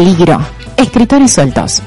Peligro. 0.00 0.40
Escritores 0.78 1.30
sueltos. 1.30 1.82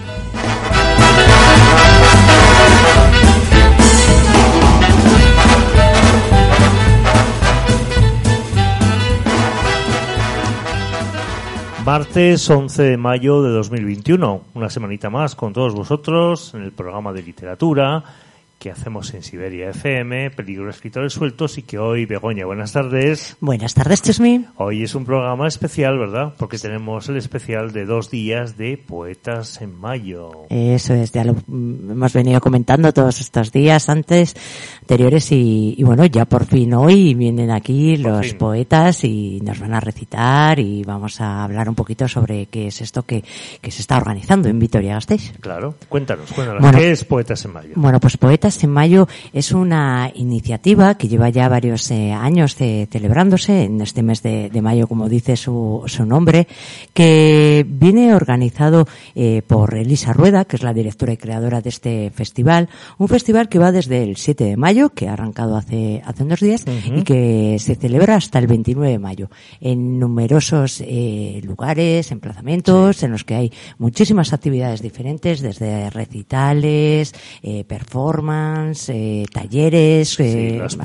Martes 11.84 12.48
11 12.48 12.84
de 12.84 12.98
mayo 12.98 13.42
de 13.42 13.50
2021, 13.50 14.42
una 14.54 14.70
semanita 14.70 15.10
más 15.10 15.34
con 15.34 15.52
todos 15.52 15.74
vosotros 15.74 16.54
en 16.54 16.62
el 16.62 16.72
programa 16.72 17.12
de 17.14 17.24
literatura 17.24 18.04
que 18.64 18.72
hacemos 18.72 19.14
en 19.14 19.24
Siberia 19.24 19.72
FM, 19.72 20.32
Peligro 20.32 20.70
Escritores 20.70 21.12
Sueltos, 21.12 21.58
y 21.58 21.64
que 21.64 21.78
hoy, 21.78 22.06
Begoña, 22.06 22.46
buenas 22.46 22.72
tardes. 22.72 23.36
Buenas 23.42 23.74
tardes, 23.74 24.02
Chesmi. 24.02 24.46
Hoy 24.56 24.84
es 24.84 24.96
un 24.96 25.04
programa 25.04 25.50
especial, 25.50 26.00
¿verdad? 26.00 26.34
Porque 26.38 26.58
tenemos 26.58 27.10
el 27.10 27.18
especial 27.18 27.74
de 27.74 27.84
dos 27.84 28.10
días 28.10 28.56
de 28.56 28.78
Poetas 28.78 29.62
en 29.62 29.78
Mayo. 29.78 30.46
Eso 30.50 30.94
es, 30.94 31.12
ya 31.12 31.26
lo 31.26 31.36
hemos 31.50 32.14
venido 32.14 32.40
comentando 32.40 32.94
todos 32.94 33.20
estos 33.20 33.52
días 33.52 33.90
antes, 33.90 34.34
anteriores, 34.80 35.30
y, 35.34 35.84
bueno, 35.84 36.06
ya 36.06 36.24
por 36.24 36.46
fin 36.46 36.74
hoy 36.74 37.16
vienen 37.16 37.52
aquí 37.52 37.98
los 37.98 38.34
poetas 38.36 39.04
y 39.04 39.42
nos 39.42 39.60
van 39.60 39.74
a 39.74 39.82
recitar 39.82 40.58
y 40.60 40.86
vamos 40.86 41.20
a 41.20 41.44
hablar 41.44 41.68
un 41.68 41.76
poquito 41.76 42.08
sobre 42.08 42.46
qué 42.46 42.68
es 42.68 42.80
esto 42.80 43.04
que, 43.04 43.26
que 43.60 43.72
se 43.72 43.82
está 43.82 43.98
organizando 43.98 44.48
en 44.48 44.58
Vitoria-Gasteiz. 44.58 45.34
Claro, 45.42 45.76
cuéntanos, 45.90 46.32
cuéntanos, 46.32 46.74
¿qué 46.78 46.92
es 46.92 47.04
Poetas 47.04 47.44
en 47.44 47.52
Mayo? 47.52 47.74
Bueno, 47.76 48.00
pues 48.00 48.16
Poetas 48.16 48.53
en 48.62 48.70
Mayo 48.70 49.08
es 49.32 49.52
una 49.52 50.12
iniciativa 50.14 50.96
que 50.96 51.08
lleva 51.08 51.30
ya 51.30 51.48
varios 51.50 51.90
eh, 51.92 52.12
años 52.12 52.56
celebrándose 52.56 53.64
en 53.64 53.82
este 53.82 54.04
mes 54.04 54.22
de, 54.22 54.62
mayo, 54.62 54.88
como 54.88 55.10
dice 55.10 55.36
su, 55.36 55.84
su, 55.88 56.06
nombre, 56.06 56.48
que 56.94 57.66
viene 57.68 58.14
organizado 58.14 58.88
eh, 59.16 59.42
por 59.46 59.76
Elisa 59.76 60.14
Rueda, 60.14 60.46
que 60.46 60.58
es 60.58 60.64
la 60.64 60.74
directora 60.74 61.14
y 61.14 61.18
creadora 61.18 61.62
de 61.62 61.70
este 61.70 62.12
festival. 62.12 62.70
Un 62.98 63.08
festival 63.08 63.50
que 63.50 63.60
va 63.60 63.72
desde 63.72 64.04
el 64.04 64.18
7 64.18 64.44
de 64.44 64.58
mayo, 64.58 64.90
que 64.90 65.08
ha 65.08 65.14
arrancado 65.14 65.56
hace, 65.56 66.02
hace 66.06 66.24
unos 66.24 66.40
días, 66.40 66.66
y 66.86 67.04
que 67.04 67.58
se 67.60 67.76
celebra 67.76 68.16
hasta 68.16 68.40
el 68.40 68.48
29 68.48 68.92
de 68.92 69.00
mayo. 69.00 69.30
En 69.62 70.00
numerosos 70.00 70.82
eh, 70.86 71.42
lugares, 71.44 72.12
emplazamientos, 72.12 73.04
en 73.04 73.12
los 73.12 73.24
que 73.24 73.36
hay 73.36 73.52
muchísimas 73.78 74.34
actividades 74.34 74.82
diferentes, 74.82 75.42
desde 75.42 75.90
recitales, 75.90 77.14
performance, 77.68 78.43
eh, 78.90 79.26
talleres. 79.32 80.20
Eh, 80.20 80.60
los, 80.60 80.78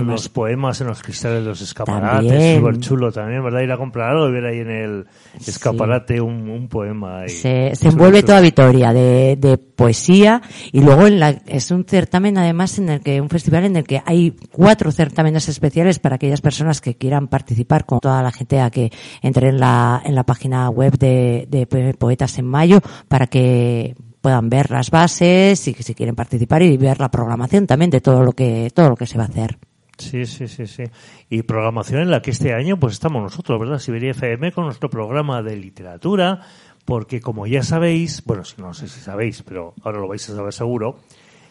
los, 0.00 0.28
poemas 0.28 0.80
en 0.80 0.86
los 0.86 1.02
cristales 1.02 1.42
de 1.42 1.48
los 1.48 1.60
escaparates, 1.60 2.56
súper 2.56 2.78
chulo 2.78 3.12
también, 3.12 3.42
¿verdad? 3.42 3.60
Ir 3.60 3.72
a 3.72 3.76
comprar 3.76 4.10
algo 4.10 4.28
y 4.28 4.32
ver 4.32 4.44
ahí 4.46 4.60
en 4.60 4.70
el 4.70 5.06
escaparate 5.46 6.20
un, 6.20 6.68
poema. 6.68 7.28
se, 7.28 7.72
envuelve 7.82 8.22
toda 8.22 8.40
Vitoria 8.40 8.92
de, 8.92 9.36
de, 9.36 9.58
poesía 9.58 10.42
y 10.72 10.80
luego 10.80 11.06
en 11.06 11.20
la, 11.20 11.30
es 11.46 11.70
un 11.70 11.84
certamen 11.84 12.38
además 12.38 12.78
en 12.78 12.88
el 12.88 13.00
que, 13.00 13.20
un 13.20 13.28
festival 13.28 13.64
en 13.64 13.76
el 13.76 13.84
que 13.84 14.02
hay 14.04 14.34
cuatro 14.50 14.90
certámenes 14.90 15.48
especiales 15.48 15.98
para 15.98 16.16
aquellas 16.16 16.40
personas 16.40 16.80
que 16.80 16.96
quieran 16.96 17.28
participar 17.28 17.84
con 17.84 18.00
toda 18.00 18.22
la 18.22 18.32
gente 18.32 18.60
a 18.60 18.70
que 18.70 18.90
entre 19.22 19.48
en 19.48 19.60
la, 19.60 20.02
en 20.04 20.14
la 20.14 20.24
página 20.24 20.70
web 20.70 20.98
de, 20.98 21.46
de 21.48 21.66
Poetas 21.66 22.38
en 22.38 22.46
Mayo 22.46 22.80
para 23.08 23.26
que 23.26 23.94
puedan 24.26 24.50
ver 24.50 24.72
las 24.72 24.90
bases 24.90 25.68
y 25.68 25.72
que 25.72 25.84
si 25.84 25.94
quieren 25.94 26.16
participar 26.16 26.60
y 26.60 26.76
ver 26.76 26.98
la 26.98 27.12
programación 27.12 27.64
también 27.64 27.92
de 27.92 28.00
todo 28.00 28.24
lo 28.24 28.32
que 28.32 28.72
todo 28.74 28.88
lo 28.88 28.96
que 28.96 29.06
se 29.06 29.18
va 29.18 29.22
a 29.22 29.28
hacer. 29.28 29.56
Sí, 29.98 30.26
sí, 30.26 30.48
sí, 30.48 30.66
sí. 30.66 30.82
Y 31.30 31.42
programación 31.42 32.00
en 32.00 32.10
la 32.10 32.20
que 32.20 32.32
este 32.32 32.52
año 32.52 32.76
pues 32.76 32.94
estamos 32.94 33.22
nosotros, 33.22 33.60
¿verdad? 33.60 33.78
Siberia 33.78 34.10
FM 34.10 34.50
con 34.50 34.64
nuestro 34.64 34.90
programa 34.90 35.44
de 35.44 35.54
literatura, 35.54 36.40
porque 36.84 37.20
como 37.20 37.46
ya 37.46 37.62
sabéis, 37.62 38.24
bueno, 38.24 38.42
no 38.58 38.74
sé 38.74 38.88
si 38.88 38.98
sabéis, 38.98 39.44
pero 39.44 39.74
ahora 39.84 40.00
lo 40.00 40.08
vais 40.08 40.28
a 40.28 40.34
saber 40.34 40.52
seguro, 40.52 40.98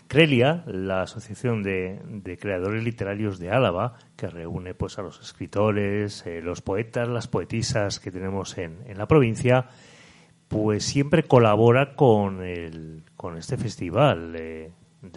Crelia, 0.10 0.66
la 0.68 1.04
Asociación 1.04 1.64
de, 1.64 2.38
Creadores 2.42 2.84
Literarios 2.84 3.40
de 3.40 3.52
Álava, 3.52 3.94
que 4.18 4.28
reúne 4.28 4.74
pues 4.74 5.00
a 5.00 5.02
los 5.02 5.22
escritores, 5.22 6.26
eh, 6.26 6.42
los 6.42 6.62
poetas, 6.62 7.08
las 7.08 7.30
poetisas 7.30 8.02
que 8.02 8.12
tenemos 8.12 8.58
en, 8.58 8.80
en 8.86 8.98
la 8.98 9.08
provincia, 9.08 9.70
pues 10.48 10.86
siempre 10.86 11.24
colabora 11.24 11.96
con, 11.96 12.44
el, 12.44 13.04
con 13.16 13.38
este 13.38 13.58
festival 13.58 14.32
de 14.34 14.72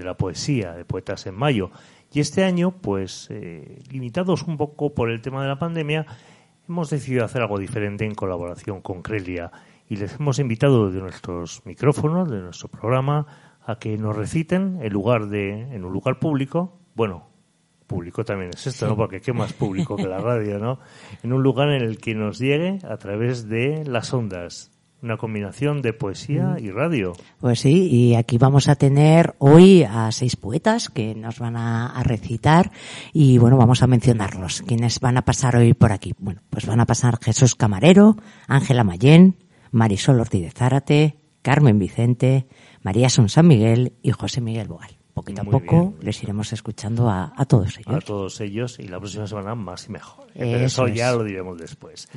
la 0.05 0.17
poesía, 0.17 0.73
de 0.73 0.85
Poetas 0.85 1.27
en 1.27 1.35
Mayo. 1.35 1.71
Y 2.13 2.21
este 2.21 2.45
año, 2.45 2.71
pues, 2.71 3.29
eh, 3.31 3.83
limitados 3.91 4.43
un 4.45 4.57
poco 4.57 4.95
por 4.95 5.11
el 5.11 5.21
tema 5.21 5.43
de 5.43 5.49
la 5.49 5.59
pandemia, 5.59 6.07
hemos 6.69 6.91
decidido 6.91 7.25
hacer 7.25 7.43
algo 7.43 7.59
diferente 7.59 8.05
en 8.05 8.15
colaboración 8.15 8.81
con 8.81 9.03
Crelia 9.03 9.51
y 9.89 9.97
les 9.97 10.15
hemos 10.15 10.39
invitado 10.39 10.91
de 10.91 11.01
nuestros 11.01 11.65
micrófonos, 11.67 12.31
de 12.31 12.41
nuestro 12.41 12.69
programa, 12.69 13.27
a 13.65 13.79
que 13.79 13.97
nos 13.99 14.17
reciten 14.17 14.79
en 14.83 14.93
lugar 14.93 15.27
de, 15.27 15.75
en 15.75 15.85
un 15.85 15.93
lugar 15.93 16.19
público, 16.19 16.79
bueno, 16.95 17.29
público 17.87 18.25
también 18.25 18.51
es 18.55 18.67
esto, 18.67 18.87
¿no? 18.87 18.97
Porque 18.97 19.21
qué 19.21 19.33
más 19.33 19.53
público 19.53 19.97
que 19.97 20.07
la 20.07 20.19
radio, 20.21 20.59
¿no? 20.59 20.79
En 21.23 21.33
un 21.33 21.43
lugar 21.43 21.71
en 21.71 21.83
el 21.83 21.99
que 21.99 22.15
nos 22.15 22.39
llegue 22.39 22.79
a 22.87 22.97
través 22.97 23.49
de 23.49 23.85
las 23.85 24.13
ondas 24.13 24.71
una 25.03 25.17
combinación 25.17 25.83
de 25.83 25.93
poesía 25.93 26.57
mm. 26.59 26.65
y 26.65 26.71
radio. 26.71 27.13
Pues 27.41 27.61
sí, 27.61 27.89
y 27.91 28.15
aquí 28.15 28.39
vamos 28.39 28.69
a 28.69 28.77
tener 28.77 29.35
hoy 29.39 29.85
a 29.85 30.11
seis 30.13 30.37
poetas 30.37 30.89
que 30.89 31.15
nos 31.15 31.39
van 31.39 31.57
a, 31.57 32.03
recitar 32.03 32.71
y 33.13 33.39
bueno, 33.39 33.57
vamos 33.57 33.83
a 33.83 33.87
mencionarlos. 33.87 34.63
¿Quiénes 34.63 35.01
van 35.01 35.17
a 35.17 35.23
pasar 35.23 35.57
hoy 35.57 35.75
por 35.75 35.93
aquí? 35.93 36.15
Bueno, 36.19 36.43
pues 36.51 36.67
van 36.67 36.81
a 36.81 36.87
pasar 36.87 37.19
Jesús 37.23 37.55
Camarero, 37.55 38.17
Ángela 38.47 38.85
Mayén, 38.85 39.37
Marisol 39.71 40.21
Ortiz 40.21 40.43
de 40.43 40.51
Zárate, 40.51 41.17
Carmen 41.43 41.79
Vicente, 41.79 42.47
María 42.83 43.11
Son 43.11 43.29
San 43.29 43.47
Miguel 43.47 43.95
y 44.03 44.13
José 44.13 44.41
Miguel 44.41 44.69
Boal. 44.69 44.97
Poquito 45.13 45.43
a 45.43 45.45
poco 45.45 45.95
les 46.01 46.23
iremos 46.23 46.53
escuchando 46.53 47.11
a, 47.11 47.33
todos 47.49 47.77
ellos. 47.79 47.95
A 47.95 48.01
todos 48.01 48.41
ellos 48.41 48.79
y 48.79 48.87
la 48.87 48.99
próxima 48.99 49.27
semana 49.27 49.57
más 49.57 49.87
y 49.89 49.91
mejor. 49.91 50.27
Eso, 50.35 50.87
ya 50.87 51.13
lo 51.13 51.25
diremos 51.25 51.59
después 51.59 52.09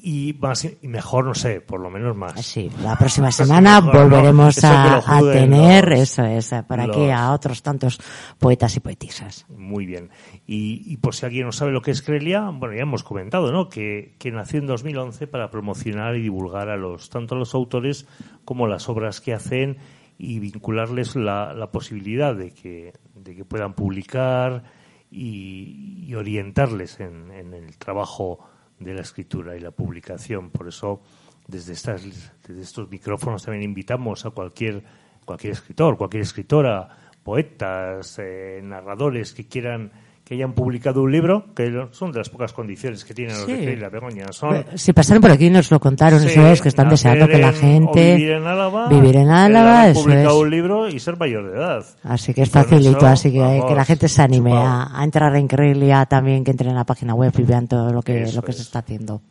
y 0.00 0.36
más 0.40 0.64
y 0.64 0.86
mejor, 0.86 1.24
no 1.24 1.34
sé, 1.34 1.60
por 1.60 1.80
lo 1.80 1.90
menos 1.90 2.16
más. 2.16 2.44
Sí, 2.46 2.70
la 2.82 2.96
próxima 2.96 3.32
semana 3.32 3.80
volveremos 3.80 4.62
a, 4.62 5.02
tener, 5.32 5.92
eso 5.92 6.24
es, 6.24 6.54
para 6.68 6.88
que 6.88 7.12
a 7.12 7.32
otros 7.32 7.62
tantos 7.62 8.00
poetas 8.38 8.76
y 8.76 8.80
poetisas. 8.80 9.46
Muy 9.48 9.86
bien. 9.86 10.10
Y, 10.46 10.96
por 10.98 11.14
si 11.14 11.26
alguien 11.26 11.46
no 11.46 11.52
sabe 11.52 11.72
lo 11.72 11.82
que 11.82 11.90
es 11.90 12.02
Crelia, 12.02 12.48
bueno, 12.52 12.76
ya 12.76 12.82
hemos 12.82 13.02
comentado, 13.02 13.50
¿no? 13.50 13.68
Que, 13.68 14.14
que 14.18 14.30
nació 14.30 14.60
en 14.60 14.66
2011 14.66 15.26
para 15.26 15.50
promocionar 15.50 16.14
y 16.16 16.22
divulgar 16.22 16.68
a 16.68 16.76
los, 16.76 17.10
tanto 17.10 17.34
a 17.34 17.38
los 17.38 17.54
autores 17.54 18.06
como 18.44 18.68
las 18.68 18.88
obras 18.88 19.20
que 19.20 19.34
hacen 19.34 19.78
y 20.16 20.38
vincularles 20.38 21.16
la, 21.16 21.54
la 21.54 21.70
posibilidad 21.72 22.34
de 22.36 22.52
que, 22.52 22.92
de 23.14 23.34
que 23.34 23.44
puedan 23.44 23.74
publicar 23.74 24.64
y, 25.10 26.14
orientarles 26.14 27.00
en, 27.00 27.30
en 27.30 27.52
el 27.52 27.76
trabajo 27.78 28.40
de 28.78 28.94
la 28.94 29.02
escritura 29.02 29.56
y 29.56 29.60
la 29.60 29.70
publicación. 29.70 30.50
Por 30.50 30.68
eso, 30.68 31.02
desde, 31.46 31.72
estas, 31.72 32.02
desde 32.46 32.62
estos 32.62 32.90
micrófonos 32.90 33.42
también 33.42 33.64
invitamos 33.64 34.24
a 34.26 34.30
cualquier, 34.30 34.82
cualquier 35.24 35.52
escritor, 35.52 35.96
cualquier 35.96 36.22
escritora, 36.22 36.88
poetas, 37.22 38.18
eh, 38.18 38.60
narradores 38.62 39.32
que 39.32 39.46
quieran 39.46 39.92
que 40.28 40.34
hayan 40.34 40.52
publicado 40.52 41.00
un 41.00 41.10
libro, 41.10 41.46
que 41.54 41.72
son 41.92 42.12
de 42.12 42.18
las 42.18 42.28
pocas 42.28 42.52
condiciones 42.52 43.02
que 43.02 43.14
tienen 43.14 43.34
los 43.34 43.46
de 43.46 43.76
la 43.78 43.88
Begoña. 43.88 44.30
Son, 44.30 44.62
si 44.74 44.92
pasaron 44.92 45.22
por 45.22 45.30
aquí 45.30 45.48
nos 45.48 45.70
lo 45.70 45.80
contaron, 45.80 46.22
eso 46.22 46.46
es, 46.48 46.60
que 46.60 46.68
están 46.68 46.90
deseando 46.90 47.26
que 47.26 47.38
la 47.38 47.54
gente... 47.54 48.16
vivir 48.16 48.32
en 48.32 48.46
Álava, 48.46 48.88
vivir 48.90 49.16
en 49.16 49.30
Álava 49.30 49.90
publicar 49.94 50.32
un 50.32 50.50
libro 50.50 50.86
y 50.86 51.00
ser 51.00 51.16
mayor 51.16 51.50
de 51.50 51.56
edad. 51.56 51.86
Así 52.02 52.34
que 52.34 52.42
es 52.42 52.50
facilito, 52.50 53.06
así 53.06 53.32
que, 53.32 53.62
que 53.66 53.74
la 53.74 53.86
gente 53.86 54.06
se 54.06 54.20
anime 54.20 54.52
a, 54.54 55.00
entrar 55.02 55.34
en 55.34 55.48
Crelia 55.48 56.04
también, 56.04 56.44
que 56.44 56.50
entren 56.50 56.70
en 56.70 56.76
la 56.76 56.84
página 56.84 57.14
web 57.14 57.32
y 57.38 57.42
vean 57.44 57.66
todo 57.66 57.90
lo 57.90 58.02
que, 58.02 58.30
lo 58.30 58.42
que 58.42 58.52
se 58.52 58.60
está 58.60 58.80
haciendo. 58.80 59.22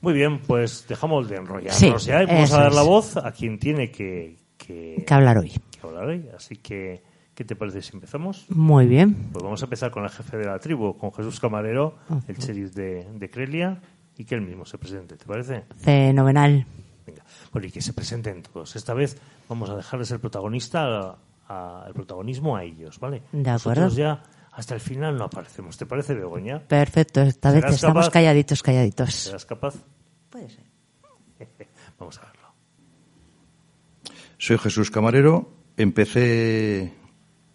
Muy 0.00 0.14
bien, 0.14 0.40
pues 0.40 0.84
dejamos 0.88 1.28
de 1.28 1.36
enrollarnos 1.36 2.04
ya 2.04 2.26
vamos 2.26 2.52
a 2.52 2.62
dar 2.62 2.72
la 2.72 2.82
voz 2.82 3.16
a 3.18 3.30
quien 3.30 3.56
tiene 3.60 3.92
que, 3.92 4.36
que, 4.58 5.04
que 5.06 5.14
hablar 5.14 5.38
hoy. 5.38 5.52
Que 5.70 5.86
hablar 5.86 6.06
hoy, 6.06 6.28
así 6.36 6.56
que... 6.56 7.11
¿Qué 7.42 7.46
te 7.46 7.56
parece 7.56 7.82
si 7.82 7.90
empezamos? 7.92 8.46
Muy 8.50 8.86
bien. 8.86 9.30
Pues 9.32 9.42
vamos 9.42 9.60
a 9.60 9.64
empezar 9.64 9.90
con 9.90 10.04
el 10.04 10.10
jefe 10.10 10.36
de 10.36 10.44
la 10.44 10.60
tribu, 10.60 10.96
con 10.96 11.12
Jesús 11.12 11.40
Camarero, 11.40 11.96
el 12.28 12.36
sheriff 12.36 12.72
de, 12.72 13.04
de, 13.14 13.30
Crelia, 13.30 13.80
y 14.16 14.24
que 14.24 14.36
él 14.36 14.42
mismo 14.42 14.64
se 14.64 14.78
presente, 14.78 15.16
¿te 15.16 15.26
parece? 15.26 15.64
Fenomenal. 15.78 16.64
Venga, 17.04 17.24
bueno, 17.50 17.66
y 17.66 17.72
que 17.72 17.82
se 17.82 17.94
presenten 17.94 18.44
todos. 18.44 18.76
Esta 18.76 18.94
vez 18.94 19.20
vamos 19.48 19.70
a 19.70 19.74
dejarles 19.74 20.12
el 20.12 20.20
protagonista, 20.20 21.18
el 21.84 21.92
protagonismo 21.92 22.56
a 22.56 22.62
ellos, 22.62 23.00
¿vale? 23.00 23.24
De 23.32 23.50
acuerdo. 23.50 23.86
Nosotros 23.86 23.96
ya 23.96 24.22
hasta 24.52 24.76
el 24.76 24.80
final 24.80 25.16
no 25.16 25.24
aparecemos, 25.24 25.76
¿te 25.76 25.84
parece, 25.84 26.14
Begoña? 26.14 26.60
Perfecto, 26.60 27.22
esta 27.22 27.50
vez 27.50 27.64
estamos 27.64 28.08
calladitos, 28.08 28.62
calladitos. 28.62 29.12
¿Serás 29.12 29.46
capaz? 29.46 29.74
Puede 30.30 30.48
ser. 30.48 30.64
vamos 31.98 32.16
a 32.18 32.26
verlo. 32.26 32.54
Soy 34.38 34.58
Jesús 34.58 34.92
Camarero, 34.92 35.50
empecé 35.76 37.01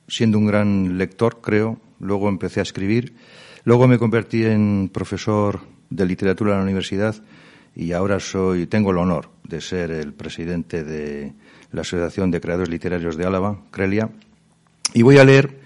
siendo 0.08 0.38
un 0.38 0.48
gran 0.48 0.98
lector, 0.98 1.40
creo. 1.42 1.80
Luego 2.00 2.30
empecé 2.30 2.60
a 2.60 2.64
escribir. 2.64 3.16
Luego 3.64 3.88
me 3.88 3.98
convertí 3.98 4.46
en 4.46 4.90
profesor 4.94 5.62
de 5.90 6.06
literatura 6.06 6.54
en 6.54 6.58
la 6.58 6.64
universidad 6.64 7.16
y 7.76 7.92
ahora 7.92 8.20
soy, 8.20 8.66
tengo 8.66 8.92
el 8.92 8.98
honor 8.98 9.30
de 9.44 9.62
ser 9.62 9.92
el 9.92 10.14
presidente 10.14 10.84
de 10.84 11.34
la 11.72 11.82
Asociación 11.82 12.32
de 12.32 12.42
Creadores 12.42 12.70
Literarios 12.70 13.18
de 13.18 13.26
Álava, 13.26 13.60
Crelia, 13.72 14.10
y 14.94 15.04
voy 15.04 15.18
a 15.18 15.26
leer 15.26 15.60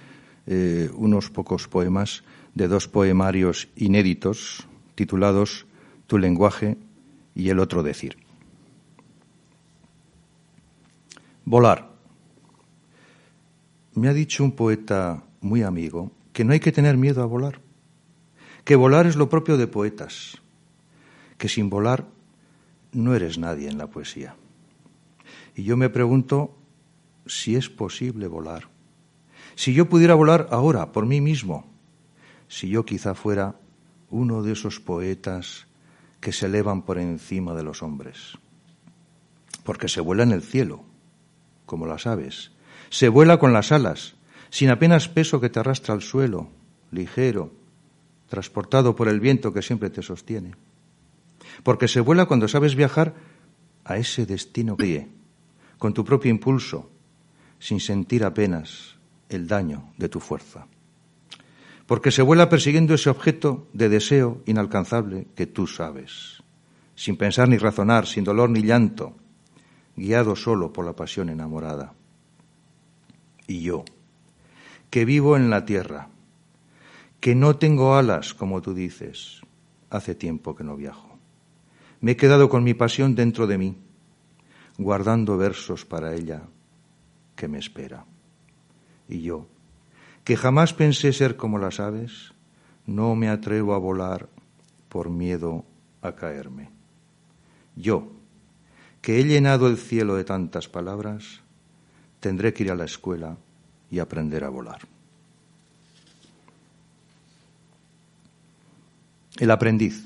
eh, 0.47 0.89
unos 0.93 1.29
pocos 1.29 1.67
poemas 1.67 2.23
de 2.53 2.67
dos 2.67 2.87
poemarios 2.87 3.69
inéditos 3.75 4.67
titulados 4.95 5.65
Tu 6.07 6.17
lenguaje 6.17 6.77
y 7.33 7.49
el 7.49 7.59
otro 7.59 7.83
decir. 7.83 8.17
Volar. 11.45 11.90
Me 13.93 14.07
ha 14.07 14.13
dicho 14.13 14.43
un 14.43 14.53
poeta 14.53 15.23
muy 15.41 15.63
amigo 15.63 16.11
que 16.33 16.43
no 16.45 16.53
hay 16.53 16.59
que 16.59 16.71
tener 16.71 16.97
miedo 16.97 17.21
a 17.21 17.25
volar, 17.25 17.59
que 18.63 18.75
volar 18.75 19.05
es 19.05 19.15
lo 19.15 19.27
propio 19.27 19.57
de 19.57 19.67
poetas, 19.67 20.41
que 21.37 21.49
sin 21.49 21.69
volar 21.69 22.07
no 22.93 23.15
eres 23.15 23.37
nadie 23.37 23.69
en 23.69 23.77
la 23.77 23.87
poesía. 23.87 24.35
Y 25.55 25.63
yo 25.63 25.75
me 25.75 25.89
pregunto 25.89 26.55
si 27.25 27.55
es 27.55 27.69
posible 27.69 28.27
volar. 28.27 28.69
Si 29.55 29.73
yo 29.73 29.89
pudiera 29.89 30.15
volar 30.15 30.47
ahora 30.51 30.91
por 30.91 31.05
mí 31.05 31.19
mismo, 31.19 31.67
si 32.47 32.69
yo 32.69 32.85
quizá 32.85 33.15
fuera 33.15 33.55
uno 34.09 34.43
de 34.43 34.53
esos 34.53 34.79
poetas 34.79 35.67
que 36.19 36.31
se 36.31 36.45
elevan 36.45 36.83
por 36.83 36.97
encima 36.97 37.53
de 37.53 37.63
los 37.63 37.81
hombres. 37.81 38.37
Porque 39.63 39.87
se 39.87 40.01
vuela 40.01 40.23
en 40.23 40.31
el 40.31 40.41
cielo, 40.41 40.83
como 41.65 41.87
las 41.87 42.07
aves. 42.07 42.51
Se 42.91 43.07
vuela 43.07 43.39
con 43.39 43.53
las 43.53 43.71
alas, 43.71 44.15
sin 44.49 44.69
apenas 44.69 45.07
peso 45.07 45.39
que 45.39 45.49
te 45.49 45.61
arrastra 45.61 45.93
al 45.93 46.01
suelo, 46.01 46.49
ligero, 46.91 47.53
transportado 48.27 48.97
por 48.97 49.07
el 49.07 49.21
viento 49.21 49.53
que 49.53 49.61
siempre 49.61 49.89
te 49.89 50.01
sostiene. 50.03 50.55
Porque 51.63 51.87
se 51.87 52.01
vuela 52.01 52.25
cuando 52.25 52.49
sabes 52.49 52.75
viajar 52.75 53.15
a 53.85 53.95
ese 53.95 54.25
destino 54.25 54.75
que 54.75 55.07
con 55.79 55.93
tu 55.93 56.03
propio 56.03 56.29
impulso, 56.29 56.91
sin 57.59 57.79
sentir 57.79 58.25
apenas 58.25 58.97
el 59.29 59.47
daño 59.47 59.93
de 59.97 60.09
tu 60.09 60.19
fuerza. 60.19 60.67
Porque 61.87 62.11
se 62.11 62.21
vuela 62.21 62.49
persiguiendo 62.49 62.93
ese 62.93 63.09
objeto 63.09 63.69
de 63.71 63.87
deseo 63.87 64.41
inalcanzable 64.45 65.27
que 65.33 65.47
tú 65.47 65.65
sabes, 65.65 66.43
sin 66.95 67.15
pensar 67.15 67.47
ni 67.47 67.57
razonar, 67.57 68.05
sin 68.05 68.25
dolor 68.25 68.49
ni 68.49 68.63
llanto, 68.63 69.15
guiado 69.95 70.35
solo 70.35 70.73
por 70.73 70.85
la 70.85 70.93
pasión 70.93 71.29
enamorada. 71.29 71.93
Y 73.51 73.63
yo, 73.63 73.83
que 74.89 75.03
vivo 75.03 75.35
en 75.35 75.49
la 75.49 75.65
tierra, 75.65 76.07
que 77.19 77.35
no 77.35 77.57
tengo 77.57 77.95
alas, 77.95 78.33
como 78.33 78.61
tú 78.61 78.73
dices, 78.73 79.41
hace 79.89 80.15
tiempo 80.15 80.55
que 80.55 80.63
no 80.63 80.77
viajo. 80.77 81.19
Me 81.99 82.11
he 82.11 82.15
quedado 82.15 82.47
con 82.47 82.63
mi 82.63 82.73
pasión 82.73 83.13
dentro 83.13 83.47
de 83.47 83.57
mí, 83.57 83.75
guardando 84.77 85.35
versos 85.35 85.83
para 85.83 86.13
ella 86.13 86.43
que 87.35 87.49
me 87.49 87.59
espera. 87.59 88.05
Y 89.09 89.21
yo, 89.21 89.47
que 90.23 90.37
jamás 90.37 90.73
pensé 90.73 91.11
ser 91.11 91.35
como 91.35 91.59
las 91.59 91.81
aves, 91.81 92.33
no 92.85 93.15
me 93.15 93.27
atrevo 93.27 93.73
a 93.73 93.79
volar 93.79 94.29
por 94.87 95.09
miedo 95.09 95.65
a 96.01 96.15
caerme. 96.15 96.69
Yo, 97.75 98.13
que 99.01 99.19
he 99.19 99.25
llenado 99.25 99.67
el 99.67 99.75
cielo 99.75 100.15
de 100.15 100.23
tantas 100.23 100.69
palabras, 100.69 101.40
tendré 102.21 102.53
que 102.53 102.63
ir 102.63 102.71
a 102.71 102.75
la 102.75 102.85
escuela 102.85 103.35
y 103.89 103.99
aprender 103.99 104.45
a 104.45 104.49
volar. 104.49 104.79
El 109.37 109.51
aprendiz. 109.51 110.05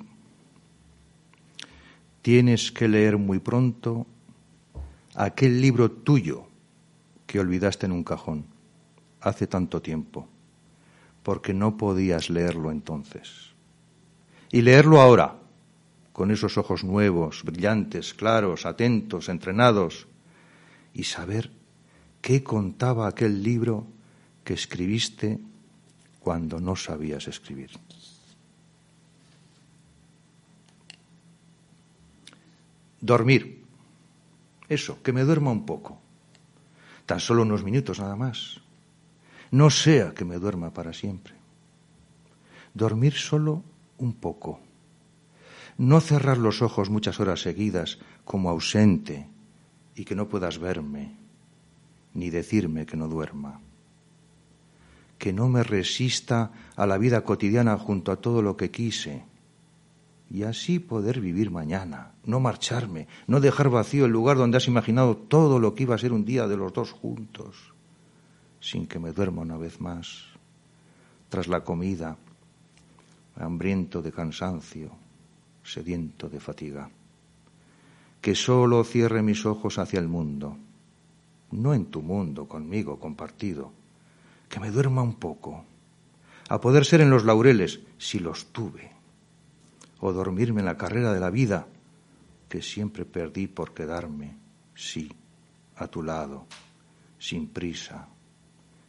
Tienes 2.23 2.71
que 2.71 2.87
leer 2.87 3.17
muy 3.17 3.37
pronto 3.37 4.07
aquel 5.13 5.61
libro 5.61 5.91
tuyo 5.91 6.47
que 7.27 7.39
olvidaste 7.39 7.85
en 7.85 7.91
un 7.91 8.03
cajón 8.03 8.45
hace 9.21 9.45
tanto 9.45 9.81
tiempo, 9.81 10.27
porque 11.21 11.53
no 11.53 11.77
podías 11.77 12.29
leerlo 12.29 12.71
entonces. 12.71 13.51
Y 14.51 14.61
leerlo 14.61 15.01
ahora, 15.01 15.35
con 16.13 16.31
esos 16.31 16.57
ojos 16.57 16.83
nuevos, 16.83 17.43
brillantes, 17.43 18.13
claros, 18.13 18.65
atentos, 18.65 19.27
entrenados, 19.27 20.07
y 20.93 21.03
saber 21.03 21.51
qué 22.25 22.43
contaba 22.43 23.07
aquel 23.07 23.43
libro 23.43 23.85
que 24.43 24.55
escribiste 24.55 25.39
cuando 26.19 26.59
no 26.59 26.75
sabías 26.75 27.27
escribir. 27.27 27.69
Dormir. 32.99 33.63
Eso, 34.67 35.03
que 35.03 35.13
me 35.13 35.21
duerma 35.21 35.51
un 35.51 35.67
poco. 35.67 36.01
Tan 37.05 37.19
solo 37.19 37.43
unos 37.43 37.63
minutos 37.63 37.99
nada 37.99 38.15
más. 38.15 38.59
No 39.51 39.69
sea 39.69 40.15
que 40.15 40.25
me 40.25 40.39
duerma 40.39 40.73
para 40.73 40.93
siempre. 40.93 41.35
Dormir 42.73 43.13
solo 43.13 43.61
un 43.99 44.13
poco. 44.13 44.61
No 45.77 46.01
cerrar 46.01 46.39
los 46.39 46.63
ojos 46.63 46.89
muchas 46.89 47.19
horas 47.19 47.41
seguidas 47.41 47.99
como 48.23 48.49
ausente 48.49 49.29
y 49.93 50.05
que 50.05 50.15
no 50.15 50.27
puedas 50.27 50.57
verme 50.57 51.23
ni 52.15 52.29
decirme 52.29 52.85
que 52.87 52.97
no 52.97 53.07
duerma. 53.07 53.59
Que 55.19 55.31
no 55.31 55.47
me 55.47 55.63
resista 55.63 56.51
a 56.75 56.87
la 56.87 56.97
vida 56.97 57.23
cotidiana 57.23 57.77
junto 57.77 58.11
a 58.11 58.15
todo 58.15 58.41
lo 58.41 58.57
que 58.57 58.71
quise. 58.71 59.23
Y 60.31 60.43
así 60.43 60.79
poder 60.79 61.21
vivir 61.21 61.51
mañana, 61.51 62.13
no 62.25 62.39
marcharme, 62.39 63.07
no 63.27 63.39
dejar 63.39 63.69
vacío 63.69 64.05
el 64.05 64.11
lugar 64.11 64.37
donde 64.37 64.57
has 64.57 64.67
imaginado 64.67 65.15
todo 65.15 65.59
lo 65.59 65.75
que 65.75 65.83
iba 65.83 65.93
a 65.93 65.99
ser 65.99 66.13
un 66.13 66.25
día 66.25 66.47
de 66.47 66.57
los 66.57 66.73
dos 66.73 66.91
juntos, 66.91 67.73
sin 68.59 68.87
que 68.87 68.97
me 68.97 69.11
duerma 69.11 69.43
una 69.43 69.57
vez 69.57 69.79
más, 69.79 70.23
tras 71.29 71.47
la 71.47 71.63
comida, 71.63 72.17
hambriento 73.35 74.01
de 74.01 74.11
cansancio, 74.11 74.89
sediento 75.63 76.27
de 76.27 76.39
fatiga. 76.39 76.89
Que 78.19 78.33
solo 78.33 78.83
cierre 78.83 79.21
mis 79.21 79.45
ojos 79.45 79.77
hacia 79.77 79.99
el 79.99 80.07
mundo 80.07 80.57
no 81.55 81.73
en 81.73 81.85
tu 81.85 82.01
mundo, 82.01 82.47
conmigo, 82.47 82.99
compartido, 82.99 83.71
que 84.49 84.59
me 84.59 84.71
duerma 84.71 85.01
un 85.01 85.15
poco, 85.15 85.65
a 86.49 86.61
poder 86.61 86.85
ser 86.85 87.01
en 87.01 87.09
los 87.09 87.25
laureles, 87.25 87.79
si 87.97 88.19
los 88.19 88.47
tuve, 88.47 88.91
o 89.99 90.13
dormirme 90.13 90.61
en 90.61 90.65
la 90.65 90.77
carrera 90.77 91.13
de 91.13 91.19
la 91.19 91.29
vida, 91.29 91.67
que 92.49 92.61
siempre 92.61 93.05
perdí 93.05 93.47
por 93.47 93.73
quedarme, 93.73 94.37
sí, 94.75 95.11
a 95.77 95.87
tu 95.87 96.03
lado, 96.03 96.45
sin 97.17 97.47
prisa, 97.47 98.07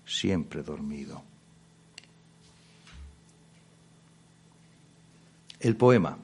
siempre 0.05 0.63
dormido. 0.63 1.23
El 5.59 5.77
poema. 5.77 6.19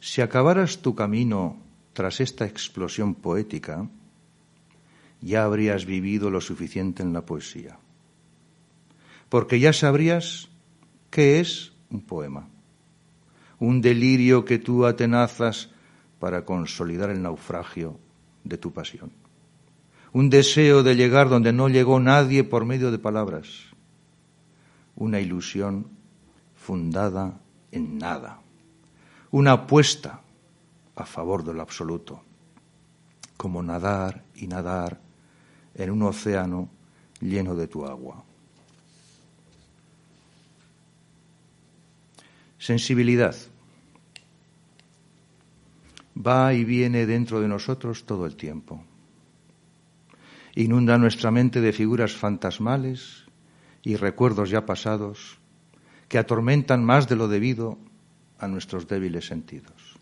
Si 0.00 0.20
acabaras 0.20 0.78
tu 0.78 0.94
camino 0.94 1.56
tras 1.92 2.20
esta 2.20 2.44
explosión 2.44 3.14
poética, 3.14 3.88
ya 5.20 5.44
habrías 5.44 5.84
vivido 5.84 6.30
lo 6.30 6.40
suficiente 6.40 7.02
en 7.02 7.12
la 7.12 7.24
poesía. 7.24 7.78
Porque 9.28 9.60
ya 9.60 9.72
sabrías 9.72 10.48
qué 11.10 11.40
es 11.40 11.72
un 11.90 12.00
poema. 12.00 12.48
Un 13.58 13.80
delirio 13.80 14.44
que 14.44 14.58
tú 14.58 14.86
atenazas 14.86 15.70
para 16.18 16.44
consolidar 16.44 17.10
el 17.10 17.22
naufragio 17.22 17.98
de 18.44 18.58
tu 18.58 18.72
pasión. 18.72 19.12
Un 20.12 20.30
deseo 20.30 20.82
de 20.82 20.96
llegar 20.96 21.28
donde 21.28 21.52
no 21.52 21.68
llegó 21.68 22.00
nadie 22.00 22.44
por 22.44 22.64
medio 22.64 22.90
de 22.90 22.98
palabras. 22.98 23.66
Una 24.96 25.20
ilusión 25.20 25.88
fundada 26.54 27.40
en 27.72 27.98
nada. 27.98 28.40
Una 29.30 29.52
apuesta 29.52 30.22
a 30.96 31.04
favor 31.04 31.44
del 31.44 31.60
absoluto. 31.60 32.22
Como 33.36 33.62
nadar 33.62 34.24
y 34.34 34.46
nadar 34.46 35.07
en 35.78 35.90
un 35.90 36.02
océano 36.02 36.68
lleno 37.20 37.54
de 37.54 37.68
tu 37.68 37.86
agua. 37.86 38.24
Sensibilidad. 42.58 43.34
Va 46.14 46.52
y 46.52 46.64
viene 46.64 47.06
dentro 47.06 47.40
de 47.40 47.48
nosotros 47.48 48.04
todo 48.04 48.26
el 48.26 48.34
tiempo. 48.34 48.84
Inunda 50.56 50.98
nuestra 50.98 51.30
mente 51.30 51.60
de 51.60 51.72
figuras 51.72 52.12
fantasmales 52.12 53.24
y 53.84 53.94
recuerdos 53.94 54.50
ya 54.50 54.66
pasados 54.66 55.38
que 56.08 56.18
atormentan 56.18 56.84
más 56.84 57.08
de 57.08 57.14
lo 57.14 57.28
debido 57.28 57.78
a 58.38 58.48
nuestros 58.48 58.88
débiles 58.88 59.26
sentidos. 59.26 59.96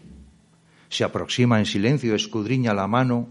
Se 0.89 1.05
aproxima 1.05 1.59
en 1.59 1.67
silencio, 1.67 2.15
escudriña 2.15 2.73
la 2.73 2.87
mano 2.87 3.29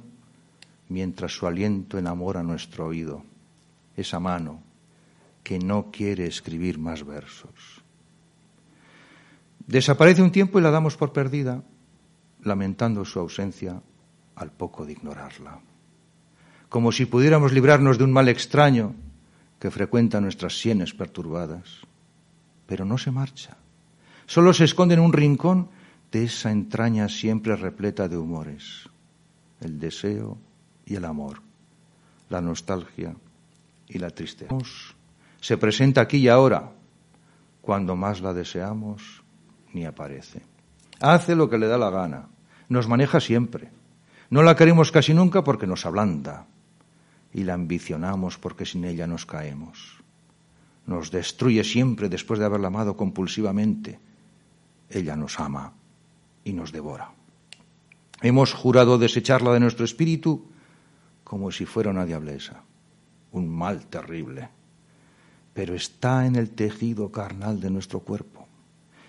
mientras 0.90 1.32
su 1.32 1.48
aliento 1.48 1.98
enamora 1.98 2.44
nuestro 2.44 2.88
oído, 2.88 3.24
esa 3.96 4.20
mano 4.20 4.62
que 5.44 5.60
no 5.60 5.92
quiere 5.92 6.26
escribir 6.26 6.80
más 6.80 7.06
versos. 7.06 7.84
Desaparece 9.68 10.22
un 10.22 10.32
tiempo 10.32 10.60
y 10.60 10.62
la 10.62 10.72
damos 10.72 10.98
por 10.98 11.14
perdida, 11.14 11.64
lamentando 12.44 13.06
su 13.06 13.20
ausencia 13.20 13.82
al 14.36 14.52
poco 14.52 14.86
de 14.86 14.94
ignorarla. 14.94 15.60
Como 16.70 16.92
si 16.92 17.06
pudiéramos 17.06 17.54
librarnos 17.54 17.98
de 17.98 18.04
un 18.04 18.12
mal 18.12 18.28
extraño 18.28 18.96
que 19.60 19.72
frecuenta 19.72 20.22
nuestras 20.22 20.60
sienes 20.60 20.94
perturbadas. 20.94 21.82
Pero 22.68 22.86
no 22.86 22.98
se 22.98 23.12
marcha. 23.12 23.58
Solo 24.26 24.54
se 24.54 24.66
esconde 24.66 24.96
en 24.96 25.00
un 25.00 25.14
rincón 25.14 25.70
de 26.12 26.24
esa 26.24 26.52
entraña 26.52 27.10
siempre 27.10 27.56
repleta 27.56 28.08
de 28.08 28.18
humores. 28.18 28.90
El 29.62 29.80
deseo 29.80 30.38
y 30.86 30.96
el 30.96 31.06
amor. 31.06 31.42
La 32.30 32.42
nostalgia 32.42 33.16
y 33.88 34.00
la 34.00 34.10
tristeza. 34.10 34.56
Se 35.42 35.58
presenta 35.58 36.02
aquí 36.02 36.18
y 36.18 36.28
ahora. 36.28 36.72
Cuando 37.62 37.96
más 37.96 38.22
la 38.22 38.34
deseamos, 38.34 39.24
ni 39.74 39.86
aparece. 39.86 40.42
Hace 41.00 41.36
lo 41.36 41.50
que 41.50 41.58
le 41.58 41.68
da 41.68 41.78
la 41.78 41.90
gana. 41.90 42.28
Nos 42.70 42.88
maneja 42.88 43.20
siempre. 43.20 43.70
No 44.30 44.44
la 44.44 44.56
queremos 44.56 44.92
casi 44.92 45.14
nunca 45.14 45.44
porque 45.44 45.68
nos 45.68 45.86
ablanda. 45.86 46.48
Y 47.34 47.44
la 47.44 47.54
ambicionamos 47.54 48.38
porque 48.38 48.66
sin 48.66 48.86
ella 48.86 49.08
nos 49.08 49.26
caemos. 49.26 50.04
Nos 50.86 51.12
destruye 51.12 51.64
siempre 51.64 52.10
después 52.10 52.40
de 52.40 52.46
haberla 52.46 52.68
amado 52.68 52.96
compulsivamente. 52.96 54.00
Ella 54.90 55.16
nos 55.16 55.40
ama 55.40 55.74
y 56.44 56.54
nos 56.54 56.72
devora. 56.72 57.12
Hemos 58.22 58.54
jurado 58.54 58.98
desecharla 58.98 59.54
de 59.54 59.60
nuestro 59.60 59.84
espíritu 59.84 60.48
como 61.26 61.52
si 61.52 61.66
fuera 61.66 61.90
una 61.90 62.06
diablesa, 62.06 62.64
un 63.32 63.50
mal 63.50 63.88
terrible, 63.88 64.48
pero 65.54 65.74
está 65.74 66.26
en 66.28 66.36
el 66.36 66.52
tejido 66.52 67.12
carnal 67.12 67.60
de 67.60 67.72
nuestro 67.72 68.00
cuerpo. 68.00 68.48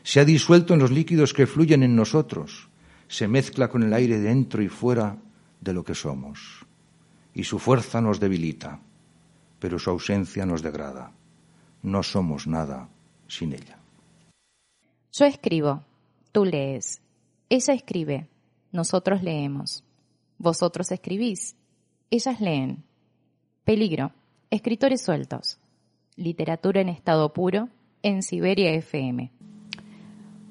Se 0.03 0.19
ha 0.19 0.25
disuelto 0.25 0.73
en 0.73 0.81
los 0.81 0.91
líquidos 0.91 1.35
que 1.35 1.47
fluyen 1.47 1.83
en 1.83 1.95
nosotros, 1.95 2.69
se 3.07 3.29
mezcla 3.29 3.69
con 3.69 3.83
el 3.83 3.93
aire 3.93 4.19
dentro 4.19 4.63
y 4.63 4.69
fuera 4.69 5.19
de 5.61 5.73
lo 5.75 5.85
que 5.85 5.95
somos, 5.95 6.65
y 7.35 7.45
su 7.45 7.59
fuerza 7.59 8.01
nos 8.01 8.19
debilita, 8.19 8.81
pero 9.59 9.79
su 9.79 9.91
ausencia 9.91 10.47
nos 10.47 10.63
degrada. 10.63 11.13
No 11.83 12.03
somos 12.03 12.47
nada 12.47 12.89
sin 13.29 13.53
ella. 13.53 13.79
Yo 15.13 15.27
escribo, 15.27 15.85
tú 16.33 16.47
lees, 16.47 17.03
ella 17.51 17.75
escribe, 17.75 18.29
nosotros 18.73 19.23
leemos, 19.23 19.85
vosotros 20.39 20.91
escribís, 20.93 21.57
ellas 22.11 22.41
leen. 22.41 22.85
Peligro, 23.65 24.13
escritores 24.51 25.03
sueltos, 25.03 25.59
literatura 26.15 26.81
en 26.81 26.89
estado 26.89 27.33
puro 27.33 27.69
en 28.03 28.23
Siberia 28.23 28.71
FM. 28.75 29.33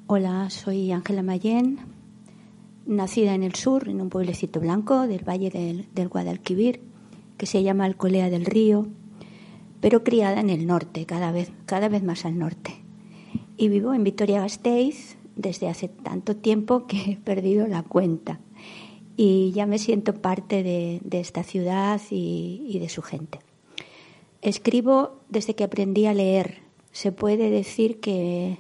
Hola, 0.08 0.50
soy 0.50 0.92
Ángela 0.92 1.24
Mayén, 1.24 1.80
nacida 2.86 3.34
en 3.34 3.44
el 3.44 3.56
sur, 3.56 3.88
en 3.88 4.02
un 4.02 4.10
pueblecito 4.10 4.60
blanco 4.60 5.08
del 5.08 5.28
valle 5.28 5.50
del, 5.50 6.10
Guadalquivir, 6.10 6.82
que 7.38 7.46
se 7.46 7.64
llama 7.64 7.86
Alcolea 7.86 8.30
del 8.30 8.46
Río, 8.46 8.88
pero 9.80 10.04
criada 10.04 10.42
en 10.42 10.50
el 10.50 10.68
norte, 10.68 11.06
cada 11.06 11.32
vez, 11.32 11.52
cada 11.66 11.88
vez 11.88 12.04
más 12.04 12.26
al 12.26 12.38
norte. 12.38 12.84
Y 13.56 13.70
vivo 13.70 13.94
en 13.94 14.04
Vitoria-Gasteiz 14.04 15.18
desde 15.38 15.70
hace 15.70 15.88
tanto 15.88 16.36
tiempo 16.36 16.86
que 16.86 16.98
he 17.12 17.16
perdido 17.16 17.66
la 17.66 17.84
cuenta. 17.84 18.42
Y 19.18 19.52
ya 19.52 19.66
me 19.66 19.80
siento 19.80 20.14
parte 20.14 20.64
de, 20.64 21.02
esta 21.12 21.44
ciudad 21.44 22.02
y, 22.12 22.66
y 22.68 22.80
de 22.80 22.90
su 22.90 23.02
gente. 23.02 23.40
Escribo 24.42 25.20
desde 25.30 25.56
que 25.56 25.64
aprendí 25.64 26.06
a 26.06 26.14
leer. 26.14 26.60
Se 26.92 27.12
puede 27.12 27.50
decir 27.50 28.00
que 28.00 28.58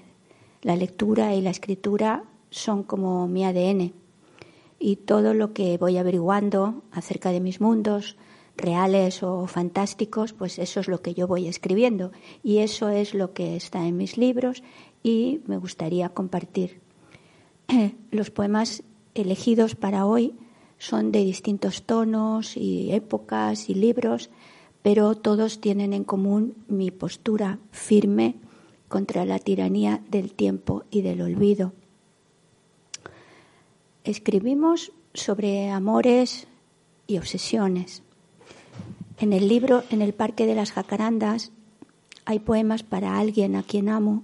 la 0.61 0.75
lectura 0.75 1.35
y 1.35 1.41
la 1.41 1.51
escritura 1.51 2.23
son 2.49 2.83
como 2.83 3.27
mi 3.27 3.45
ADN 3.45 3.93
y 4.79 4.97
todo 4.97 5.33
lo 5.33 5.53
que 5.53 5.77
voy 5.77 5.97
averiguando 5.97 6.83
acerca 6.91 7.31
de 7.31 7.39
mis 7.39 7.61
mundos, 7.61 8.17
reales 8.57 9.23
o 9.23 9.47
fantásticos, 9.47 10.33
pues 10.33 10.59
eso 10.59 10.79
es 10.79 10.87
lo 10.87 11.01
que 11.01 11.13
yo 11.13 11.27
voy 11.27 11.47
escribiendo 11.47 12.11
y 12.43 12.59
eso 12.59 12.89
es 12.89 13.13
lo 13.13 13.33
que 13.33 13.55
está 13.55 13.85
en 13.85 13.97
mis 13.97 14.17
libros 14.17 14.63
y 15.03 15.41
me 15.47 15.57
gustaría 15.57 16.09
compartir. 16.09 16.79
Los 18.11 18.31
poemas 18.31 18.83
elegidos 19.13 19.75
para 19.75 20.05
hoy 20.05 20.35
son 20.77 21.11
de 21.11 21.19
distintos 21.19 21.83
tonos 21.83 22.57
y 22.57 22.91
épocas 22.93 23.69
y 23.69 23.75
libros, 23.75 24.29
pero 24.81 25.15
todos 25.15 25.59
tienen 25.61 25.93
en 25.93 26.03
común 26.03 26.55
mi 26.67 26.91
postura 26.91 27.59
firme 27.71 28.35
contra 28.87 29.25
la 29.25 29.39
tiranía 29.39 30.01
del 30.09 30.33
tiempo 30.33 30.83
y 30.91 31.01
del 31.01 31.21
olvido. 31.21 31.73
Escribimos 34.03 34.91
sobre 35.13 35.69
amores 35.69 36.47
y 37.07 37.17
obsesiones, 37.17 38.03
en 39.17 39.31
el 39.31 39.47
libro 39.47 39.83
En 39.89 40.01
el 40.01 40.13
Parque 40.13 40.45
de 40.45 40.55
las 40.55 40.73
Jacarandas 40.73 41.51
hay 42.25 42.39
poemas 42.39 42.83
para 42.83 43.17
alguien 43.17 43.55
a 43.55 43.63
quien 43.63 43.87
amo 43.87 44.23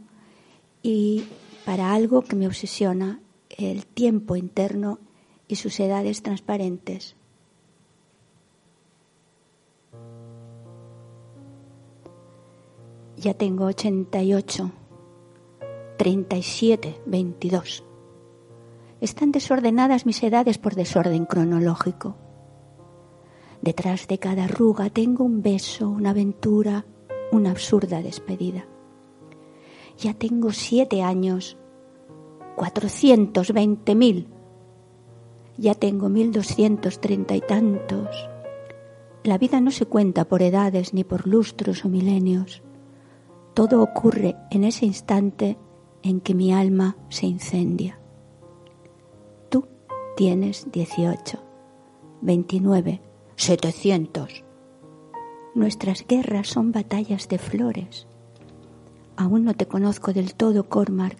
y 0.83 1.23
para 1.65 1.93
algo 1.93 2.23
que 2.23 2.35
me 2.35 2.47
obsesiona, 2.47 3.21
el 3.49 3.85
tiempo 3.85 4.35
interno 4.35 4.99
y 5.51 5.55
sus 5.55 5.79
edades 5.81 6.23
transparentes. 6.23 7.17
Ya 13.17 13.33
tengo 13.33 13.65
88, 13.65 14.71
37, 15.97 17.01
22. 17.05 17.83
Están 19.01 19.31
desordenadas 19.31 20.05
mis 20.05 20.23
edades 20.23 20.57
por 20.57 20.75
desorden 20.75 21.25
cronológico. 21.25 22.15
Detrás 23.61 24.07
de 24.07 24.19
cada 24.19 24.45
arruga 24.45 24.89
tengo 24.89 25.25
un 25.25 25.41
beso, 25.41 25.89
una 25.89 26.11
aventura, 26.11 26.85
una 27.31 27.51
absurda 27.51 28.01
despedida. 28.01 28.65
Ya 29.97 30.13
tengo 30.13 30.51
siete 30.51 31.03
años, 31.03 31.57
cuatrocientos 32.55 33.51
veinte 33.51 33.95
mil. 33.95 34.29
Ya 35.57 35.75
tengo 35.75 36.09
mil 36.09 36.31
doscientos 36.31 36.99
treinta 36.99 37.35
y 37.35 37.41
tantos. 37.41 38.29
La 39.23 39.37
vida 39.37 39.61
no 39.61 39.71
se 39.71 39.85
cuenta 39.85 40.25
por 40.25 40.41
edades 40.41 40.93
ni 40.93 41.03
por 41.03 41.27
lustros 41.27 41.85
o 41.85 41.89
milenios. 41.89 42.63
Todo 43.53 43.83
ocurre 43.83 44.35
en 44.49 44.63
ese 44.63 44.85
instante 44.85 45.57
en 46.03 46.21
que 46.21 46.33
mi 46.33 46.53
alma 46.53 46.97
se 47.09 47.27
incendia. 47.27 47.99
Tú 49.49 49.67
tienes 50.15 50.71
dieciocho, 50.71 51.43
veintinueve, 52.21 53.01
700. 53.35 54.43
Nuestras 55.53 56.07
guerras 56.07 56.47
son 56.47 56.71
batallas 56.71 57.27
de 57.27 57.37
flores. 57.37 58.07
Aún 59.17 59.43
no 59.43 59.53
te 59.53 59.67
conozco 59.67 60.13
del 60.13 60.33
todo, 60.33 60.69
Cormac, 60.69 61.17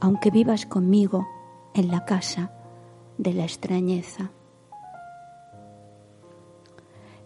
aunque 0.00 0.30
vivas 0.30 0.64
conmigo 0.64 1.26
en 1.74 1.88
la 1.88 2.04
casa 2.04 2.61
de 3.18 3.32
la 3.32 3.44
extrañeza. 3.44 4.30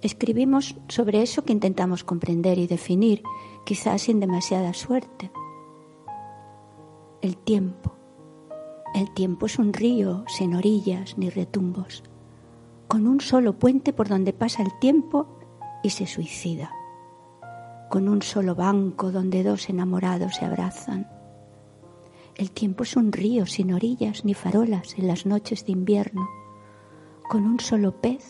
Escribimos 0.02 0.76
sobre 0.88 1.22
eso 1.22 1.44
que 1.44 1.52
intentamos 1.52 2.04
comprender 2.04 2.58
y 2.58 2.66
definir, 2.66 3.22
quizás 3.64 4.02
sin 4.02 4.20
demasiada 4.20 4.74
suerte. 4.74 5.30
El 7.22 7.36
tiempo. 7.36 7.92
El 8.94 9.12
tiempo 9.14 9.46
es 9.46 9.58
un 9.58 9.72
río 9.72 10.24
sin 10.28 10.54
orillas 10.54 11.18
ni 11.18 11.30
retumbos 11.30 12.02
con 12.88 13.06
un 13.06 13.20
solo 13.20 13.58
puente 13.58 13.92
por 13.92 14.08
donde 14.08 14.32
pasa 14.32 14.62
el 14.62 14.78
tiempo 14.78 15.26
y 15.82 15.90
se 15.90 16.06
suicida, 16.06 16.70
con 17.90 18.08
un 18.08 18.22
solo 18.22 18.54
banco 18.54 19.10
donde 19.10 19.42
dos 19.42 19.68
enamorados 19.68 20.36
se 20.36 20.44
abrazan. 20.44 21.15
El 22.36 22.50
tiempo 22.50 22.82
es 22.82 22.96
un 22.96 23.12
río 23.12 23.46
sin 23.46 23.72
orillas 23.72 24.26
ni 24.26 24.34
farolas 24.34 24.98
en 24.98 25.06
las 25.06 25.24
noches 25.24 25.64
de 25.64 25.72
invierno, 25.72 26.28
con 27.30 27.44
un 27.44 27.60
solo 27.60 27.98
pez 27.98 28.28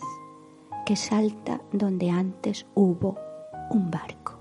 que 0.87 0.95
salta 0.95 1.61
donde 1.73 2.11
antes 2.11 2.67
hubo 2.77 3.19
un 3.69 3.91
barco. 3.91 4.39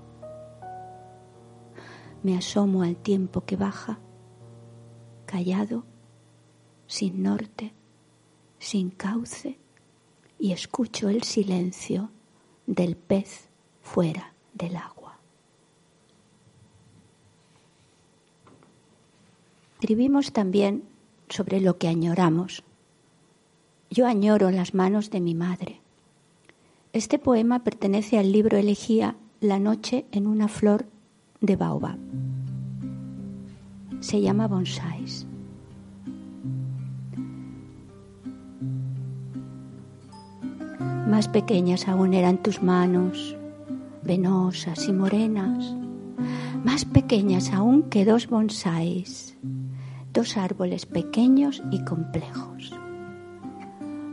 Me 2.22 2.36
asomo 2.36 2.84
al 2.84 2.96
tiempo 2.96 3.44
que 3.44 3.56
baja, 3.56 3.98
callado, 5.26 5.84
sin 6.86 7.24
norte, 7.24 7.74
sin 8.60 8.90
cauce 8.90 9.58
y 10.38 10.52
escucho 10.52 11.08
el 11.08 11.24
silencio 11.24 12.10
del 12.68 12.96
pez 12.96 13.48
fuera 13.80 14.32
del 14.54 14.76
agua. 14.76 14.95
Escribimos 19.78 20.32
también 20.32 20.84
sobre 21.28 21.60
lo 21.60 21.76
que 21.76 21.86
añoramos. 21.86 22.64
Yo 23.90 24.06
añoro 24.06 24.50
las 24.50 24.72
manos 24.72 25.10
de 25.10 25.20
mi 25.20 25.34
madre. 25.34 25.82
Este 26.94 27.18
poema 27.18 27.62
pertenece 27.62 28.18
al 28.18 28.32
libro 28.32 28.56
Elegía 28.56 29.16
La 29.38 29.58
noche 29.58 30.06
en 30.12 30.26
una 30.26 30.48
flor 30.48 30.86
de 31.42 31.56
baobab. 31.56 31.98
Se 34.00 34.22
llama 34.22 34.48
Bonsais. 34.48 35.26
Más 41.06 41.28
pequeñas 41.28 41.86
aún 41.86 42.14
eran 42.14 42.42
tus 42.42 42.62
manos, 42.62 43.36
venosas 44.02 44.88
y 44.88 44.92
morenas, 44.94 45.76
más 46.64 46.86
pequeñas 46.86 47.52
aún 47.52 47.82
que 47.82 48.06
dos 48.06 48.26
bonsáis 48.26 49.36
dos 50.16 50.38
árboles 50.38 50.86
pequeños 50.86 51.62
y 51.70 51.84
complejos. 51.84 52.72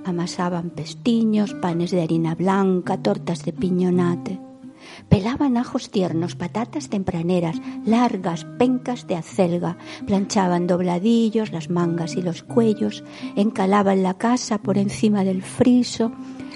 Amasaban 0.04 0.70
pestiños, 0.70 1.54
panes 1.54 1.92
de 1.92 2.02
harina 2.02 2.36
blanca, 2.36 2.98
tortas 2.98 3.46
de 3.46 3.54
piñonate. 3.54 4.38
Pelaban 5.08 5.56
ajos 5.56 5.92
tiernos, 5.92 6.36
patatas 6.36 6.90
tempraneras, 6.90 7.56
largas 7.86 8.44
pencas 8.44 9.08
de 9.08 9.16
acelga, 9.16 9.78
planchaban 10.06 10.68
dobladillos, 10.68 11.54
las 11.54 11.70
mangas 11.70 12.18
y 12.18 12.22
los 12.22 12.44
cuellos, 12.44 13.06
encalaban 13.38 14.04
la 14.04 14.16
casa 14.16 14.58
por 14.58 14.78
encima 14.78 15.24
del 15.24 15.42
friso, 15.42 16.12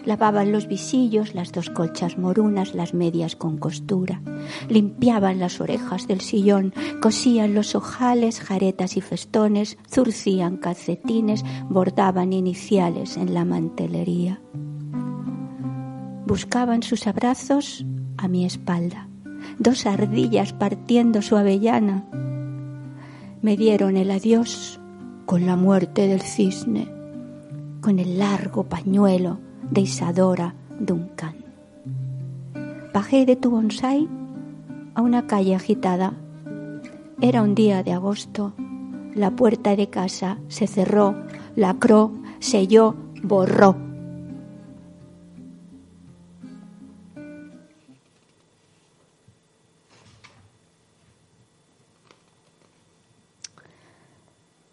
lavaban 0.07 0.53
los 0.53 0.67
visillos, 0.67 1.35
las 1.35 1.51
dos 1.51 1.69
colchas 1.69 2.17
morunas, 2.17 2.73
las 2.73 2.93
medias 2.93 3.35
con 3.35 3.57
costura, 3.57 4.21
limpiaban 4.69 5.37
las 5.37 5.59
orejas 5.59 6.07
del 6.07 6.21
sillón, 6.21 6.73
cosían 7.01 7.53
los 7.53 7.75
ojales, 7.75 8.39
jaretas 8.39 8.95
y 8.95 9.01
festones, 9.01 9.77
zurcían 9.91 10.55
calcetines, 10.57 11.43
bordaban 11.69 12.31
iniciales 12.31 13.17
en 13.17 13.33
la 13.33 13.43
mantelería. 13.43 14.39
Buscaban 16.25 16.83
sus 16.83 17.05
abrazos 17.05 17.85
a 18.15 18.29
mi 18.29 18.45
espalda, 18.45 19.09
dos 19.59 19.85
ardillas 19.85 20.53
partiendo 20.53 21.21
su 21.21 21.35
avellana. 21.35 22.05
Me 23.41 23.57
dieron 23.57 23.97
el 23.97 24.11
adiós 24.11 24.79
con 25.25 25.45
la 25.45 25.57
muerte 25.57 26.07
del 26.07 26.21
cisne, 26.21 26.87
con 27.81 27.99
el 27.99 28.19
largo 28.19 28.63
pañuelo 28.63 29.45
de 29.71 29.81
Isadora 29.81 30.55
Duncan. 30.79 31.35
Bajé 32.93 33.25
de 33.25 33.35
tu 33.35 33.51
bonsai 33.51 34.07
a 34.95 35.01
una 35.01 35.27
calle 35.27 35.55
agitada. 35.55 36.13
Era 37.21 37.41
un 37.41 37.53
día 37.55 37.83
de 37.83 37.93
agosto. 37.93 38.53
La 39.13 39.31
puerta 39.35 39.75
de 39.75 39.89
casa 39.89 40.37
se 40.47 40.67
cerró, 40.67 41.15
lacró, 41.55 42.11
selló, 42.39 42.95
borró. 43.23 43.75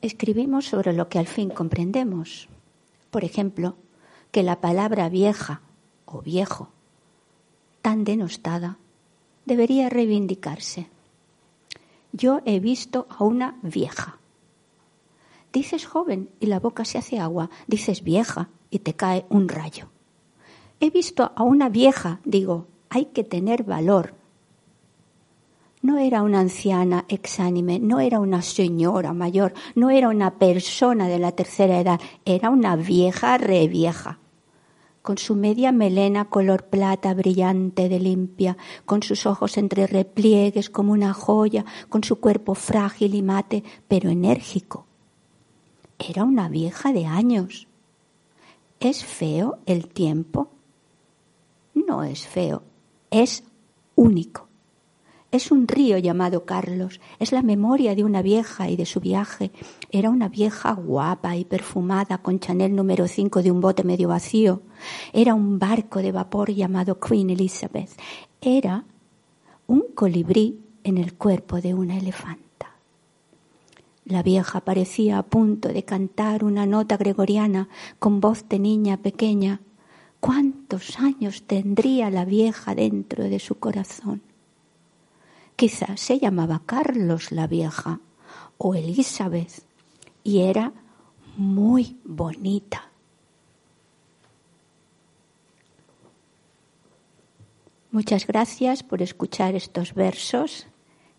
Escribimos 0.01 0.67
sobre 0.67 0.93
lo 0.93 1.09
que 1.09 1.19
al 1.19 1.27
fin 1.27 1.49
comprendemos. 1.49 2.49
Por 3.11 3.25
ejemplo, 3.25 3.77
que 4.35 4.43
la 4.43 4.61
palabra 4.61 5.09
vieja 5.09 5.61
o 6.07 6.21
viejo, 6.21 6.71
tan 7.83 8.03
denostada, 8.03 8.79
debería 9.45 9.89
reivindicarse. 9.89 10.89
Yo 12.11 12.41
he 12.45 12.59
visto 12.59 13.07
a 13.11 13.23
una 13.23 13.61
vieja. 13.63 14.19
Dices 15.53 15.87
joven 15.87 16.31
y 16.41 16.47
la 16.47 16.59
boca 16.59 16.85
se 16.85 16.99
hace 16.99 17.21
agua, 17.21 17.49
dices 17.69 18.03
vieja 18.03 18.49
y 18.71 18.81
te 18.81 18.95
cae 18.95 19.25
un 19.29 19.49
rayo. 19.49 19.87
He 20.81 20.91
visto 20.91 21.31
a 21.37 21.45
una 21.45 21.69
vieja, 21.69 22.19
digo, 22.25 22.67
hay 22.91 23.05
que 23.05 23.23
tener 23.23 23.63
valor. 23.63 24.15
No 25.81 25.99
era 25.99 26.25
una 26.25 26.41
anciana 26.41 27.05
exánime, 27.07 27.79
no 27.79 28.01
era 28.01 28.19
una 28.19 28.43
señora 28.43 29.13
mayor, 29.13 29.55
no 29.77 29.91
era 29.91 30.09
una 30.09 30.41
persona 30.41 31.07
de 31.07 31.21
la 31.21 31.31
tercera 31.31 31.79
edad, 31.79 32.01
era 32.25 32.51
una 32.51 32.75
vieja 32.75 33.39
revieja 33.39 34.19
con 35.05 35.19
su 35.19 35.35
media 35.37 35.71
melena 35.71 36.31
color 36.31 36.65
plata 36.71 37.13
brillante 37.13 37.91
de 37.91 38.01
limpia, 38.01 38.57
con 38.87 39.03
sus 39.03 39.27
ojos 39.27 39.59
entre 39.59 39.87
repliegues 39.87 40.71
como 40.71 40.95
una 40.95 41.13
joya, 41.13 41.67
con 41.91 42.03
su 42.03 42.21
cuerpo 42.21 42.55
frágil 42.55 43.15
y 43.15 43.21
mate, 43.21 43.63
pero 43.87 44.09
enérgico. 44.09 44.87
Era 45.99 46.25
una 46.25 46.49
vieja 46.49 46.95
de 46.95 47.05
años. 47.05 47.69
¿Es 48.81 49.05
feo 49.05 49.59
el 49.67 49.89
tiempo? 49.89 50.49
No 51.75 52.03
es 52.03 52.27
feo, 52.27 52.63
es 53.11 53.45
único. 53.97 54.44
Es 55.35 55.51
un 55.51 55.67
río 55.67 55.99
llamado 55.99 56.45
Carlos, 56.45 57.01
es 57.19 57.33
la 57.33 57.43
memoria 57.43 57.97
de 57.97 58.05
una 58.05 58.23
vieja 58.23 58.71
y 58.71 58.77
de 58.77 58.87
su 58.87 59.01
viaje. 59.01 59.51
Era 59.91 60.09
una 60.09 60.29
vieja 60.29 60.71
guapa 60.75 61.35
y 61.35 61.45
perfumada 61.45 62.19
con 62.19 62.39
Chanel 62.39 62.77
número 62.77 63.09
5 63.09 63.43
de 63.43 63.51
un 63.51 63.61
bote 63.61 63.83
medio 63.83 64.07
vacío. 64.07 64.63
Era 65.13 65.35
un 65.35 65.59
barco 65.59 65.99
de 66.03 66.13
vapor 66.13 66.53
llamado 66.53 67.01
Queen 67.01 67.31
Elizabeth. 67.31 67.91
Era 68.41 68.85
un 69.67 69.87
colibrí 69.93 70.61
en 70.85 70.99
el 70.99 71.15
cuerpo 71.15 71.61
de 71.61 71.75
una 71.75 71.99
elefanta. 71.99 72.77
La 74.05 74.23
vieja 74.23 74.61
parecía 74.61 75.19
a 75.19 75.25
punto 75.25 75.71
de 75.71 75.85
cantar 75.85 76.45
una 76.45 76.65
nota 76.65 76.97
gregoriana 76.97 77.69
con 77.99 78.21
voz 78.21 78.49
de 78.49 78.61
niña 78.61 78.99
pequeña. 78.99 79.61
¿Cuántos 80.21 81.01
años 81.01 81.43
tendría 81.43 82.09
la 82.09 82.25
vieja 82.25 82.77
dentro 82.77 83.25
de 83.25 83.41
su 83.41 83.57
corazón? 83.57 84.23
Quizás 85.57 86.01
se 86.01 86.19
llamaba 86.19 86.63
Carlos 86.67 87.31
la 87.31 87.47
vieja 87.47 88.01
o 88.59 88.75
Elizabeth 88.75 89.63
y 90.23 90.41
era 90.41 90.73
muy 91.37 91.97
bonita. 92.05 92.91
Muchas 97.91 98.27
gracias 98.27 98.83
por 98.83 99.03
escuchar 99.03 99.55
estos 99.55 99.95
versos. 99.95 100.67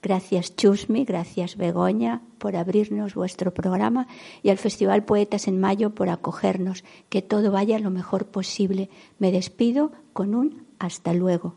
Gracias 0.02 0.56
Chusmi, 0.58 1.06
gracias 1.06 1.56
Begoña 1.56 2.22
por 2.38 2.58
abrirnos 2.58 3.16
vuestro 3.16 3.54
programa 3.54 4.08
y 4.44 4.50
al 4.50 4.58
Festival 4.58 5.06
Poetas 5.06 5.48
en 5.48 5.60
Mayo 5.60 5.96
por 5.96 6.10
acogernos. 6.10 6.84
Que 7.08 7.22
todo 7.22 7.52
vaya 7.52 7.80
lo 7.80 7.92
mejor 7.92 8.28
posible. 8.28 8.90
Me 9.20 9.32
despido 9.32 9.94
con 10.12 10.36
un 10.36 10.66
hasta 10.78 11.14
luego. 11.14 11.56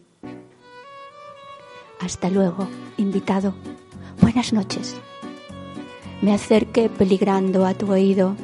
Hasta 2.00 2.30
luego, 2.30 2.68
invitado. 2.96 3.54
Buenas 4.20 4.52
noches. 4.52 4.96
Me 6.22 6.32
acerqué 6.32 6.88
peligrando 6.88 7.66
a 7.66 7.74
tu 7.74 7.90
oído. 7.90 8.36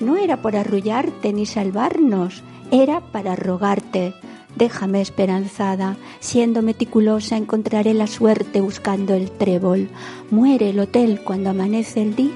No 0.00 0.16
era 0.16 0.40
por 0.40 0.56
arrullarte 0.56 1.32
ni 1.32 1.46
salvarnos, 1.46 2.42
era 2.70 3.00
para 3.00 3.36
rogarte. 3.36 4.14
Déjame 4.56 5.02
esperanzada, 5.02 5.96
siendo 6.20 6.62
meticulosa 6.62 7.36
encontraré 7.36 7.92
la 7.92 8.06
suerte 8.06 8.62
buscando 8.62 9.12
el 9.14 9.30
trébol. 9.30 9.90
Muere 10.30 10.70
el 10.70 10.80
hotel 10.80 11.20
cuando 11.22 11.50
amanece 11.50 12.02
el 12.02 12.16
día 12.16 12.32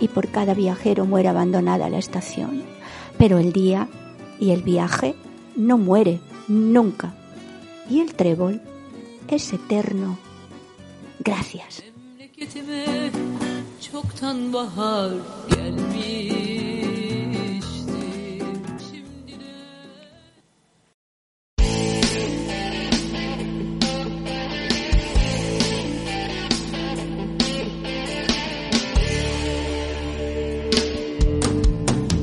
y 0.00 0.08
por 0.08 0.28
cada 0.28 0.54
viajero 0.54 1.04
muere 1.04 1.28
abandonada 1.28 1.90
la 1.90 1.98
estación. 1.98 2.62
Pero 3.18 3.38
el 3.38 3.52
día 3.52 3.88
y 4.40 4.50
el 4.50 4.62
viaje 4.62 5.14
no 5.56 5.76
muere 5.76 6.20
nunca. 6.48 7.14
Y 7.88 8.00
el 8.00 8.14
trébol 8.14 8.60
es 9.28 9.52
eterno. 9.52 10.18
Gracias. 11.20 11.82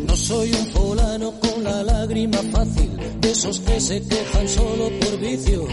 No 0.07 0.15
soy 0.15 0.51
un 0.51 0.67
fulano 0.67 1.33
con 1.39 1.63
la 1.63 1.83
lágrima 1.83 2.37
fácil, 2.51 2.97
de 3.19 3.31
esos 3.31 3.59
que 3.59 3.79
se 3.79 4.01
quejan 4.07 4.47
solo 4.47 4.89
por 4.99 5.19
vicio 5.19 5.67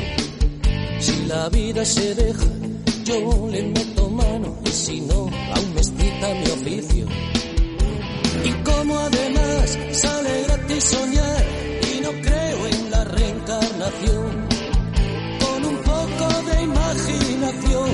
la 1.30 1.48
vida 1.48 1.84
se 1.84 2.12
deja, 2.16 2.50
yo 3.04 3.48
le 3.48 3.62
meto 3.62 4.10
mano 4.10 4.58
y 4.64 4.70
si 4.70 5.00
no, 5.00 5.30
aún 5.54 5.74
me 5.74 5.80
excita 5.80 6.34
mi 6.34 6.50
oficio. 6.58 7.06
Y 8.44 8.50
como 8.64 8.98
además 8.98 9.78
sale 9.92 10.42
gratis 10.42 10.84
soñar 10.84 11.44
y 11.92 12.00
no 12.00 12.10
creo 12.26 12.66
en 12.66 12.90
la 12.90 13.04
reencarnación, 13.04 14.48
con 15.42 15.64
un 15.72 15.76
poco 15.92 16.26
de 16.48 16.62
imaginación 16.64 17.90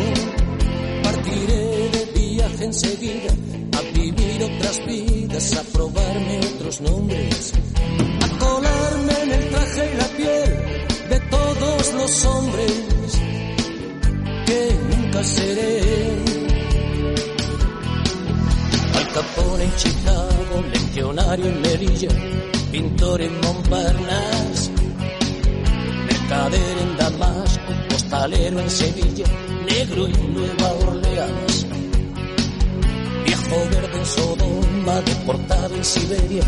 partiré 1.03 1.91
de 1.91 2.03
viaje 2.15 2.65
enseguida 2.65 3.33
a 3.77 3.81
vivir 3.99 4.45
otras 4.45 4.87
vidas, 4.87 5.57
a 5.59 5.63
probarme 5.75 6.41
otros 6.55 6.81
nombres, 6.81 7.53
a 8.23 8.39
colarme 8.39 9.13
en 9.25 9.31
el 9.31 9.51
traje 9.51 9.93
y 9.93 9.97
la 9.99 10.09
piel 10.17 10.51
de 11.11 11.21
todos 11.29 11.93
los 11.93 12.25
hombres 12.25 12.96
seré. 15.25 15.81
Al 18.95 19.13
Capone 19.13 19.65
en 19.65 19.77
Chicago, 19.77 20.65
legionario 20.73 21.47
en 21.47 21.61
Melilla, 21.63 22.09
pintor 22.71 23.21
en 23.23 23.41
Montparnasse, 23.41 24.71
mercader 26.07 26.79
en 26.79 26.97
Damasco, 26.97 27.73
postalero 27.89 28.61
en 28.61 28.71
Sevilla, 28.71 29.27
negro 29.67 30.07
en 30.07 30.35
Nueva 30.35 30.73
Orleans, 30.87 31.67
viejo 33.25 33.57
verde 33.71 33.99
en 33.99 34.07
Sodoma, 34.07 35.01
deportado 35.03 35.75
en 35.75 35.85
Siberia, 35.85 36.43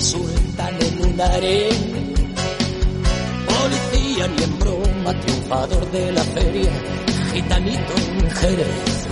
sultán 0.00 0.74
en 0.80 1.06
un 1.06 1.20
harén, 1.20 2.14
policía 3.46 4.28
ni 4.28 4.42
en 4.42 4.58
broma, 4.58 5.20
triunfador 5.20 5.90
de 5.90 6.12
la 6.12 6.24
feria, 6.24 6.70
gitanito 7.32 7.94
en 7.96 8.30
Jerez. 8.30 9.06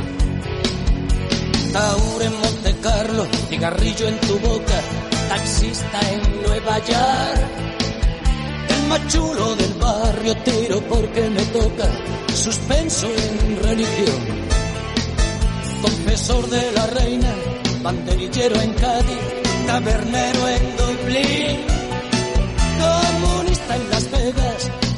Taur 1.73 2.23
en 2.23 2.33
Monte 2.41 2.75
Carlo, 2.83 3.27
cigarrillo 3.49 4.09
en 4.09 4.21
tu 4.21 4.39
boca, 4.41 4.79
taxista 5.29 6.01
en 6.13 6.43
Nueva 6.43 6.79
York. 6.79 7.49
El 8.69 8.89
más 8.89 9.07
chulo 9.09 9.57
del 9.57 9.75
barrio 9.75 10.37
tiro 10.45 10.81
porque 10.89 11.31
me 11.31 11.43
toca, 11.47 11.89
suspenso 12.35 13.07
en 13.07 13.63
religión. 13.63 14.21
Confesor 15.83 16.51
de 16.51 16.73
la 16.73 16.87
reina, 16.89 17.35
banderillero 17.83 18.61
en 18.61 18.73
Cádiz, 18.75 19.23
tabernero 19.67 20.49
en 20.49 20.77
Dublín. 20.77 21.61
Comunista 22.81 23.77
en 23.77 23.91
Las 23.91 24.11
Vegas, 24.11 24.71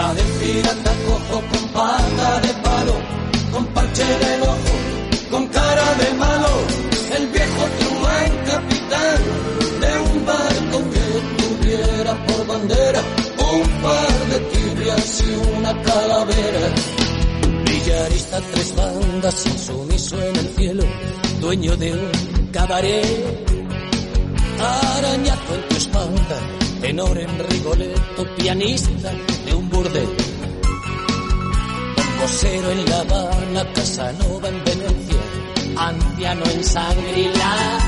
La 0.00 0.14
del 0.14 0.30
pirata 0.40 0.92
cojo 1.06 1.42
con 1.50 1.68
pata 1.74 2.40
de 2.40 2.52
palo, 2.64 2.96
con 3.52 3.66
parche 3.74 4.02
el 4.34 4.42
ojo, 4.42 4.74
con 5.30 5.46
cara 5.48 5.88
de 6.00 6.08
malo, 6.14 6.52
el 7.16 7.26
viejo 7.26 7.62
truán 7.78 8.32
capitán 8.50 9.20
de 9.82 9.92
un 10.10 10.26
barco 10.30 10.78
que 10.92 11.06
tuviera 11.42 12.12
por 12.26 12.46
bandera 12.46 13.02
un 13.52 13.68
par 13.82 14.26
de 14.30 14.38
tibias 14.52 15.22
y 15.26 15.58
una 15.58 15.82
calavera. 15.82 16.74
Villarista 17.66 18.40
tres 18.52 18.76
bandas, 18.76 19.46
insumiso 19.46 20.22
en 20.22 20.36
el 20.36 20.48
cielo, 20.56 20.84
dueño 21.40 21.76
de 21.76 21.92
un 21.92 22.46
cabaret. 22.52 23.50
Arañazo 24.60 25.54
en 25.54 25.68
tu 25.68 25.76
espalda, 25.76 26.38
tenor 26.80 27.18
en 27.18 27.38
Rigoletto, 27.50 28.26
pianista 28.36 29.10
de 29.46 29.54
un 29.54 29.69
Cosero 32.30 32.70
en 32.70 32.88
La 32.88 33.00
Habana, 33.00 33.72
Casanova 33.74 34.48
en 34.48 34.64
Venecia, 34.64 35.20
anciano 35.76 36.44
en 36.44 36.62
Sangrila. 36.62 37.78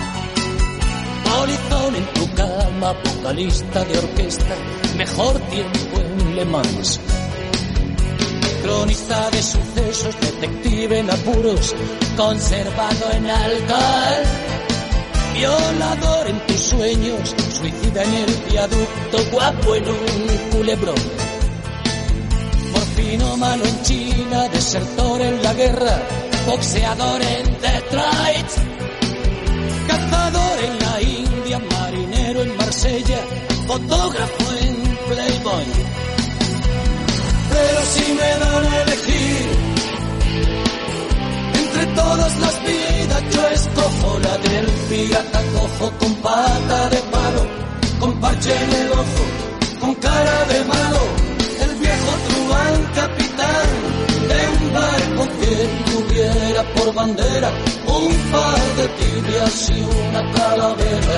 Polizón 1.25 1.95
en 1.95 2.07
tu 2.13 2.35
cama, 2.35 2.93
vocalista 3.05 3.85
de 3.85 3.99
orquesta, 3.99 4.57
mejor 4.97 5.39
tiempo 5.43 6.01
en 6.01 6.35
Le 6.35 6.45
Mans. 6.45 6.99
Cronista 8.65 9.31
de 9.31 9.43
sucesos, 9.45 10.21
detective 10.21 10.99
en 10.99 11.09
apuros, 11.09 11.77
conservado 12.17 13.13
en 13.13 13.31
alcohol. 13.31 14.23
Violador 15.35 16.27
en 16.27 16.47
tus 16.49 16.61
sueños, 16.61 17.35
suicida 17.61 18.03
en 18.03 18.15
el 18.15 18.35
viaducto, 18.51 19.19
guapo 19.31 19.77
en 19.77 19.89
un 19.89 20.51
culebrón. 20.51 21.22
Morfinómano 23.13 23.65
en 23.65 23.83
China, 23.83 24.49
desertor 24.49 25.21
en 25.21 25.43
la 25.43 25.53
guerra, 25.53 26.03
boxeador 26.47 27.21
en 27.21 27.45
Detroit, 27.61 28.51
cazador 29.87 30.59
en 30.65 30.79
la 30.79 31.03
India, 31.03 31.59
marinero 31.59 32.43
en 32.43 32.57
Marsella, 32.57 33.19
fotógrafo 33.67 34.53
en 34.63 34.97
Playboy. 35.09 35.67
Pero 37.51 37.81
si 37.93 38.13
me 38.15 38.31
dan 38.41 38.65
a 38.65 38.83
elegir 38.83 39.49
entre 41.55 41.87
todas 41.95 42.39
las 42.39 42.63
vidas, 42.63 43.23
yo 43.35 43.47
escojo 43.49 44.19
la 44.21 44.39
del 44.39 44.67
pirata 44.89 45.43
cojo 45.55 45.93
con 45.99 46.15
pata 46.15 46.89
de 46.89 46.99
palo, 47.13 47.47
con 48.01 48.21
parche 48.21 48.57
en 48.57 48.73
el 48.73 48.93
ojo, 48.93 49.81
con 49.81 49.95
cara 49.97 50.45
de 50.47 50.65
malo, 50.65 51.22
de 54.31 54.41
un 54.59 54.73
barco 54.73 55.29
que 55.41 55.55
tuviera 55.91 56.63
por 56.75 56.95
bandera 56.95 57.51
un 57.87 58.15
par 58.33 58.61
de 58.77 58.89
tibias 58.99 59.71
y 59.71 59.81
una 59.83 60.33
calavera. 60.33 61.17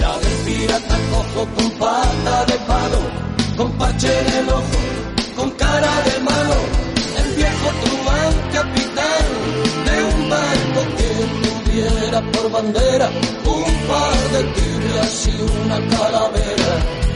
La 0.00 0.18
del 0.18 0.36
pirata 0.44 0.96
cojo 1.10 1.48
con 1.56 1.70
pata 1.72 2.44
de 2.46 2.58
palo, 2.70 3.00
con 3.56 3.72
parche 3.78 4.20
en 4.20 4.34
el 4.38 4.48
ojo, 4.48 4.78
con 5.36 5.50
cara 5.52 5.92
de 6.08 6.20
malo, 6.20 6.58
el 7.20 7.34
viejo 7.34 7.68
truán 7.82 8.34
capitán 8.52 9.24
de 9.86 9.96
un 10.14 10.30
barco 10.30 10.80
que 10.98 11.10
tuviera 11.48 12.20
por 12.32 12.50
bandera 12.50 13.10
un 13.44 13.74
par 13.88 14.18
de 14.32 14.42
tibias 14.54 15.28
y 15.28 15.42
una 15.64 15.78
calavera. 15.96 17.07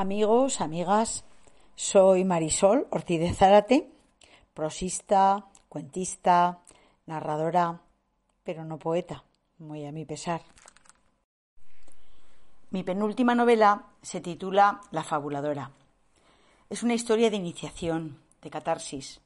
Amigos, 0.00 0.60
amigas, 0.60 1.24
soy 1.74 2.24
Marisol 2.24 2.86
Ortiz 2.92 3.18
de 3.18 3.34
Zárate, 3.34 3.90
prosista, 4.54 5.48
cuentista, 5.68 6.60
narradora, 7.06 7.80
pero 8.44 8.64
no 8.64 8.78
poeta, 8.78 9.24
muy 9.58 9.84
a 9.86 9.90
mi 9.90 10.04
pesar. 10.04 10.42
Mi 12.70 12.84
penúltima 12.84 13.34
novela 13.34 13.86
se 14.00 14.20
titula 14.20 14.82
La 14.92 15.02
fabuladora. 15.02 15.72
Es 16.70 16.84
una 16.84 16.94
historia 16.94 17.28
de 17.28 17.36
iniciación, 17.38 18.22
de 18.40 18.50
catarsis. 18.50 19.20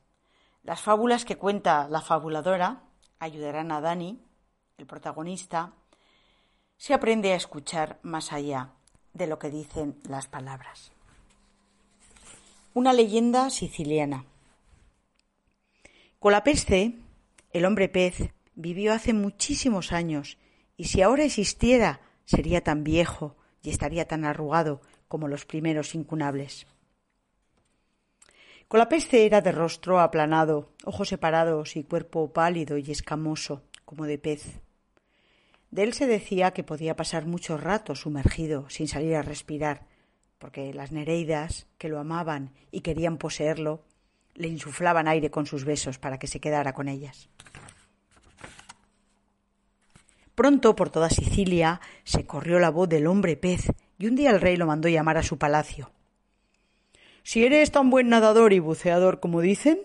Las 0.63 0.81
fábulas 0.81 1.27
que 1.27 1.37
cuenta 1.37 1.87
la 1.87 2.01
fabuladora 2.01 2.81
ayudarán 3.19 3.73
a 3.73 3.83
Dani, 3.83 4.25
el 4.79 4.87
protagonista, 4.87 5.75
se 6.79 6.95
aprende 6.95 7.35
a 7.35 7.37
escuchar 7.37 7.99
más 8.03 8.33
allá 8.33 8.73
de 9.15 9.27
lo 9.27 9.39
que 9.39 9.51
dicen 9.51 9.97
las 10.09 10.27
palabras. 10.27 10.93
Una 12.75 12.93
leyenda 12.93 13.51
siciliana. 13.51 14.25
Con 16.19 16.33
la 16.33 16.45
peste, 16.45 16.95
el 17.53 17.65
hombre 17.65 17.89
pez 17.89 18.33
vivió 18.55 18.93
hace 18.93 19.13
muchísimos 19.13 19.93
años 19.93 20.39
y 20.77 20.85
si 20.85 21.03
ahora 21.03 21.25
existiera 21.25 22.01
sería 22.25 22.63
tan 22.63 22.85
viejo 22.85 23.37
y 23.63 23.71
estaría 23.71 24.07
tan 24.07 24.25
arrugado 24.25 24.81
como 25.09 25.29
los 25.29 25.45
primeros 25.45 25.95
incunables. 25.95 26.67
Con 28.69 28.79
la 28.79 28.89
peste 28.89 29.27
era 29.27 29.43
de 29.43 29.53
rostro 29.53 30.01
aplanado, 30.01 30.73
ojos 30.85 31.09
separados 31.09 31.77
y 31.77 31.85
cuerpo 31.85 32.33
pálido 32.33 32.79
y 32.79 32.91
escamoso, 32.91 33.63
como 33.85 34.07
de 34.07 34.17
pez. 34.17 34.63
De 35.73 35.83
él 35.83 35.95
se 35.95 36.07
decía 36.07 36.53
que 36.53 36.63
podía 36.63 36.95
pasar 36.95 37.25
mucho 37.25 37.57
rato 37.57 37.95
sumergido 37.95 38.69
sin 38.69 38.89
salir 38.89 39.17
a 39.17 39.23
respirar, 39.23 39.87
porque 40.39 40.75
las 40.75 40.93
nereidas, 40.93 41.67
que 41.79 41.89
lo 41.89 41.99
amaban 41.99 42.53
y 42.71 42.83
querían 42.83 43.17
poseerlo, 43.17 43.83
le 44.35 44.49
insuflaban 44.49 45.09
aire 45.09 45.31
con 45.31 45.47
sus 45.47 45.65
besos 45.65 45.99
para 45.99 46.19
que 46.19 46.27
se 46.27 46.41
quedara 46.41 46.75
con 46.75 46.89
ellas. 46.89 47.31
Pronto 50.35 50.77
por 50.77 50.91
toda 50.91 51.09
Sicilia 51.09 51.81
se 52.05 52.27
corrió 52.27 52.59
la 52.59 52.71
voz 52.71 52.91
del 52.91 53.07
hombre 53.07 53.37
pez 53.37 53.73
y 53.99 54.07
un 54.07 54.15
día 54.15 54.31
el 54.31 54.43
rey 54.43 54.57
lo 54.57 54.67
mandó 54.67 54.91
llamar 54.91 55.17
a 55.17 55.23
su 55.23 55.39
palacio. 55.39 55.91
Si 57.23 57.47
eres 57.47 57.73
tan 57.73 57.89
buen 57.89 58.11
nadador 58.11 58.53
y 58.53 58.59
buceador 58.59 59.21
como 59.21 59.41
dicen, 59.41 59.79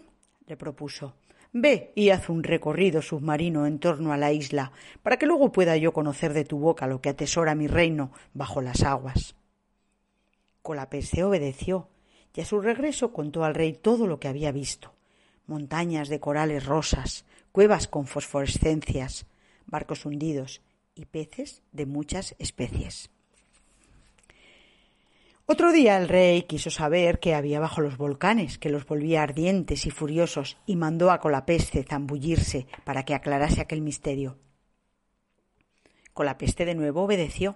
le 0.47 0.57
propuso, 0.57 1.13
Ve 1.59 1.91
y 1.95 2.09
haz 2.11 2.29
un 2.29 2.43
recorrido 2.43 3.01
submarino 3.01 3.65
en 3.65 3.79
torno 3.79 4.13
a 4.13 4.17
la 4.17 4.31
isla, 4.31 4.71
para 5.01 5.17
que 5.17 5.25
luego 5.25 5.51
pueda 5.51 5.75
yo 5.75 5.91
conocer 5.91 6.33
de 6.33 6.45
tu 6.45 6.59
boca 6.59 6.85
lo 6.85 7.01
que 7.01 7.09
atesora 7.09 7.55
mi 7.55 7.67
reino 7.67 8.11
bajo 8.33 8.61
las 8.61 8.83
aguas. 8.83 9.35
Colapeste 10.61 11.23
obedeció, 11.23 11.89
y 12.35 12.41
a 12.41 12.45
su 12.45 12.61
regreso 12.61 13.11
contó 13.13 13.43
al 13.43 13.55
rey 13.55 13.73
todo 13.73 14.05
lo 14.05 14.19
que 14.19 14.27
había 14.27 14.51
visto 14.51 14.93
montañas 15.47 16.09
de 16.09 16.19
corales 16.19 16.65
rosas, 16.65 17.25
cuevas 17.51 17.87
con 17.87 18.05
fosforescencias, 18.05 19.25
barcos 19.65 20.05
hundidos 20.05 20.61
y 20.93 21.05
peces 21.05 21.63
de 21.71 21.85
muchas 21.85 22.35
especies. 22.37 23.09
Otro 25.49 25.71
día 25.71 25.97
el 25.97 26.09
rey 26.09 26.43
quiso 26.43 26.69
saber 26.69 27.21
qué 27.21 27.33
había 27.33 27.61
bajo 27.61 27.79
los 27.79 27.95
volcanes, 27.95 28.57
que 28.57 28.69
los 28.69 28.85
volvía 28.85 29.23
ardientes 29.23 29.85
y 29.85 29.91
furiosos, 29.91 30.57
y 30.65 30.75
mandó 30.75 31.09
a 31.09 31.21
Colapeste 31.21 31.83
zambullirse 31.83 32.67
para 32.83 33.03
que 33.03 33.15
aclarase 33.15 33.61
aquel 33.61 33.79
misterio. 33.79 34.37
Colapeste 36.13 36.65
de 36.65 36.75
nuevo 36.75 37.03
obedeció. 37.03 37.55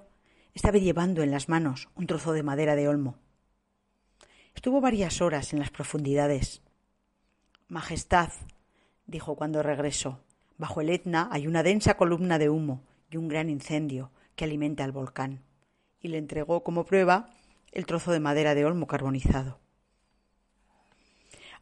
Estaba 0.53 0.77
llevando 0.77 1.21
en 1.21 1.31
las 1.31 1.49
manos 1.49 1.89
un 1.95 2.07
trozo 2.07 2.31
de 2.31 2.43
madera 2.43 2.77
de 2.77 2.87
olmo. 2.87 3.17
Estuvo 4.55 4.79
varias 4.79 5.19
horas 5.19 5.51
en 5.51 5.59
las 5.59 5.69
profundidades. 5.69 6.61
Majestad, 7.67 8.29
dijo 9.05 9.35
cuando 9.35 9.63
regresó, 9.63 10.23
bajo 10.57 10.79
el 10.79 10.91
Etna 10.91 11.27
hay 11.29 11.45
una 11.45 11.61
densa 11.61 11.97
columna 11.97 12.39
de 12.39 12.49
humo 12.49 12.83
y 13.09 13.17
un 13.17 13.27
gran 13.27 13.49
incendio 13.49 14.11
que 14.37 14.45
alimenta 14.45 14.85
el 14.85 14.93
volcán, 14.93 15.43
y 15.99 16.07
le 16.07 16.19
entregó 16.19 16.63
como 16.63 16.85
prueba 16.85 17.29
el 17.71 17.85
trozo 17.85 18.11
de 18.11 18.19
madera 18.19 18.55
de 18.55 18.65
olmo 18.65 18.87
carbonizado. 18.87 19.59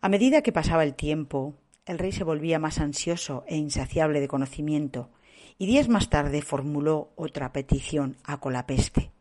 A 0.02 0.10
medida 0.10 0.42
que 0.42 0.52
pasaba 0.52 0.84
el 0.84 0.96
tiempo, 0.96 1.56
el 1.86 2.00
rey 2.00 2.12
se 2.12 2.24
volvía 2.24 2.60
más 2.60 2.80
ansioso 2.80 3.44
e 3.48 3.58
insaciable 3.58 4.20
de 4.20 4.28
conocimiento, 4.28 5.10
y 5.58 5.66
días 5.66 5.90
más 5.90 6.10
tarde 6.10 6.42
formuló 6.42 7.12
otra 7.16 7.52
petición 7.52 8.16
a 8.24 8.40
Colapeste. 8.40 9.12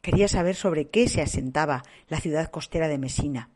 Quería 0.00 0.28
saber 0.28 0.54
sobre 0.54 0.88
qué 0.88 1.08
se 1.08 1.20
asentaba 1.20 1.82
la 2.08 2.20
ciudad 2.20 2.50
costera 2.50 2.86
de 2.86 2.98
Mesina. 2.98 3.50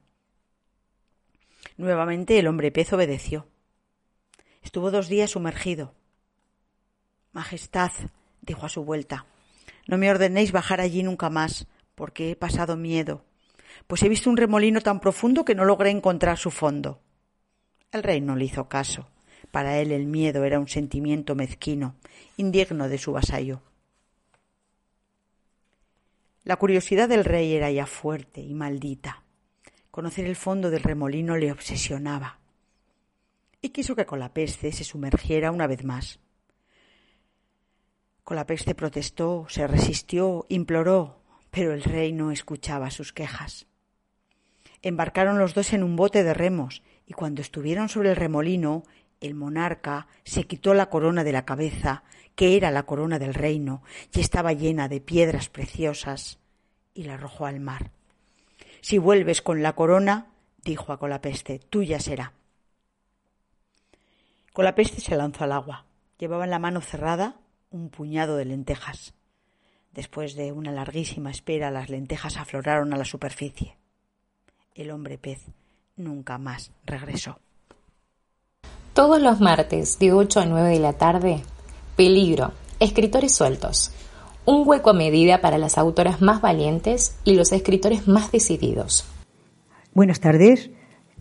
Nuevamente 1.77 2.39
el 2.39 2.49
hombre 2.49 2.73
pez 2.73 2.93
obedeció. 2.93 3.47
Estuvo 4.63 4.91
dos 4.91 5.09
días 5.09 5.31
sumergido. 5.31 5.95
Majestad, 7.33 7.93
dijo 8.41 8.67
a 8.67 8.69
su 8.69 8.85
vuelta, 8.85 9.27
no 9.87 9.97
me 9.97 10.11
ordenéis 10.11 10.53
bajar 10.53 10.81
allí 10.81 11.03
nunca 11.03 11.31
más, 11.31 11.67
porque 11.95 12.31
he 12.31 12.37
pasado 12.37 12.77
miedo, 12.77 13.25
pues 13.87 14.03
he 14.03 14.09
visto 14.09 14.31
un 14.31 14.37
remolino 14.37 14.81
tan 14.81 15.01
profundo 15.01 15.45
que 15.45 15.55
no 15.55 15.65
logré 15.65 15.91
encontrar 15.91 16.39
su 16.39 16.51
fondo. 16.51 17.01
El 17.91 18.03
rey 18.03 18.21
no 18.21 18.37
le 18.37 18.47
hizo 18.47 18.69
caso. 18.69 19.09
Para 19.51 19.79
él 19.79 19.93
el 19.93 20.07
miedo 20.07 20.45
era 20.45 20.59
un 20.59 20.69
sentimiento 20.69 21.35
mezquino, 21.35 21.95
indigno 22.37 22.89
de 22.89 22.99
su 22.99 23.13
vasallo. 23.13 23.61
La 26.45 26.57
curiosidad 26.57 27.09
del 27.09 27.25
rey 27.25 27.53
era 27.53 27.71
ya 27.71 27.87
fuerte 27.87 28.41
y 28.41 28.55
maldita. 28.55 29.23
Conocer 29.91 30.25
el 30.25 30.37
fondo 30.37 30.71
del 30.71 30.83
remolino 30.83 31.37
le 31.37 31.53
obsesionaba. 31.53 32.39
Y 33.61 33.69
quiso 33.69 33.95
que 33.95 34.07
Colapeste 34.07 34.73
se 34.73 34.85
sumergiera 34.85 35.53
una 35.53 35.67
vez 35.67 35.85
más. 35.85 36.19
Colapeste 38.25 38.75
protestó, 38.75 39.47
se 39.49 39.67
resistió, 39.67 40.47
imploró, 40.49 41.22
pero 41.53 41.75
el 41.75 41.85
rey 41.85 42.13
no 42.13 42.33
escuchaba 42.33 42.91
sus 42.91 43.13
quejas. 43.13 43.67
Embarcaron 44.81 45.39
los 45.39 45.55
dos 45.55 45.75
en 45.75 45.85
un 45.85 45.97
bote 45.97 46.25
de 46.25 46.35
remos, 46.35 46.83
y 47.07 47.13
cuando 47.13 47.43
estuvieron 47.43 47.91
sobre 47.91 48.11
el 48.11 48.17
remolino, 48.17 48.85
el 49.21 49.35
monarca 49.35 50.09
se 50.25 50.45
quitó 50.45 50.73
la 50.73 50.89
corona 50.89 51.25
de 51.25 51.33
la 51.33 51.45
cabeza, 51.45 52.05
que 52.35 52.57
era 52.57 52.71
la 52.71 52.85
corona 52.85 53.19
del 53.19 53.35
reino, 53.35 53.83
y 54.13 54.21
estaba 54.21 54.55
llena 54.55 54.89
de 54.89 55.03
piedras 55.03 55.51
preciosas, 55.51 56.41
y 56.95 57.05
la 57.05 57.15
arrojó 57.15 57.45
al 57.45 57.61
mar. 57.61 57.91
Si 58.81 58.97
vuelves 58.97 59.43
con 59.43 59.63
la 59.63 59.75
corona, 59.75 60.29
dijo 60.65 60.91
a 60.91 60.99
Colapeste, 60.99 61.59
tuya 61.59 62.01
será. 62.01 62.33
Colapeste 64.55 65.03
se 65.03 65.17
lanzó 65.17 65.45
al 65.45 65.53
agua. 65.53 65.85
Llevaba 66.19 66.45
en 66.45 66.51
la 66.51 66.59
mano 66.59 66.81
cerrada 66.81 67.37
un 67.71 67.91
puñado 67.91 68.39
de 68.39 68.47
lentejas. 68.47 69.15
Después 69.93 70.35
de 70.37 70.53
una 70.53 70.73
larguísima 70.73 71.31
espera, 71.31 71.71
las 71.71 71.91
lentejas 71.91 72.39
afloraron 72.39 72.95
a 72.95 72.97
la 72.97 73.05
superficie. 73.05 73.77
El 74.75 74.91
hombre 74.91 75.19
pez 75.19 75.41
nunca 75.97 76.39
más 76.39 76.71
regresó. 76.87 77.39
Todos 78.95 79.21
los 79.21 79.41
martes 79.41 79.99
de 79.99 80.13
8 80.13 80.41
a 80.41 80.47
9 80.47 80.71
de 80.71 80.79
la 80.79 80.95
tarde, 80.95 81.43
Peligro, 81.95 82.53
escritores 82.81 83.35
sueltos. 83.35 83.93
Un 84.47 84.67
hueco 84.67 84.91
a 84.91 84.95
medida 84.95 85.43
para 85.43 85.59
las 85.59 85.77
autoras 85.77 86.23
más 86.23 86.41
valientes 86.41 87.17
y 87.25 87.35
los 87.35 87.53
escritores 87.53 88.09
más 88.09 88.33
decididos. 88.33 89.05
Buenas 89.93 90.21
tardes, 90.21 90.71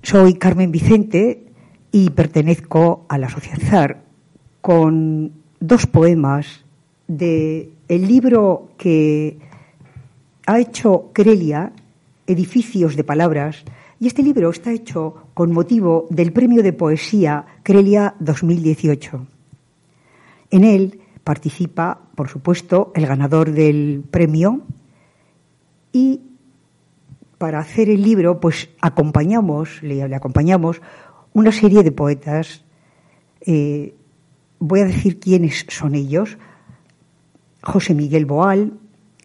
soy 0.02 0.36
Carmen 0.36 0.72
Vicente 0.72 1.52
y 1.92 2.10
pertenezco 2.12 3.06
a 3.10 3.18
la 3.18 3.28
Asociación 3.28 3.98
con 4.62 5.34
dos 5.60 5.88
poemas 5.88 6.64
de 7.08 7.74
el 7.92 8.08
libro 8.08 8.70
que 8.78 9.38
ha 10.46 10.60
hecho 10.60 11.10
Crelia, 11.12 11.74
Edificios 12.26 12.96
de 12.96 13.04
Palabras, 13.04 13.66
y 14.00 14.08
este 14.08 14.24
libro 14.24 14.50
está 14.50 14.72
hecho 14.72 15.28
con 15.34 15.52
motivo 15.52 16.08
del 16.10 16.32
Premio 16.32 16.64
de 16.64 16.72
Poesía 16.72 17.46
Crelia 17.64 18.16
2018. 18.22 19.28
En 20.52 20.64
él 20.64 21.02
participa, 21.26 22.00
por 22.16 22.30
supuesto, 22.30 22.94
el 22.96 23.08
ganador 23.08 23.52
del 23.52 24.06
premio 24.10 24.62
y 25.92 26.22
para 27.38 27.60
hacer 27.60 27.90
el 27.90 28.02
libro, 28.02 28.40
pues 28.40 28.70
acompañamos, 28.80 29.84
le, 29.84 30.02
acompañamos 30.16 30.82
una 31.34 31.52
serie 31.52 31.84
de 31.84 31.92
poetas. 31.92 32.64
Eh, 33.42 33.94
voy 34.60 34.80
a 34.80 34.86
decir 34.86 35.20
quiénes 35.20 35.66
son 35.68 35.96
ellos. 35.96 36.38
José 37.64 37.94
Miguel 37.94 38.26
Boal, 38.26 38.74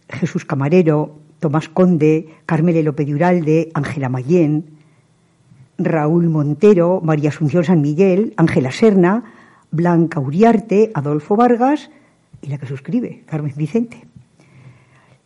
Jesús 0.09 0.45
Camarero, 0.45 1.17
Tomás 1.41 1.69
Conde, 1.69 2.29
Carmele 2.47 2.83
López 2.83 3.07
de 3.07 3.15
Uralde, 3.15 3.71
Ángela 3.75 4.09
Mayén, 4.09 4.67
Raúl 5.79 6.29
Montero, 6.29 7.01
María 7.03 7.31
Asunción 7.31 7.65
San 7.65 7.81
Miguel, 7.81 8.35
Ángela 8.37 8.73
Serna, 8.73 9.25
Blanca 9.71 10.21
Uriarte, 10.21 10.91
Adolfo 10.95 11.37
Vargas 11.37 11.91
y 12.41 12.49
la 12.49 12.59
que 12.59 12.67
suscribe, 12.67 13.25
Carmen 13.27 13.53
Vicente. 13.57 14.07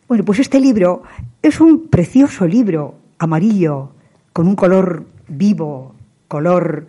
Bueno, 0.08 0.24
pues 0.24 0.40
este 0.40 0.58
libro 0.58 1.02
es 1.42 1.60
un 1.60 1.88
precioso 1.88 2.46
libro 2.46 2.96
amarillo, 3.18 3.90
con 4.32 4.48
un 4.48 4.56
color 4.56 5.06
vivo, 5.28 5.94
color 6.26 6.86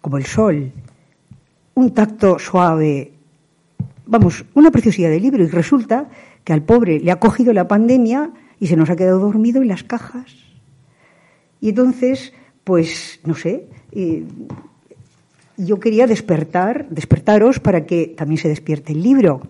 como 0.00 0.16
el 0.16 0.24
sol, 0.24 0.72
un 1.74 1.94
tacto 1.94 2.38
suave, 2.38 3.11
vamos, 4.06 4.44
una 4.54 4.70
preciosidad 4.70 5.10
de 5.10 5.20
libro 5.20 5.42
y 5.42 5.48
resulta 5.48 6.08
que 6.44 6.52
al 6.52 6.62
pobre 6.62 7.00
le 7.00 7.10
ha 7.10 7.20
cogido 7.20 7.52
la 7.52 7.68
pandemia 7.68 8.30
y 8.58 8.66
se 8.66 8.76
nos 8.76 8.90
ha 8.90 8.96
quedado 8.96 9.18
dormido 9.18 9.62
en 9.62 9.68
las 9.68 9.82
cajas. 9.82 10.36
Y 11.60 11.70
entonces, 11.70 12.32
pues, 12.64 13.20
no 13.24 13.34
sé, 13.34 13.68
eh, 13.92 14.24
yo 15.56 15.78
quería 15.80 16.06
despertar, 16.06 16.88
despertaros 16.88 17.60
para 17.60 17.86
que 17.86 18.06
también 18.16 18.38
se 18.38 18.48
despierte 18.48 18.92
el 18.92 19.02
libro. 19.02 19.42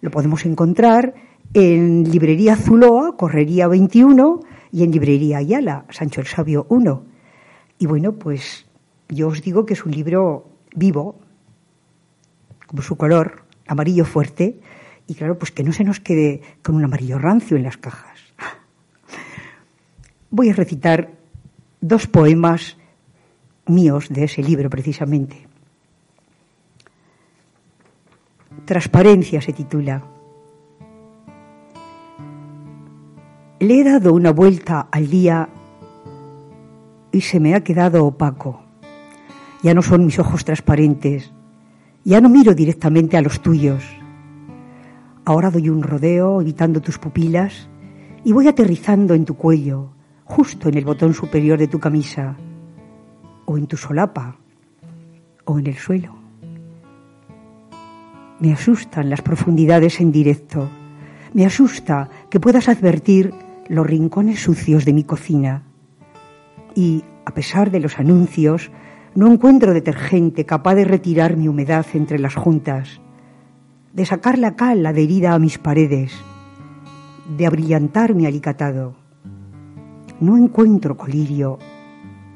Lo 0.00 0.10
podemos 0.10 0.46
encontrar 0.46 1.14
en 1.54 2.10
Librería 2.10 2.56
Zuloa, 2.56 3.16
Correría 3.16 3.68
21, 3.68 4.40
y 4.72 4.84
en 4.84 4.90
Librería 4.90 5.38
Ayala, 5.38 5.84
Sancho 5.90 6.20
el 6.22 6.26
Sabio 6.26 6.66
1. 6.70 7.02
Y 7.78 7.86
bueno, 7.86 8.12
pues 8.12 8.64
yo 9.08 9.28
os 9.28 9.42
digo 9.42 9.66
que 9.66 9.74
es 9.74 9.84
un 9.84 9.92
libro 9.92 10.48
vivo, 10.74 11.16
como 12.66 12.82
su 12.82 12.96
color, 12.96 13.41
amarillo 13.66 14.04
fuerte, 14.04 14.60
y 15.06 15.14
claro, 15.14 15.38
pues 15.38 15.50
que 15.50 15.64
no 15.64 15.72
se 15.72 15.84
nos 15.84 16.00
quede 16.00 16.42
con 16.62 16.74
un 16.74 16.84
amarillo 16.84 17.18
rancio 17.18 17.56
en 17.56 17.64
las 17.64 17.76
cajas. 17.76 18.18
Voy 20.30 20.48
a 20.48 20.54
recitar 20.54 21.10
dos 21.80 22.06
poemas 22.06 22.76
míos 23.66 24.08
de 24.08 24.24
ese 24.24 24.42
libro 24.42 24.70
precisamente. 24.70 25.46
Transparencia 28.64 29.40
se 29.40 29.52
titula. 29.52 30.02
Le 33.58 33.80
he 33.80 33.84
dado 33.84 34.14
una 34.14 34.32
vuelta 34.32 34.88
al 34.90 35.08
día 35.08 35.48
y 37.12 37.20
se 37.20 37.38
me 37.38 37.54
ha 37.54 37.62
quedado 37.62 38.06
opaco. 38.06 38.62
Ya 39.62 39.74
no 39.74 39.82
son 39.82 40.06
mis 40.06 40.18
ojos 40.18 40.44
transparentes, 40.44 41.32
ya 42.04 42.20
no 42.20 42.28
miro 42.28 42.54
directamente 42.54 43.16
a 43.16 43.22
los 43.22 43.40
tuyos 43.40 43.84
Ahora 45.24 45.52
doy 45.52 45.68
un 45.68 45.84
rodeo 45.84 46.40
evitando 46.40 46.80
tus 46.80 46.98
pupilas 46.98 47.68
y 48.24 48.32
voy 48.32 48.48
aterrizando 48.48 49.14
en 49.14 49.24
tu 49.24 49.34
cuello, 49.34 49.92
justo 50.24 50.68
en 50.68 50.76
el 50.76 50.84
botón 50.84 51.14
superior 51.14 51.58
de 51.58 51.68
tu 51.68 51.78
camisa, 51.78 52.36
o 53.44 53.56
en 53.56 53.68
tu 53.68 53.76
solapa, 53.76 54.36
o 55.44 55.60
en 55.60 55.68
el 55.68 55.76
suelo. 55.76 56.16
Me 58.40 58.52
asustan 58.52 59.10
las 59.10 59.22
profundidades 59.22 60.00
en 60.00 60.10
directo. 60.10 60.68
Me 61.34 61.46
asusta 61.46 62.08
que 62.28 62.40
puedas 62.40 62.68
advertir 62.68 63.32
los 63.68 63.86
rincones 63.86 64.40
sucios 64.42 64.84
de 64.84 64.92
mi 64.92 65.04
cocina. 65.04 65.62
Y, 66.74 67.04
a 67.24 67.32
pesar 67.32 67.70
de 67.70 67.78
los 67.78 68.00
anuncios, 68.00 68.72
no 69.14 69.30
encuentro 69.30 69.74
detergente 69.74 70.46
capaz 70.46 70.74
de 70.74 70.84
retirar 70.84 71.36
mi 71.36 71.46
humedad 71.46 71.84
entre 71.92 72.18
las 72.18 72.34
juntas, 72.34 73.00
de 73.92 74.06
sacar 74.06 74.38
la 74.38 74.56
cal 74.56 74.84
adherida 74.86 75.34
a 75.34 75.38
mis 75.38 75.58
paredes, 75.58 76.12
de 77.36 77.46
abrillantar 77.46 78.14
mi 78.14 78.26
alicatado. 78.26 78.94
No 80.20 80.36
encuentro 80.38 80.96
colirio 80.96 81.58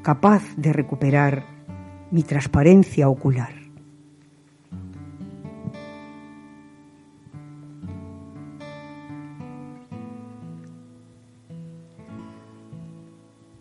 capaz 0.03 0.43
de 0.55 0.71
recuperar 0.71 1.43
mi 2.11 2.23
transparencia 2.23 3.09
ocular. 3.09 3.53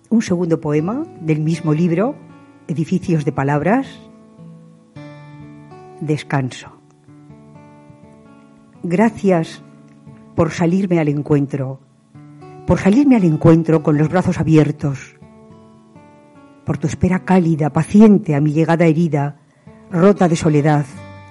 Un 0.09 0.23
segundo 0.23 0.61
poema 0.61 1.05
del 1.21 1.41
mismo 1.41 1.75
libro, 1.75 2.15
Edificios 2.69 3.25
de 3.25 3.31
Palabras, 3.31 3.87
Descanso. 6.01 6.73
Gracias 8.83 9.63
por 10.35 10.51
salirme 10.51 10.99
al 10.99 11.09
encuentro, 11.09 11.79
por 12.67 12.81
salirme 12.81 13.15
al 13.15 13.23
encuentro 13.23 13.85
con 13.85 13.97
los 13.97 14.09
brazos 14.09 14.41
abiertos, 14.41 15.17
por 16.65 16.77
tu 16.79 16.89
espera 16.89 17.21
cálida, 17.21 17.71
paciente 17.71 18.35
a 18.35 18.41
mi 18.41 18.53
llegada 18.53 18.87
herida, 18.87 19.37
rota 19.89 20.27
de 20.27 20.35
soledad, 20.35 20.87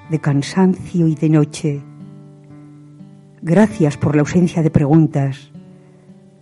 de 0.10 0.20
cansancio 0.20 1.06
y 1.06 1.16
de 1.16 1.30
noche. 1.30 1.84
Gracias 3.42 3.98
por 3.98 4.16
la 4.16 4.22
ausencia 4.22 4.64
de 4.64 4.72
preguntas, 4.72 5.52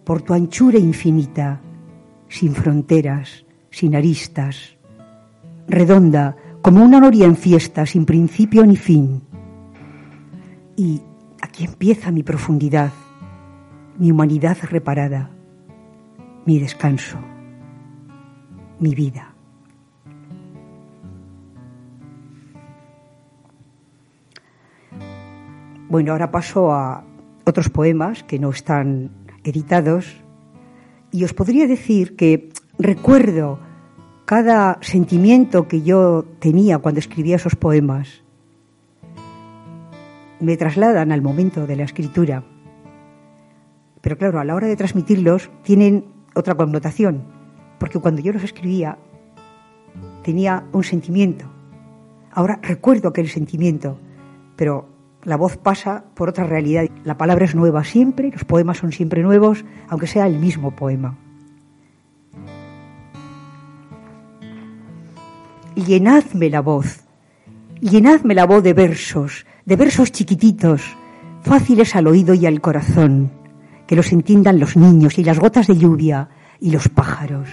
por 0.04 0.22
tu 0.22 0.36
anchura 0.36 0.78
infinita, 0.78 1.62
sin 2.30 2.54
fronteras, 2.54 3.46
sin 3.72 3.96
aristas, 3.96 4.78
redonda 5.68 6.36
como 6.62 6.84
una 6.84 7.00
noria 7.00 7.26
en 7.26 7.36
fiesta, 7.36 7.86
sin 7.86 8.06
principio 8.06 8.66
ni 8.66 8.76
fin. 8.76 9.22
Y 10.76 11.02
Aquí 11.44 11.66
empieza 11.66 12.10
mi 12.10 12.24
profundidad, 12.24 12.94
mi 14.00 14.10
humanidad 14.12 14.58
reparada, 14.64 15.30
mi 16.46 16.58
descanso, 16.58 17.18
mi 18.80 18.96
vida. 18.96 19.36
Bueno, 25.90 26.14
ahora 26.14 26.32
paso 26.32 26.72
a 26.72 27.04
otros 27.44 27.68
poemas 27.68 28.24
que 28.24 28.40
no 28.40 28.50
están 28.50 29.12
editados 29.44 30.24
y 31.12 31.26
os 31.26 31.34
podría 31.34 31.68
decir 31.68 32.16
que 32.16 32.54
recuerdo 32.80 33.60
cada 34.26 34.78
sentimiento 34.82 35.68
que 35.68 35.82
yo 35.82 36.26
tenía 36.40 36.78
cuando 36.78 37.00
escribía 37.00 37.36
esos 37.36 37.56
poemas 37.56 38.24
me 40.40 40.58
trasladan 40.58 41.12
al 41.12 41.22
momento 41.22 41.68
de 41.68 41.76
la 41.76 41.84
escritura. 41.84 42.44
Pero 44.02 44.18
claro, 44.18 44.40
a 44.40 44.44
la 44.44 44.56
hora 44.56 44.68
de 44.68 44.76
transmitirlos 44.76 45.50
tienen 45.62 46.06
otra 46.36 46.56
connotación, 46.56 47.24
porque 47.80 48.00
cuando 48.00 48.22
yo 48.22 48.34
los 48.34 48.44
escribía 48.44 48.98
tenía 50.24 50.66
un 50.72 50.84
sentimiento. 50.84 51.46
Ahora 52.32 52.60
recuerdo 52.62 53.10
aquel 53.10 53.30
sentimiento, 53.30 54.00
pero 54.56 54.90
la 55.24 55.38
voz 55.38 55.58
pasa 55.58 56.04
por 56.16 56.30
otra 56.30 56.46
realidad. 56.46 56.86
La 57.04 57.18
palabra 57.18 57.46
es 57.46 57.56
nueva 57.56 57.84
siempre, 57.84 58.32
los 58.32 58.44
poemas 58.44 58.78
son 58.78 58.92
siempre 58.92 59.22
nuevos, 59.22 59.64
aunque 59.88 60.08
sea 60.08 60.28
el 60.28 60.40
mismo 60.40 60.76
poema. 60.76 61.18
Llenadme 65.76 66.52
la 66.52 66.62
voz, 66.62 67.04
llenadme 67.82 68.36
la 68.36 68.46
voz 68.46 68.62
de 68.62 68.74
versos, 68.74 69.48
de 69.66 69.76
versos 69.76 70.12
chiquititos, 70.12 70.84
fáciles 71.42 71.96
al 71.96 72.06
oído 72.06 72.36
y 72.36 72.46
al 72.46 72.62
corazón, 72.62 73.32
que 73.88 73.96
los 73.96 74.12
entiendan 74.12 74.60
los 74.60 74.78
niños 74.78 75.18
y 75.18 75.24
las 75.24 75.40
gotas 75.40 75.66
de 75.66 75.76
lluvia 75.76 76.30
y 76.60 76.70
los 76.70 76.90
pájaros. 76.90 77.50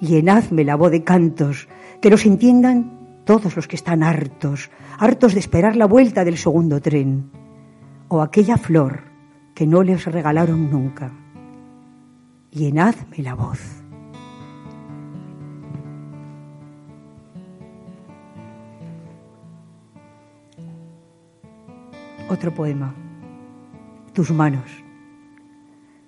Llenadme 0.00 0.64
la 0.64 0.74
voz 0.74 0.90
de 0.90 1.04
cantos, 1.04 1.68
que 2.02 2.10
los 2.10 2.26
entiendan 2.26 3.22
todos 3.24 3.54
los 3.54 3.68
que 3.68 3.76
están 3.76 4.02
hartos, 4.02 4.70
hartos 4.98 5.34
de 5.34 5.40
esperar 5.40 5.76
la 5.76 5.86
vuelta 5.86 6.24
del 6.24 6.36
segundo 6.36 6.80
tren, 6.80 7.30
o 8.08 8.20
aquella 8.20 8.56
flor 8.56 9.04
que 9.54 9.64
no 9.64 9.84
les 9.84 10.06
regalaron 10.06 10.72
nunca. 10.72 11.12
Llenadme 12.50 13.18
la 13.18 13.34
voz. 13.34 13.75
Otro 22.28 22.52
poema, 22.52 22.94
Tus 24.12 24.30
manos, 24.30 24.64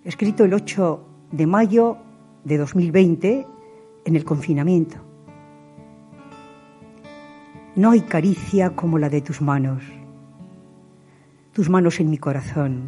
escrito 0.02 0.44
el 0.44 0.54
8 0.54 1.04
de 1.30 1.46
mayo 1.46 1.98
de 2.44 2.56
2020 2.56 3.46
en 4.04 4.16
el 4.16 4.24
confinamiento. 4.24 4.96
No 7.76 7.90
hay 7.90 8.00
caricia 8.00 8.74
como 8.74 8.98
la 8.98 9.10
de 9.10 9.20
tus 9.20 9.40
manos, 9.40 9.82
tus 11.52 11.68
manos 11.68 12.00
en 12.00 12.10
mi 12.10 12.18
corazón, 12.18 12.84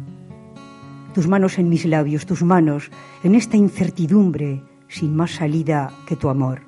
tus 1.13 1.27
manos 1.27 1.59
en 1.59 1.69
mis 1.69 1.85
labios, 1.85 2.25
tus 2.25 2.43
manos 2.43 2.91
en 3.23 3.35
esta 3.35 3.55
incertidumbre 3.55 4.63
sin 4.87 5.15
más 5.15 5.31
salida 5.31 5.91
que 6.07 6.15
tu 6.15 6.27
amor. 6.29 6.63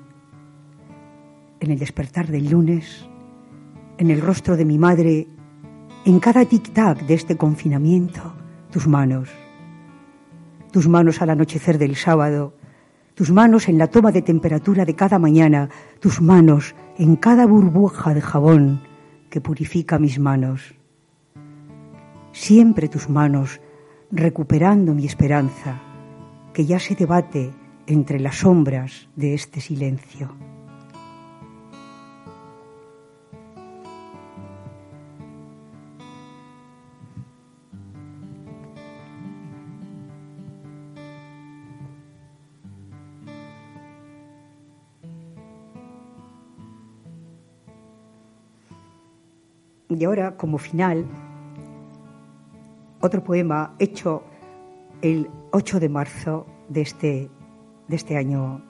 En 1.60 1.70
el 1.70 1.78
despertar 1.78 2.28
del 2.28 2.48
lunes, 2.48 3.06
en 3.98 4.10
el 4.10 4.20
rostro 4.20 4.56
de 4.56 4.64
mi 4.64 4.78
madre 4.78 5.28
en 6.06 6.20
cada 6.20 6.44
tic-tac 6.44 7.06
de 7.06 7.14
este 7.14 7.36
confinamiento, 7.36 8.34
tus 8.70 8.86
manos, 8.86 9.30
tus 10.70 10.86
manos 10.86 11.22
al 11.22 11.30
anochecer 11.30 11.78
del 11.78 11.96
sábado, 11.96 12.52
tus 13.14 13.30
manos 13.30 13.68
en 13.68 13.78
la 13.78 13.86
toma 13.86 14.12
de 14.12 14.20
temperatura 14.20 14.84
de 14.84 14.94
cada 14.94 15.18
mañana, 15.18 15.70
tus 16.00 16.20
manos 16.20 16.74
en 16.98 17.16
cada 17.16 17.46
burbuja 17.46 18.12
de 18.12 18.20
jabón 18.20 18.82
que 19.30 19.40
purifica 19.40 19.98
mis 19.98 20.18
manos. 20.18 20.74
Siempre 22.32 22.88
tus 22.88 23.08
manos 23.08 23.60
recuperando 24.10 24.92
mi 24.92 25.06
esperanza, 25.06 25.80
que 26.52 26.66
ya 26.66 26.80
se 26.80 26.94
debate 26.94 27.52
entre 27.86 28.20
las 28.20 28.36
sombras 28.36 29.08
de 29.16 29.32
este 29.32 29.62
silencio. 29.62 30.53
Y 49.88 50.04
ahora, 50.04 50.36
como 50.36 50.58
final, 50.58 51.06
otro 53.00 53.22
poema 53.22 53.74
hecho 53.78 54.24
el 55.02 55.28
8 55.52 55.78
de 55.78 55.88
marzo 55.90 56.46
de 56.70 56.80
este, 56.80 57.28
de 57.86 57.96
este 57.96 58.16
año. 58.16 58.64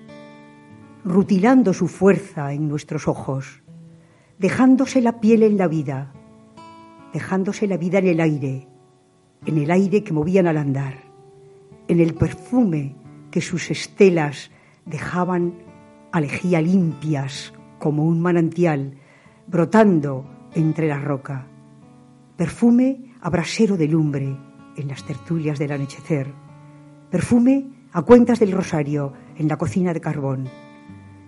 rutilando 1.05 1.73
su 1.73 1.87
fuerza 1.89 2.53
en 2.53 2.69
nuestros 2.69 3.09
ojos, 3.09 3.63
dejándose 4.39 5.01
la 5.01 5.21
piel 5.21 5.43
en 5.43 5.57
la 5.57 5.67
vida, 5.67 6.13
dejándose 7.13 7.67
la 7.67 7.77
vida 7.77 7.99
en 7.99 8.07
el 8.07 8.21
aire, 8.21 8.69
en 9.47 9.59
el 9.59 9.71
aire 9.71 10.05
que 10.05 10.13
movían 10.13 10.47
al 10.47 10.57
andar, 10.57 10.95
en 11.89 12.01
el 12.01 12.15
perfume 12.15 12.95
que 13.31 13.41
sus 13.41 13.71
estelas 13.71 14.51
dejaban 14.87 15.55
alejía 16.13 16.61
limpias 16.61 17.53
como 17.79 18.05
un 18.05 18.21
manantial 18.21 18.95
brotando 19.47 20.25
entre 20.55 20.89
la 20.89 20.99
roca, 20.99 21.47
perfume 22.37 23.15
abrasero 23.21 23.77
de 23.77 23.89
lumbre 23.89 24.37
en 24.77 24.89
las 24.89 25.05
tertulias 25.05 25.59
del 25.59 25.73
anochecer, 25.73 26.33
perfume 27.11 27.67
a 27.93 28.03
cuentas 28.03 28.39
del 28.39 28.53
rosario 28.53 29.13
en 29.37 29.49
la 29.49 29.57
cocina 29.57 29.93
de 29.93 30.01
carbón, 30.01 30.49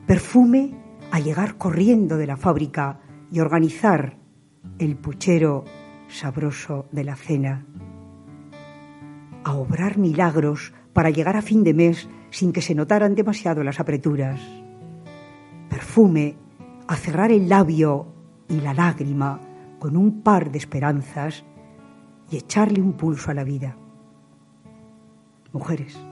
perfume 0.07 0.75
a 1.11 1.21
llegar 1.21 1.57
corriendo 1.57 2.17
de 2.17 2.27
la 2.27 2.37
fábrica 2.37 3.01
y 3.31 3.41
organizar 3.41 4.17
el 4.79 4.97
puchero 4.97 5.65
sabroso 6.09 6.87
de 6.93 7.05
la 7.05 7.17
cena, 7.17 7.67
a 9.45 9.55
obrar 9.55 9.99
milagros 9.99 10.73
para 10.93 11.11
llegar 11.11 11.37
a 11.37 11.43
fin 11.43 11.65
de 11.65 11.75
mes 11.75 12.09
sin 12.31 12.53
que 12.53 12.63
se 12.63 12.75
notaran 12.75 13.15
demasiado 13.15 13.63
las 13.63 13.81
apreturas, 13.81 14.41
perfume 15.69 16.37
a 16.87 16.97
cerrar 16.97 17.31
el 17.31 17.49
labio 17.49 18.07
y 18.49 18.61
la 18.61 18.75
lágrima 18.75 19.41
con 19.79 19.97
un 19.97 20.23
par 20.23 20.51
de 20.51 20.59
esperanzas 20.59 21.45
y 22.31 22.37
echarle 22.37 22.81
un 22.81 22.93
pulso 22.93 23.31
a 23.31 23.35
la 23.35 23.45
vida. 23.45 23.77
Mujeres. 25.53 26.10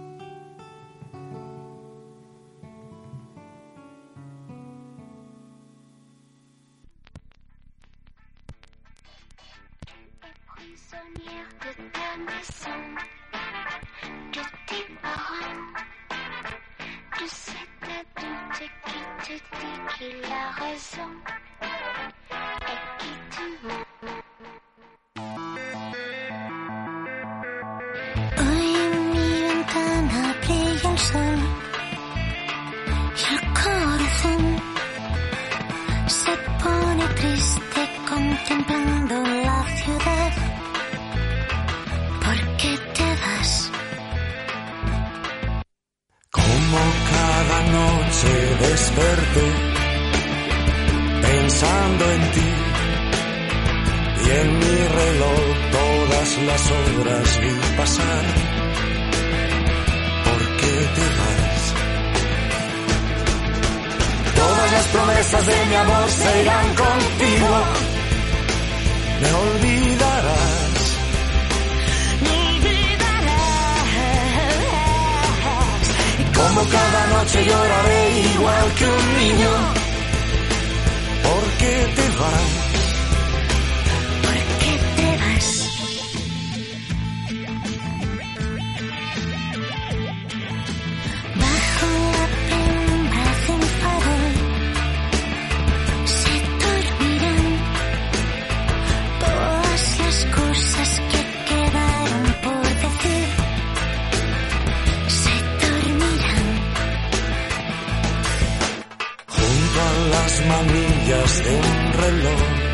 manillas 110.48 111.44
de 111.44 111.50
un 111.56 111.92
reloj 111.92 112.68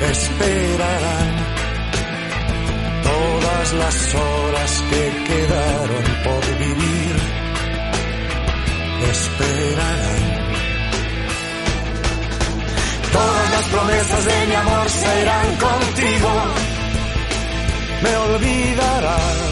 esperarán 0.00 1.36
todas 3.02 3.72
las 3.72 4.14
horas 4.14 4.84
que 4.90 5.24
quedaron 5.28 6.04
por 6.24 6.58
vivir. 6.58 7.16
Esperarán. 9.10 10.22
Todas 13.12 13.50
las 13.50 13.64
promesas 13.72 14.24
de 14.24 14.46
mi 14.46 14.54
amor 14.54 14.88
se 14.90 15.22
irán 15.22 15.56
contigo. 15.56 16.32
Me 18.02 18.16
olvidarás 18.16 19.47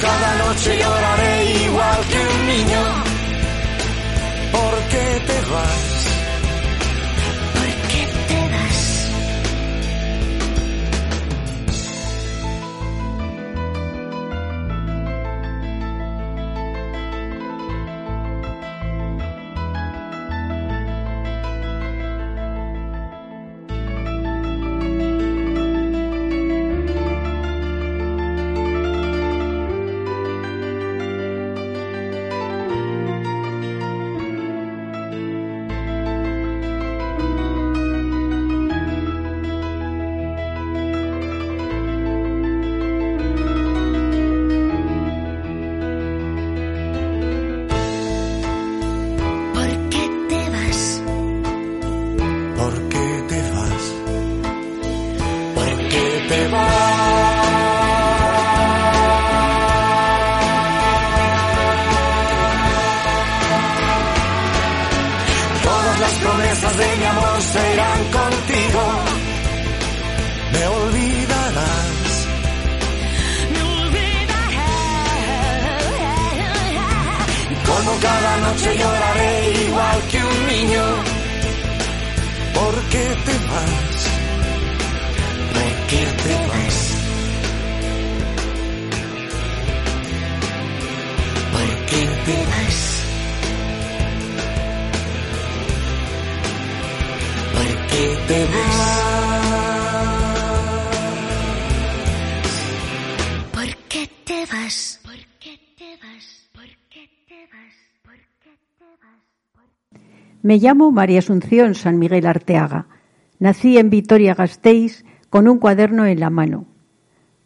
cada 0.00 0.34
noche 0.44 0.78
lloraré 0.78 1.62
igual 1.64 2.00
que 2.10 2.18
un 2.34 2.46
niño. 2.46 2.82
Porque 4.52 5.22
te 5.26 5.50
vas. 5.50 5.87
¿Por 98.28 98.36
qué 103.88 104.06
te 104.26 104.44
vas? 104.52 105.00
¿Por 105.02 105.14
qué 105.40 105.58
te 105.78 105.96
vas? 105.96 106.50
¿Por 106.52 106.68
qué 106.90 107.08
te 107.26 107.48
vas? 107.50 107.74
¿Por 108.04 108.18
qué 108.42 108.50
te 108.78 108.84
vas? 109.00 110.02
Me 110.42 110.58
llamo 110.58 110.92
María 110.92 111.20
Asunción 111.20 111.74
San 111.74 111.98
Miguel 111.98 112.26
Arteaga. 112.26 112.88
Nací 113.38 113.78
en 113.78 113.88
Vitoria 113.88 114.34
Gasteiz 114.34 115.06
con 115.30 115.48
un 115.48 115.58
cuaderno 115.58 116.04
en 116.04 116.20
la 116.20 116.28
mano. 116.28 116.66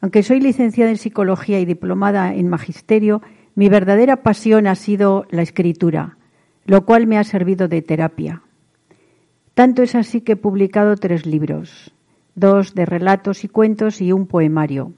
Aunque 0.00 0.24
soy 0.24 0.40
licenciada 0.40 0.90
en 0.90 0.96
psicología 0.96 1.60
y 1.60 1.64
diplomada 1.64 2.34
en 2.34 2.48
magisterio, 2.48 3.22
mi 3.54 3.68
verdadera 3.68 4.24
pasión 4.24 4.66
ha 4.66 4.74
sido 4.74 5.26
la 5.30 5.42
escritura, 5.42 6.18
lo 6.64 6.84
cual 6.84 7.06
me 7.06 7.18
ha 7.18 7.24
servido 7.24 7.68
de 7.68 7.82
terapia. 7.82 8.42
Tanto 9.54 9.82
es 9.82 9.94
así 9.94 10.22
que 10.22 10.32
he 10.32 10.36
publicado 10.36 10.96
tres 10.96 11.26
libros, 11.26 11.92
dos 12.34 12.74
de 12.74 12.86
relatos 12.86 13.44
y 13.44 13.48
cuentos 13.48 14.00
y 14.00 14.12
un 14.12 14.26
poemario. 14.26 14.92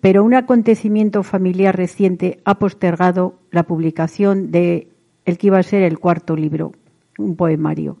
Pero 0.00 0.24
un 0.24 0.34
acontecimiento 0.34 1.22
familiar 1.22 1.76
reciente 1.76 2.40
ha 2.44 2.58
postergado 2.58 3.38
la 3.50 3.62
publicación 3.62 4.50
de 4.50 4.88
el 5.24 5.38
que 5.38 5.46
iba 5.48 5.58
a 5.58 5.62
ser 5.62 5.82
el 5.82 5.98
cuarto 5.98 6.34
libro, 6.36 6.72
un 7.16 7.36
poemario. 7.36 7.98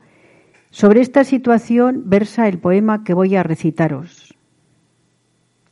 Sobre 0.70 1.00
esta 1.00 1.24
situación 1.24 2.04
versa 2.06 2.48
el 2.48 2.58
poema 2.58 3.04
que 3.04 3.14
voy 3.14 3.36
a 3.36 3.42
recitaros. 3.42 4.34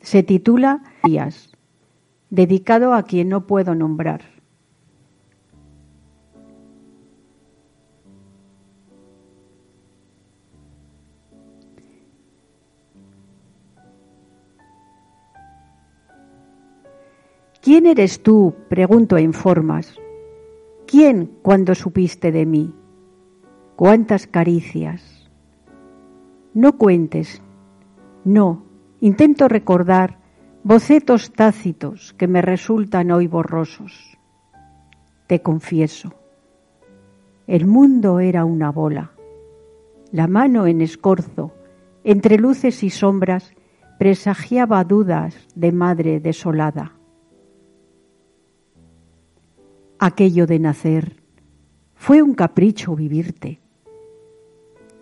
Se 0.01 0.23
titula 0.23 0.83
Días, 1.03 1.51
dedicado 2.31 2.95
a 2.95 3.03
quien 3.03 3.29
no 3.29 3.47
puedo 3.47 3.75
nombrar. 3.75 4.36
¿Quién 17.67 17.87
eres 17.87 18.23
tú? 18.23 18.55
pregunto 18.69 19.19
en 19.19 19.33
formas. 19.33 19.93
¿Quién 20.87 21.33
cuando 21.43 21.75
supiste 21.75 22.31
de 22.31 22.47
mí? 22.47 22.73
¿Cuántas 23.75 24.29
caricias? 24.29 25.29
No 26.55 26.79
cuentes, 26.79 27.43
no, 28.25 28.63
intento 29.01 29.49
recordar 29.49 30.21
bocetos 30.63 31.33
tácitos 31.33 32.13
que 32.13 32.29
me 32.29 32.41
resultan 32.41 33.11
hoy 33.11 33.27
borrosos. 33.27 34.17
Te 35.27 35.43
confieso, 35.43 36.15
el 37.49 37.67
mundo 37.67 38.21
era 38.21 38.45
una 38.45 38.71
bola, 38.71 39.11
la 40.13 40.29
mano 40.29 40.69
en 40.69 40.83
escorzo, 40.83 41.51
entre 42.05 42.39
luces 42.39 42.85
y 42.85 42.91
sombras, 42.91 43.57
presagiaba 43.99 44.85
dudas 44.85 45.49
de 45.57 45.73
madre 45.73 46.21
desolada. 46.21 46.93
Aquello 49.99 50.47
de 50.47 50.59
nacer 50.59 51.17
fue 51.95 52.23
un 52.23 52.35
capricho 52.35 52.95
vivirte. 52.95 53.61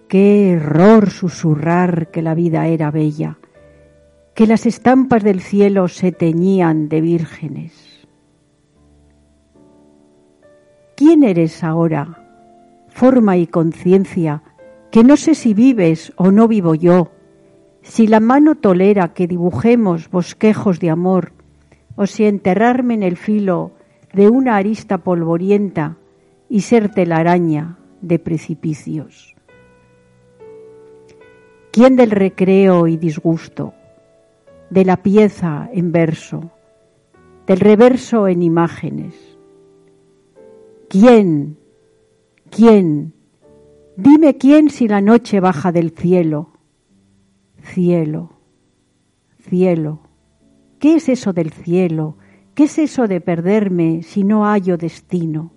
Qué 0.08 0.50
error 0.52 1.10
susurrar 1.10 2.10
que 2.10 2.22
la 2.22 2.34
vida 2.34 2.68
era 2.68 2.90
bella 2.90 3.38
que 4.34 4.48
las 4.48 4.66
estampas 4.66 5.22
del 5.22 5.40
cielo 5.40 5.86
se 5.86 6.10
teñían 6.10 6.88
de 6.88 7.00
vírgenes. 7.00 8.06
¿Quién 10.96 11.22
eres 11.22 11.62
ahora? 11.62 12.20
Forma 12.88 13.36
y 13.36 13.46
conciencia, 13.46 14.42
que 14.90 15.04
no 15.04 15.16
sé 15.16 15.36
si 15.36 15.54
vives 15.54 16.12
o 16.16 16.32
no 16.32 16.48
vivo 16.48 16.74
yo, 16.74 17.12
si 17.82 18.06
la 18.08 18.18
mano 18.18 18.56
tolera 18.56 19.14
que 19.14 19.28
dibujemos 19.28 20.10
bosquejos 20.10 20.80
de 20.80 20.90
amor, 20.90 21.32
o 21.96 22.06
si 22.06 22.24
enterrarme 22.24 22.94
en 22.94 23.04
el 23.04 23.16
filo 23.16 23.72
de 24.14 24.28
una 24.28 24.56
arista 24.56 24.98
polvorienta 24.98 25.96
y 26.48 26.60
ser 26.60 26.90
telaraña 26.90 27.78
de 28.00 28.18
precipicios. 28.18 29.34
¿Quién 31.72 31.96
del 31.96 32.10
recreo 32.10 32.86
y 32.86 32.96
disgusto? 32.96 33.74
de 34.74 34.84
la 34.84 35.02
pieza 35.02 35.68
en 35.72 35.92
verso, 35.92 36.50
del 37.46 37.60
reverso 37.60 38.26
en 38.26 38.42
imágenes. 38.42 39.14
¿Quién? 40.88 41.58
¿Quién? 42.50 43.14
Dime 43.96 44.36
quién 44.36 44.70
si 44.70 44.88
la 44.88 45.00
noche 45.00 45.38
baja 45.38 45.70
del 45.70 45.90
cielo. 45.92 46.50
Cielo, 47.62 48.32
cielo. 49.48 50.00
¿Qué 50.80 50.96
es 50.96 51.08
eso 51.08 51.32
del 51.32 51.50
cielo? 51.52 52.16
¿Qué 52.54 52.64
es 52.64 52.78
eso 52.78 53.08
de 53.08 53.20
perderme 53.20 54.02
si 54.02 54.24
no 54.24 54.44
hallo 54.44 54.76
destino? 54.76 55.52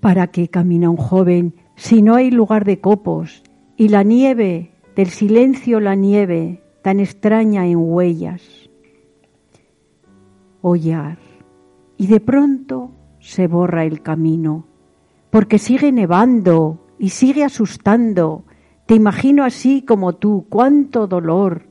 ¿Para 0.00 0.28
qué 0.28 0.48
camina 0.48 0.88
un 0.88 0.96
joven 0.96 1.54
si 1.76 2.02
no 2.02 2.14
hay 2.14 2.30
lugar 2.30 2.64
de 2.64 2.80
copos 2.80 3.42
y 3.76 3.88
la 3.88 4.02
nieve, 4.02 4.72
del 4.94 5.08
silencio 5.08 5.80
la 5.80 5.94
nieve, 5.94 6.62
tan 6.82 7.00
extraña 7.00 7.66
en 7.66 7.78
huellas. 7.78 8.42
Hollar. 10.60 11.18
Y 11.96 12.06
de 12.06 12.20
pronto 12.20 12.90
se 13.18 13.46
borra 13.46 13.84
el 13.84 14.02
camino, 14.02 14.66
porque 15.30 15.58
sigue 15.58 15.90
nevando 15.92 16.86
y 16.98 17.08
sigue 17.08 17.44
asustando. 17.44 18.44
Te 18.84 18.94
imagino 18.94 19.44
así 19.44 19.82
como 19.82 20.14
tú, 20.16 20.46
cuánto 20.50 21.06
dolor, 21.06 21.62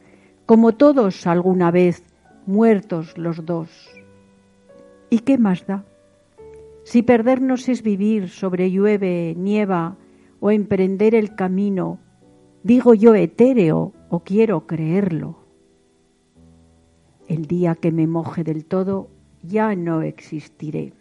como 0.48 0.74
todos 0.74 1.28
alguna 1.28 1.70
vez, 1.70 2.04
muertos 2.50 3.16
los 3.16 3.46
dos. 3.46 3.70
¿Y 5.12 5.20
qué 5.20 5.38
más 5.38 5.68
da? 5.68 5.86
Si 6.84 7.04
perdernos 7.04 7.70
es 7.70 7.84
vivir 7.84 8.30
sobre 8.30 8.72
llueve, 8.72 9.36
nieva 9.38 9.98
o 10.40 10.50
emprender 10.50 11.14
el 11.14 11.36
camino, 11.36 12.00
digo 12.64 12.96
yo 12.96 13.14
etéreo 13.14 13.94
o 14.10 14.22
quiero 14.22 14.66
creerlo. 14.66 15.38
El 17.28 17.46
día 17.46 17.76
que 17.76 17.92
me 17.92 18.08
moje 18.08 18.44
del 18.44 18.66
todo 18.66 19.10
ya 19.44 19.76
no 19.76 20.02
existiré. 20.02 20.94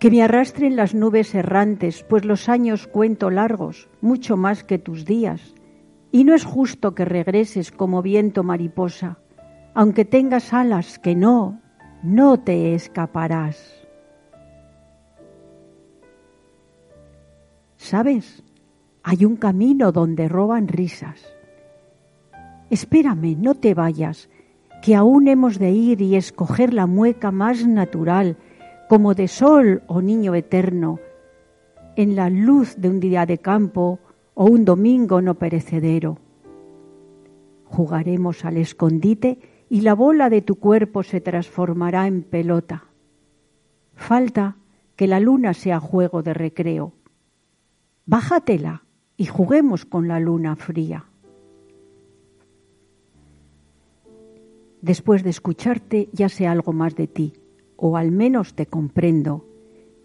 Que 0.00 0.10
me 0.10 0.22
arrastren 0.24 0.74
las 0.74 0.94
nubes 0.96 1.32
errantes, 1.34 2.02
pues 2.02 2.24
los 2.24 2.48
años 2.48 2.88
cuento 2.88 3.30
largos, 3.30 3.88
mucho 4.00 4.36
más 4.36 4.64
que 4.64 4.78
tus 4.78 5.04
días, 5.04 5.54
y 6.12 6.24
no 6.24 6.34
es 6.34 6.44
justo 6.44 6.94
que 6.94 7.04
regreses 7.04 7.70
como 7.70 8.02
viento 8.02 8.42
mariposa, 8.42 9.18
aunque 9.74 10.04
tengas 10.04 10.52
alas 10.52 10.98
que 10.98 11.14
no, 11.14 11.60
no 12.02 12.40
te 12.40 12.74
escaparás. 12.74 13.86
¿Sabes? 17.76 18.42
Hay 19.02 19.24
un 19.24 19.36
camino 19.36 19.92
donde 19.92 20.28
roban 20.28 20.68
risas. 20.68 21.20
Espérame, 22.68 23.36
no 23.38 23.54
te 23.54 23.74
vayas, 23.74 24.28
que 24.82 24.94
aún 24.94 25.28
hemos 25.28 25.58
de 25.58 25.70
ir 25.70 26.00
y 26.02 26.16
escoger 26.16 26.74
la 26.74 26.86
mueca 26.86 27.30
más 27.30 27.66
natural, 27.66 28.36
como 28.88 29.14
de 29.14 29.28
sol 29.28 29.82
o 29.86 30.02
niño 30.02 30.34
eterno, 30.34 30.98
en 31.96 32.16
la 32.16 32.28
luz 32.30 32.76
de 32.76 32.88
un 32.88 33.00
día 33.00 33.26
de 33.26 33.38
campo 33.38 33.98
o 34.34 34.44
un 34.44 34.64
domingo 34.64 35.20
no 35.20 35.34
perecedero. 35.34 36.18
Jugaremos 37.64 38.44
al 38.44 38.56
escondite 38.56 39.38
y 39.68 39.82
la 39.82 39.94
bola 39.94 40.30
de 40.30 40.42
tu 40.42 40.56
cuerpo 40.56 41.02
se 41.02 41.20
transformará 41.20 42.06
en 42.06 42.22
pelota. 42.22 42.84
Falta 43.94 44.56
que 44.96 45.06
la 45.06 45.20
luna 45.20 45.54
sea 45.54 45.78
juego 45.78 46.22
de 46.22 46.34
recreo. 46.34 46.92
Bájatela 48.06 48.82
y 49.16 49.26
juguemos 49.26 49.84
con 49.84 50.08
la 50.08 50.18
luna 50.18 50.56
fría. 50.56 51.04
Después 54.82 55.22
de 55.22 55.30
escucharte 55.30 56.08
ya 56.12 56.28
sé 56.28 56.46
algo 56.46 56.72
más 56.72 56.96
de 56.96 57.06
ti, 57.06 57.34
o 57.76 57.96
al 57.96 58.10
menos 58.10 58.54
te 58.54 58.66
comprendo. 58.66 59.46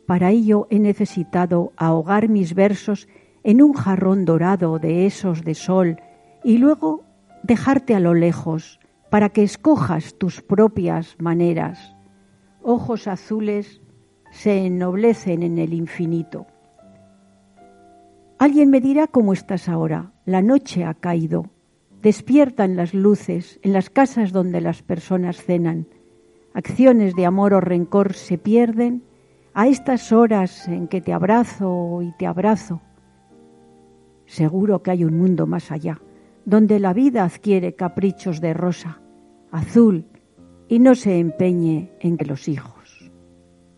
Para 0.06 0.32
ello 0.32 0.68
he 0.70 0.80
necesitado 0.80 1.72
ahogar 1.78 2.30
mis 2.30 2.54
versos 2.54 3.08
en 3.46 3.62
un 3.62 3.74
jarrón 3.74 4.26
dorado 4.26 4.80
de 4.80 5.06
esos 5.06 5.44
de 5.44 5.54
sol 5.54 6.02
y 6.44 6.58
luego 6.58 7.04
dejarte 7.44 7.94
a 7.94 8.00
lo 8.00 8.16
lejos 8.16 8.80
para 9.12 9.30
que 9.30 9.44
escojas 9.44 10.16
tus 10.18 10.42
propias 10.42 11.16
maneras. 11.20 11.96
Ojos 12.64 13.08
azules 13.08 13.84
se 14.32 14.66
ennoblecen 14.66 15.44
en 15.44 15.60
el 15.60 15.74
infinito. 15.74 16.48
Alguien 18.40 18.72
me 18.72 18.82
dirá 18.82 19.06
cómo 19.06 19.32
estás 19.32 19.70
ahora. 19.70 20.12
La 20.26 20.42
noche 20.42 20.84
ha 20.84 20.96
caído. 20.96 21.46
Despiertan 22.02 22.76
las 22.76 22.96
luces 22.96 23.60
en 23.62 23.74
las 23.74 23.92
casas 23.92 24.32
donde 24.32 24.60
las 24.60 24.82
personas 24.82 25.38
cenan. 25.38 25.88
Acciones 26.56 27.14
de 27.14 27.28
amor 27.28 27.54
o 27.54 27.62
rencor 27.62 28.14
se 28.14 28.40
pierden 28.40 29.04
a 29.54 29.68
estas 29.68 30.12
horas 30.12 30.68
en 30.68 30.88
que 30.88 31.00
te 31.00 31.14
abrazo 31.14 32.02
y 32.02 32.12
te 32.18 32.26
abrazo. 32.26 32.82
Seguro 34.26 34.82
que 34.82 34.92
hay 34.92 35.04
un 35.04 35.18
mundo 35.18 35.48
más 35.48 35.72
allá, 35.72 36.02
donde 36.46 36.80
la 36.80 36.94
vida 36.94 37.24
adquiere 37.24 37.76
caprichos 37.76 38.42
de 38.42 38.54
rosa, 38.54 39.02
azul, 39.52 40.06
y 40.68 40.80
no 40.80 40.96
se 40.96 41.20
empeñe 41.20 41.92
en 42.00 42.18
que 42.18 42.26
los 42.26 42.48
hijos. 42.48 43.12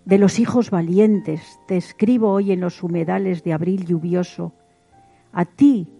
De 0.05 0.17
los 0.17 0.39
hijos 0.39 0.69
valientes 0.69 1.59
te 1.67 1.75
escribo 1.75 2.31
hoy 2.31 2.51
en 2.53 2.61
los 2.61 2.81
humedales 2.81 3.43
de 3.43 3.53
abril 3.53 3.85
lluvioso, 3.85 4.53
a 5.33 5.43
ti 5.45 5.93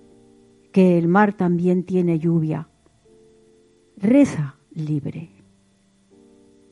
que 0.72 0.98
el 0.98 1.08
mar 1.08 1.34
también 1.34 1.84
tiene 1.84 2.20
lluvia. 2.20 2.70
Reza 3.98 4.56
libre. 4.72 5.30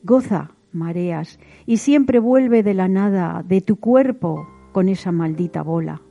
Goza 0.02 0.52
mareas 0.72 1.40
y 1.66 1.78
siempre 1.78 2.20
vuelve 2.20 2.62
de 2.62 2.74
la 2.74 2.88
nada, 2.88 3.44
de 3.46 3.60
tu 3.60 3.76
cuerpo, 3.76 4.46
con 4.72 4.88
esa 4.88 5.10
maldita 5.10 5.62
bola. 5.62 6.02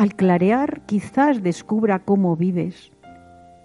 Al 0.00 0.14
clarear 0.14 0.80
quizás 0.86 1.42
descubra 1.42 1.98
cómo 2.06 2.34
vives, 2.34 2.90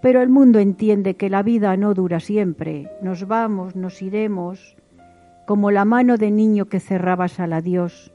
pero 0.02 0.20
el 0.20 0.28
mundo 0.28 0.58
entiende 0.58 1.16
que 1.16 1.30
la 1.30 1.42
vida 1.42 1.74
no 1.78 1.94
dura 1.94 2.20
siempre. 2.20 2.90
Nos 3.00 3.26
vamos, 3.26 3.74
nos 3.74 4.02
iremos, 4.02 4.76
como 5.46 5.70
la 5.70 5.86
mano 5.86 6.18
de 6.18 6.30
niño 6.30 6.66
que 6.66 6.78
cerrabas 6.78 7.40
al 7.40 7.54
adiós, 7.54 8.12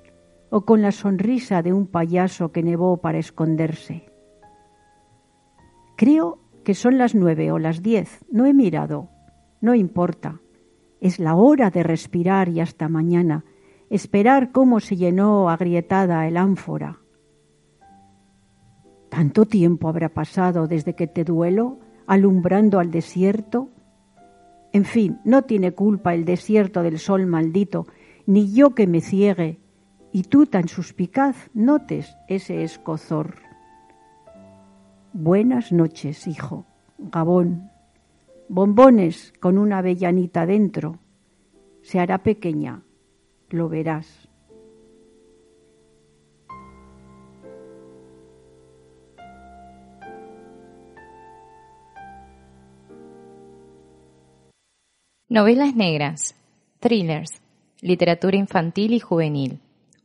o 0.51 0.65
con 0.65 0.83
la 0.83 0.91
sonrisa 0.91 1.63
de 1.63 1.73
un 1.73 1.87
payaso 1.87 2.51
que 2.51 2.61
nevó 2.61 2.97
para 2.97 3.17
esconderse. 3.17 4.05
Creo 5.97 6.37
que 6.63 6.75
son 6.75 6.99
las 6.99 7.15
nueve 7.15 7.51
o 7.51 7.57
las 7.57 7.81
diez, 7.81 8.23
no 8.29 8.45
he 8.45 8.53
mirado, 8.53 9.09
no 9.61 9.73
importa. 9.73 10.41
Es 10.99 11.17
la 11.17 11.33
hora 11.33 11.71
de 11.71 11.81
respirar 11.81 12.49
y 12.49 12.59
hasta 12.59 12.87
mañana, 12.87 13.45
esperar 13.89 14.51
cómo 14.51 14.79
se 14.79 14.95
llenó 14.95 15.49
agrietada 15.49 16.27
el 16.27 16.37
ánfora 16.37 17.00
¿Tanto 19.11 19.45
tiempo 19.45 19.89
habrá 19.89 20.07
pasado 20.07 20.67
desde 20.67 20.95
que 20.95 21.05
te 21.05 21.25
duelo, 21.25 21.79
alumbrando 22.07 22.79
al 22.79 22.91
desierto? 22.91 23.67
En 24.71 24.85
fin, 24.85 25.19
no 25.25 25.41
tiene 25.41 25.73
culpa 25.73 26.13
el 26.13 26.23
desierto 26.23 26.81
del 26.81 26.97
sol 26.97 27.25
maldito, 27.25 27.87
ni 28.25 28.53
yo 28.53 28.73
que 28.73 28.87
me 28.87 29.01
ciegue, 29.01 29.59
y 30.13 30.23
tú 30.23 30.45
tan 30.45 30.69
suspicaz 30.69 31.49
notes 31.53 32.15
ese 32.29 32.63
escozor. 32.63 33.35
Buenas 35.11 35.73
noches, 35.73 36.25
hijo. 36.25 36.65
Gabón. 36.97 37.69
Bombones 38.47 39.33
con 39.41 39.57
una 39.57 39.79
avellanita 39.79 40.45
dentro. 40.45 40.99
Se 41.81 41.99
hará 41.99 42.19
pequeña, 42.19 42.83
lo 43.49 43.67
verás. 43.67 44.20
Novelas 55.31 55.73
negras, 55.77 56.35
thrillers, 56.81 57.41
literatura 57.79 58.35
infantil 58.35 58.91
y 58.91 58.99
juvenil, 58.99 59.61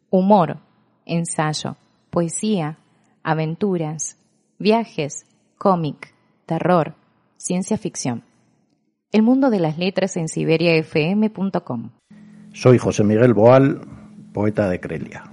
humor, 0.09 0.59
ensayo, 1.05 1.74
poesía, 2.11 2.79
aventuras, 3.24 4.18
viajes, 4.61 5.27
cómic, 5.59 6.14
terror, 6.47 6.95
ciencia 7.39 7.77
ficción. 7.77 8.22
El 9.11 9.24
mundo 9.24 9.51
de 9.51 9.59
las 9.59 9.79
letras 9.79 10.16
en 10.16 10.29
siberiafm.com. 10.29 11.91
Soy 12.53 12.79
José 12.79 13.03
Miguel 13.03 13.35
Boal, 13.35 13.81
poeta 14.33 14.68
de 14.68 14.79
Crelia. 14.79 15.24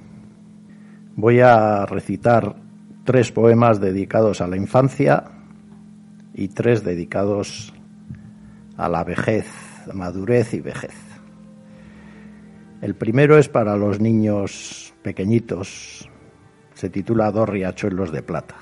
Voy 1.15 1.41
a 1.41 1.85
recitar 1.85 2.55
tres 3.03 3.31
poemas 3.31 3.79
dedicados 3.79 4.41
a 4.41 4.47
la 4.47 4.57
infancia 4.57 5.25
y 6.33 6.47
tres 6.47 6.83
dedicados 6.83 7.71
a 8.75 8.89
la 8.89 9.03
vejez 9.03 9.72
madurez 9.93 10.53
y 10.53 10.61
vejez. 10.61 10.95
El 12.81 12.95
primero 12.95 13.37
es 13.37 13.49
para 13.49 13.77
los 13.77 13.99
niños 13.99 14.93
pequeñitos. 15.01 16.09
Se 16.73 16.89
titula 16.89 17.31
Dos 17.31 17.47
riachuelos 17.47 18.11
de 18.11 18.21
plata. 18.21 18.55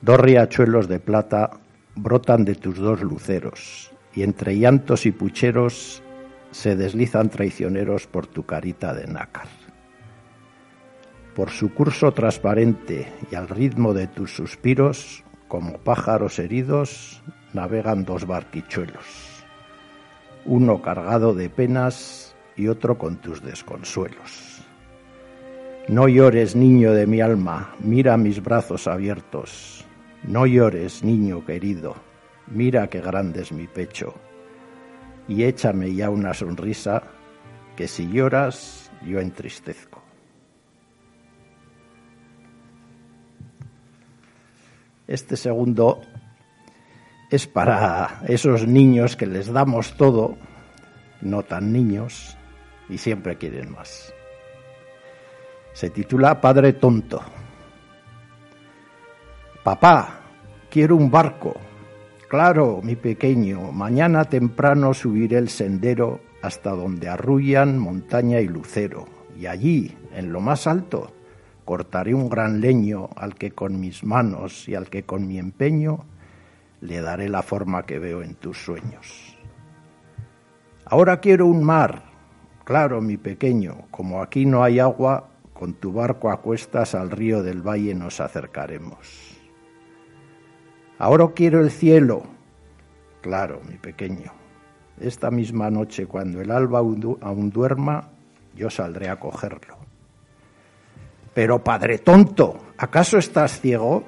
Dos 0.00 0.20
riachuelos 0.20 0.88
de 0.88 1.00
plata 1.00 1.50
brotan 1.94 2.44
de 2.44 2.54
tus 2.54 2.76
dos 2.76 3.02
luceros 3.02 3.92
y 4.14 4.22
entre 4.22 4.58
llantos 4.58 5.06
y 5.06 5.12
pucheros 5.12 6.02
se 6.50 6.76
deslizan 6.76 7.30
traicioneros 7.30 8.06
por 8.06 8.26
tu 8.26 8.44
carita 8.44 8.94
de 8.94 9.06
nácar. 9.06 9.48
Por 11.34 11.50
su 11.50 11.74
curso 11.74 12.12
transparente 12.12 13.12
y 13.30 13.34
al 13.34 13.48
ritmo 13.48 13.92
de 13.92 14.06
tus 14.06 14.34
suspiros, 14.34 15.24
como 15.48 15.78
pájaros 15.78 16.38
heridos, 16.38 17.22
navegan 17.52 18.04
dos 18.04 18.26
barquichuelos, 18.26 19.04
uno 20.46 20.82
cargado 20.82 21.34
de 21.34 21.50
penas 21.50 22.34
y 22.56 22.68
otro 22.68 22.98
con 22.98 23.16
tus 23.16 23.42
desconsuelos. 23.42 24.62
No 25.88 26.08
llores, 26.08 26.56
niño 26.56 26.92
de 26.92 27.06
mi 27.06 27.20
alma, 27.20 27.74
mira 27.80 28.16
mis 28.16 28.42
brazos 28.42 28.86
abiertos. 28.86 29.84
No 30.22 30.46
llores, 30.46 31.04
niño 31.04 31.44
querido, 31.44 31.96
mira 32.46 32.88
qué 32.88 33.00
grande 33.00 33.42
es 33.42 33.52
mi 33.52 33.66
pecho. 33.66 34.14
Y 35.28 35.44
échame 35.44 35.94
ya 35.94 36.10
una 36.10 36.32
sonrisa, 36.32 37.02
que 37.76 37.88
si 37.88 38.08
lloras, 38.08 38.90
yo 39.06 39.20
entristezco. 39.20 40.02
Este 45.06 45.36
segundo 45.36 46.00
es 47.34 47.48
para 47.48 48.20
esos 48.28 48.66
niños 48.68 49.16
que 49.16 49.26
les 49.26 49.52
damos 49.52 49.96
todo, 49.96 50.36
no 51.20 51.42
tan 51.42 51.72
niños, 51.72 52.36
y 52.88 52.98
siempre 52.98 53.36
quieren 53.36 53.72
más. 53.72 54.14
Se 55.72 55.90
titula 55.90 56.40
Padre 56.40 56.74
Tonto. 56.74 57.20
Papá, 59.64 60.20
quiero 60.70 60.94
un 60.94 61.10
barco. 61.10 61.56
Claro, 62.28 62.80
mi 62.84 62.94
pequeño, 62.94 63.72
mañana 63.72 64.24
temprano 64.24 64.94
subiré 64.94 65.38
el 65.38 65.48
sendero 65.48 66.20
hasta 66.40 66.70
donde 66.70 67.08
arrullan 67.08 67.78
montaña 67.78 68.40
y 68.40 68.46
lucero, 68.46 69.06
y 69.36 69.46
allí, 69.46 69.92
en 70.14 70.32
lo 70.32 70.40
más 70.40 70.68
alto, 70.68 71.12
cortaré 71.64 72.14
un 72.14 72.28
gran 72.28 72.60
leño 72.60 73.08
al 73.16 73.34
que 73.34 73.50
con 73.50 73.80
mis 73.80 74.04
manos 74.04 74.68
y 74.68 74.76
al 74.76 74.88
que 74.88 75.02
con 75.02 75.26
mi 75.26 75.38
empeño 75.38 76.04
le 76.84 77.00
daré 77.00 77.28
la 77.30 77.42
forma 77.42 77.86
que 77.86 77.98
veo 77.98 78.22
en 78.22 78.34
tus 78.34 78.58
sueños. 78.58 79.36
Ahora 80.84 81.18
quiero 81.18 81.46
un 81.46 81.64
mar, 81.64 82.04
claro, 82.64 83.00
mi 83.00 83.16
pequeño, 83.16 83.86
como 83.90 84.22
aquí 84.22 84.44
no 84.44 84.62
hay 84.62 84.78
agua, 84.78 85.30
con 85.54 85.74
tu 85.74 85.92
barco 85.92 86.30
a 86.30 86.42
cuestas 86.42 86.94
al 86.94 87.10
río 87.10 87.42
del 87.42 87.62
valle 87.66 87.94
nos 87.94 88.20
acercaremos. 88.20 89.34
Ahora 90.98 91.26
quiero 91.34 91.60
el 91.60 91.70
cielo, 91.70 92.24
claro, 93.22 93.62
mi 93.66 93.78
pequeño. 93.78 94.32
Esta 95.00 95.30
misma 95.30 95.70
noche, 95.70 96.06
cuando 96.06 96.42
el 96.42 96.50
alba 96.50 96.80
aún 96.80 97.50
duerma, 97.50 98.10
yo 98.54 98.68
saldré 98.68 99.08
a 99.08 99.18
cogerlo. 99.18 99.78
Pero, 101.32 101.64
padre 101.64 101.98
tonto, 101.98 102.58
¿acaso 102.76 103.16
estás 103.18 103.58
ciego? 103.60 104.04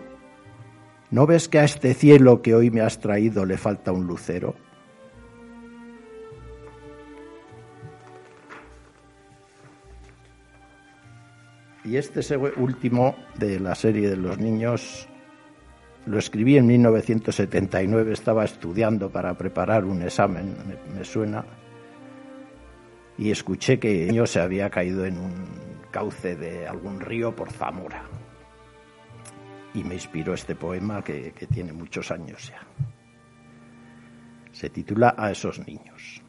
¿No 1.11 1.24
ves 1.24 1.48
que 1.48 1.61
a 1.61 1.64
este 1.64 1.94
cielo 1.94 2.42
que 2.42 2.54
hoy 2.54 2.70
me 2.70 2.80
has 2.80 2.98
traído 2.98 3.44
le 3.44 3.57
falta 3.57 3.92
un 3.92 4.07
lucero? 4.07 4.57
Y 11.84 11.96
este 11.96 12.20
último 12.57 13.14
de 13.38 13.61
la 13.61 13.76
serie 13.76 14.11
de 14.11 14.16
los 14.16 14.38
niños. 14.38 15.09
Lo 16.07 16.18
escribí 16.18 16.57
en 16.57 16.66
1979, 16.66 18.12
estaba 18.12 18.44
estudiando 18.44 19.11
para 19.11 19.34
preparar 19.34 19.84
un 19.84 20.02
examen, 20.02 20.54
me, 20.94 21.04
suena, 21.04 21.44
y 23.18 23.32
escuché 23.32 23.80
que 23.80 24.02
el 24.02 24.09
niño 24.09 24.26
se 24.26 24.40
había 24.40 24.70
caído 24.70 25.04
en 25.04 25.18
un 25.18 25.32
cauce 25.90 26.36
de 26.36 26.66
algún 26.66 27.00
río 27.00 27.34
por 27.34 27.50
Zamora 27.50 28.04
y 29.77 29.85
me 29.85 29.95
inspiró 29.95 30.33
este 30.33 30.55
poema 30.55 31.05
que, 31.05 31.35
tiene 31.53 31.70
muchos 31.70 32.11
años 32.11 32.49
ya. 32.49 32.62
Se 34.51 34.70
titula 34.70 35.14
A 35.18 35.31
esos 35.31 35.59
niños. 35.66 36.22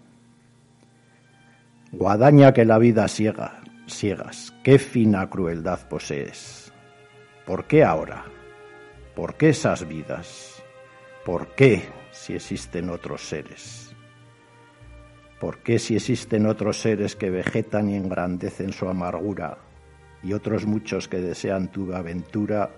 Guadaña 1.94 2.52
que 2.52 2.66
la 2.66 2.78
vida 2.78 3.08
ciega, 3.08 3.62
ciegas, 3.88 4.54
qué 4.66 4.78
fina 4.78 5.30
crueldad 5.30 5.88
posees. 5.88 6.74
¿Por 7.46 7.64
qué 7.68 7.86
ahora? 7.86 8.26
¿Por 9.16 9.36
qué 9.36 9.50
esas 9.50 9.88
vidas? 9.88 10.62
¿Por 11.24 11.56
qué 11.56 11.88
si 12.12 12.34
existen 12.34 12.90
otros 12.90 13.22
seres? 13.22 13.96
¿Por 15.40 15.60
qué 15.60 15.80
si 15.80 15.96
existen 15.96 16.48
otros 16.48 16.82
seres 16.82 17.16
que 17.16 17.30
vegetan 17.30 17.90
y 17.90 17.96
engrandecen 17.96 18.74
su 18.74 18.90
amargura 18.90 19.58
y 20.22 20.34
otros 20.34 20.66
muchos 20.66 21.08
que 21.08 21.22
desean 21.22 21.72
tu 21.72 21.94
aventura, 21.94 22.72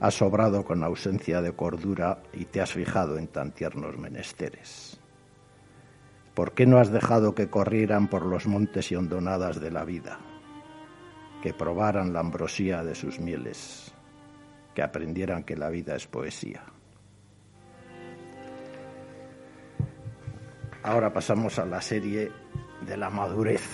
has 0.00 0.14
sobrado 0.14 0.64
con 0.64 0.84
ausencia 0.84 1.42
de 1.42 1.52
cordura 1.52 2.22
y 2.32 2.44
te 2.44 2.60
has 2.60 2.72
fijado 2.72 3.18
en 3.18 3.28
tan 3.28 3.52
tiernos 3.52 3.98
menesteres. 3.98 5.00
¿Por 6.34 6.52
qué 6.52 6.66
no 6.66 6.78
has 6.78 6.92
dejado 6.92 7.34
que 7.34 7.50
corrieran 7.50 8.08
por 8.08 8.24
los 8.24 8.46
montes 8.46 8.92
y 8.92 8.94
hondonadas 8.94 9.60
de 9.60 9.72
la 9.72 9.84
vida, 9.84 10.20
que 11.42 11.52
probaran 11.52 12.12
la 12.12 12.20
ambrosía 12.20 12.84
de 12.84 12.94
sus 12.94 13.18
mieles, 13.18 13.92
que 14.74 14.82
aprendieran 14.82 15.42
que 15.42 15.56
la 15.56 15.68
vida 15.68 15.96
es 15.96 16.06
poesía? 16.06 16.62
Ahora 20.84 21.12
pasamos 21.12 21.58
a 21.58 21.66
la 21.66 21.82
serie 21.82 22.30
de 22.86 22.96
la 22.96 23.10
madurez. 23.10 23.68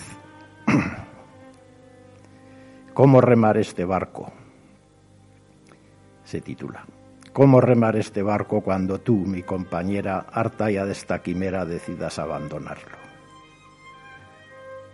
¿Cómo 2.95 3.21
remar 3.21 3.59
este 3.59 3.85
barco? 3.85 4.33
Titula. 6.41 6.85
¿Cómo 7.33 7.61
remar 7.61 7.97
este 7.97 8.23
barco 8.23 8.61
cuando 8.61 9.01
tú, 9.01 9.17
mi 9.17 9.43
compañera, 9.43 10.27
harta 10.31 10.71
ya 10.71 10.85
de 10.85 10.93
esta 10.93 11.21
quimera, 11.21 11.65
decidas 11.65 12.21
abandonarlo? 12.21 12.97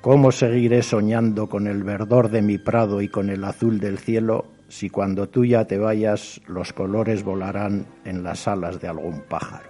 ¿Cómo 0.01 0.33
seguiré 0.33 0.83
soñando 0.83 1.51
con 1.51 1.67
el 1.67 1.85
verdor 1.85 2.31
de 2.31 2.41
mi 2.41 2.57
prado 2.57 3.03
y 3.03 3.09
con 3.09 3.29
el 3.29 3.45
azul 3.45 3.79
del 3.79 3.99
cielo 3.99 4.47
si 4.69 4.89
cuando 4.89 5.29
tú 5.29 5.45
ya 5.45 5.67
te 5.67 5.77
vayas 5.77 6.41
los 6.47 6.73
colores 6.73 7.25
volarán 7.25 7.85
en 8.07 8.23
las 8.23 8.49
alas 8.49 8.81
de 8.81 8.89
algún 8.89 9.21
pájaro? 9.29 9.69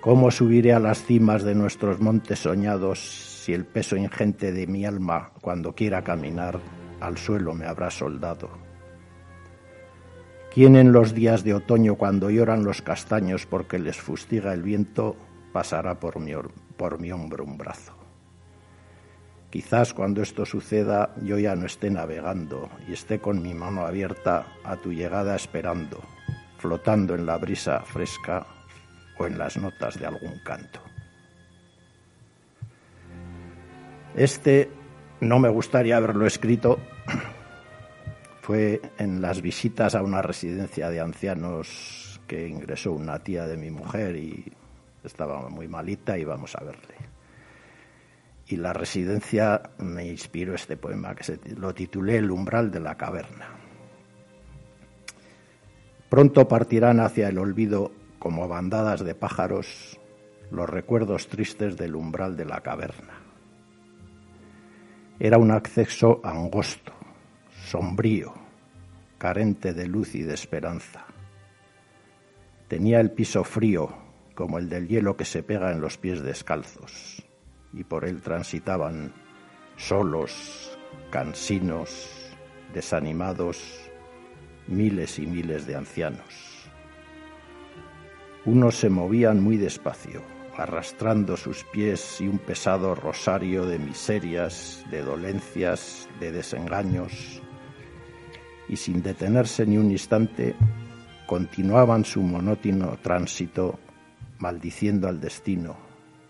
¿Cómo 0.00 0.30
subiré 0.30 0.72
a 0.72 0.78
las 0.78 1.04
cimas 1.04 1.42
de 1.42 1.54
nuestros 1.54 2.00
montes 2.00 2.38
soñados 2.38 3.00
si 3.44 3.52
el 3.52 3.66
peso 3.66 3.96
ingente 3.96 4.50
de 4.50 4.66
mi 4.66 4.86
alma, 4.86 5.32
cuando 5.42 5.74
quiera 5.74 6.02
caminar, 6.02 6.58
al 7.00 7.18
suelo 7.18 7.52
me 7.52 7.66
habrá 7.66 7.90
soldado? 7.90 8.69
¿Quién 10.52 10.74
en 10.74 10.90
los 10.90 11.14
días 11.14 11.44
de 11.44 11.54
otoño, 11.54 11.94
cuando 11.94 12.28
lloran 12.28 12.64
los 12.64 12.82
castaños 12.82 13.46
porque 13.46 13.78
les 13.78 13.96
fustiga 13.96 14.52
el 14.52 14.64
viento, 14.64 15.14
pasará 15.52 16.00
por 16.00 16.18
mi, 16.18 16.32
por 16.76 16.98
mi 16.98 17.12
hombro 17.12 17.44
un 17.44 17.56
brazo? 17.56 17.94
Quizás 19.50 19.94
cuando 19.94 20.22
esto 20.22 20.44
suceda 20.44 21.14
yo 21.22 21.38
ya 21.38 21.54
no 21.54 21.66
esté 21.66 21.88
navegando 21.88 22.68
y 22.88 22.94
esté 22.94 23.20
con 23.20 23.42
mi 23.42 23.54
mano 23.54 23.86
abierta 23.86 24.46
a 24.64 24.76
tu 24.76 24.92
llegada 24.92 25.36
esperando, 25.36 26.00
flotando 26.58 27.14
en 27.14 27.26
la 27.26 27.36
brisa 27.36 27.80
fresca 27.80 28.44
o 29.18 29.26
en 29.26 29.38
las 29.38 29.56
notas 29.56 30.00
de 30.00 30.06
algún 30.06 30.40
canto. 30.44 30.80
Este 34.16 34.68
no 35.20 35.38
me 35.38 35.48
gustaría 35.48 35.96
haberlo 35.96 36.26
escrito. 36.26 36.80
Fue 38.40 38.80
en 38.98 39.20
las 39.20 39.42
visitas 39.42 39.94
a 39.94 40.02
una 40.02 40.22
residencia 40.22 40.88
de 40.90 41.00
ancianos 41.00 42.20
que 42.26 42.48
ingresó 42.48 42.92
una 42.92 43.18
tía 43.18 43.46
de 43.46 43.56
mi 43.56 43.70
mujer 43.70 44.16
y 44.16 44.52
estaba 45.04 45.48
muy 45.48 45.68
malita 45.68 46.18
y 46.18 46.24
vamos 46.24 46.54
a 46.56 46.64
verle. 46.64 46.94
Y 48.46 48.56
la 48.56 48.72
residencia 48.72 49.62
me 49.78 50.06
inspiró 50.06 50.54
este 50.54 50.76
poema 50.76 51.14
que 51.14 51.24
se, 51.24 51.38
lo 51.56 51.74
titulé 51.74 52.16
El 52.16 52.30
umbral 52.30 52.70
de 52.70 52.80
la 52.80 52.96
caverna. 52.96 53.48
Pronto 56.08 56.48
partirán 56.48 56.98
hacia 56.98 57.28
el 57.28 57.38
olvido 57.38 57.92
como 58.18 58.48
bandadas 58.48 59.04
de 59.04 59.14
pájaros, 59.14 60.00
los 60.50 60.68
recuerdos 60.68 61.28
tristes 61.28 61.76
del 61.76 61.94
umbral 61.94 62.36
de 62.36 62.44
la 62.44 62.60
caverna. 62.60 63.14
Era 65.20 65.38
un 65.38 65.52
acceso 65.52 66.20
angosto, 66.24 66.92
sombrío, 67.70 68.34
carente 69.16 69.72
de 69.72 69.86
luz 69.86 70.16
y 70.16 70.22
de 70.22 70.34
esperanza. 70.34 71.04
Tenía 72.66 72.98
el 72.98 73.12
piso 73.12 73.44
frío, 73.44 73.94
como 74.34 74.58
el 74.58 74.68
del 74.68 74.88
hielo 74.88 75.16
que 75.16 75.24
se 75.24 75.44
pega 75.44 75.70
en 75.70 75.80
los 75.80 75.96
pies 75.96 76.20
descalzos, 76.20 77.24
y 77.72 77.84
por 77.84 78.04
él 78.06 78.22
transitaban 78.22 79.12
solos, 79.76 80.76
cansinos, 81.12 82.34
desanimados, 82.74 83.62
miles 84.66 85.20
y 85.20 85.28
miles 85.28 85.64
de 85.64 85.76
ancianos. 85.76 86.68
Unos 88.46 88.74
se 88.74 88.90
movían 88.90 89.40
muy 89.40 89.58
despacio, 89.58 90.22
arrastrando 90.56 91.36
sus 91.36 91.62
pies 91.62 92.20
y 92.20 92.26
un 92.26 92.38
pesado 92.40 92.96
rosario 92.96 93.64
de 93.64 93.78
miserias, 93.78 94.84
de 94.90 95.02
dolencias, 95.02 96.08
de 96.18 96.32
desengaños, 96.32 97.40
y 98.70 98.76
sin 98.76 99.02
detenerse 99.02 99.66
ni 99.66 99.76
un 99.76 99.90
instante, 99.90 100.54
continuaban 101.26 102.04
su 102.04 102.22
monótono 102.22 102.96
tránsito, 103.02 103.80
maldiciendo 104.38 105.08
al 105.08 105.20
destino, 105.20 105.76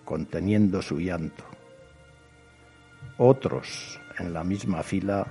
conteniendo 0.07 0.81
su 0.81 0.99
llanto. 0.99 1.45
Otros, 3.19 4.01
en 4.19 4.33
la 4.33 4.43
misma 4.43 4.83
fila, 4.83 5.27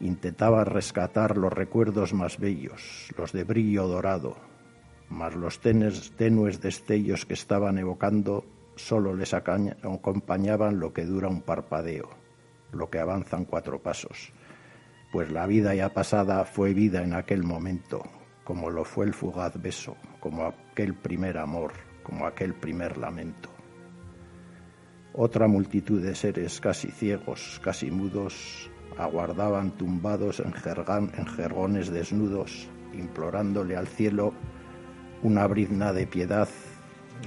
intentaban 0.00 0.66
rescatar 0.66 1.38
los 1.38 1.50
recuerdos 1.50 2.12
más 2.12 2.38
bellos, 2.38 3.08
los 3.16 3.32
de 3.32 3.44
brillo 3.44 3.88
dorado, 3.88 4.36
mas 5.08 5.34
los 5.34 5.60
tenes, 5.60 6.12
tenues 6.18 6.60
destellos 6.60 7.24
que 7.24 7.32
estaban 7.32 7.78
evocando 7.78 8.44
solo 8.76 9.14
les 9.14 9.32
acompañaban 9.32 10.80
lo 10.80 10.92
que 10.92 11.06
dura 11.06 11.28
un 11.28 11.40
parpadeo, 11.40 12.10
lo 12.72 12.90
que 12.90 12.98
avanzan 12.98 13.46
cuatro 13.46 13.80
pasos, 13.80 14.32
pues 15.14 15.30
la 15.30 15.46
vida 15.46 15.76
ya 15.76 15.94
pasada 15.94 16.44
fue 16.44 16.74
vida 16.74 17.04
en 17.04 17.14
aquel 17.14 17.44
momento, 17.44 18.02
como 18.42 18.68
lo 18.68 18.84
fue 18.84 19.06
el 19.06 19.14
fugaz 19.14 19.62
beso, 19.62 19.96
como 20.18 20.44
aquel 20.44 20.92
primer 20.92 21.38
amor, 21.38 21.72
como 22.02 22.26
aquel 22.26 22.52
primer 22.52 22.96
lamento. 22.96 23.48
Otra 25.12 25.46
multitud 25.46 26.02
de 26.02 26.16
seres 26.16 26.60
casi 26.60 26.90
ciegos, 26.90 27.60
casi 27.62 27.92
mudos, 27.92 28.68
aguardaban 28.98 29.76
tumbados 29.76 30.40
en, 30.40 30.52
en 30.52 31.26
jergones 31.28 31.92
desnudos, 31.92 32.68
implorándole 32.92 33.76
al 33.76 33.86
cielo 33.86 34.34
una 35.22 35.46
brizna 35.46 35.92
de 35.92 36.08
piedad, 36.08 36.48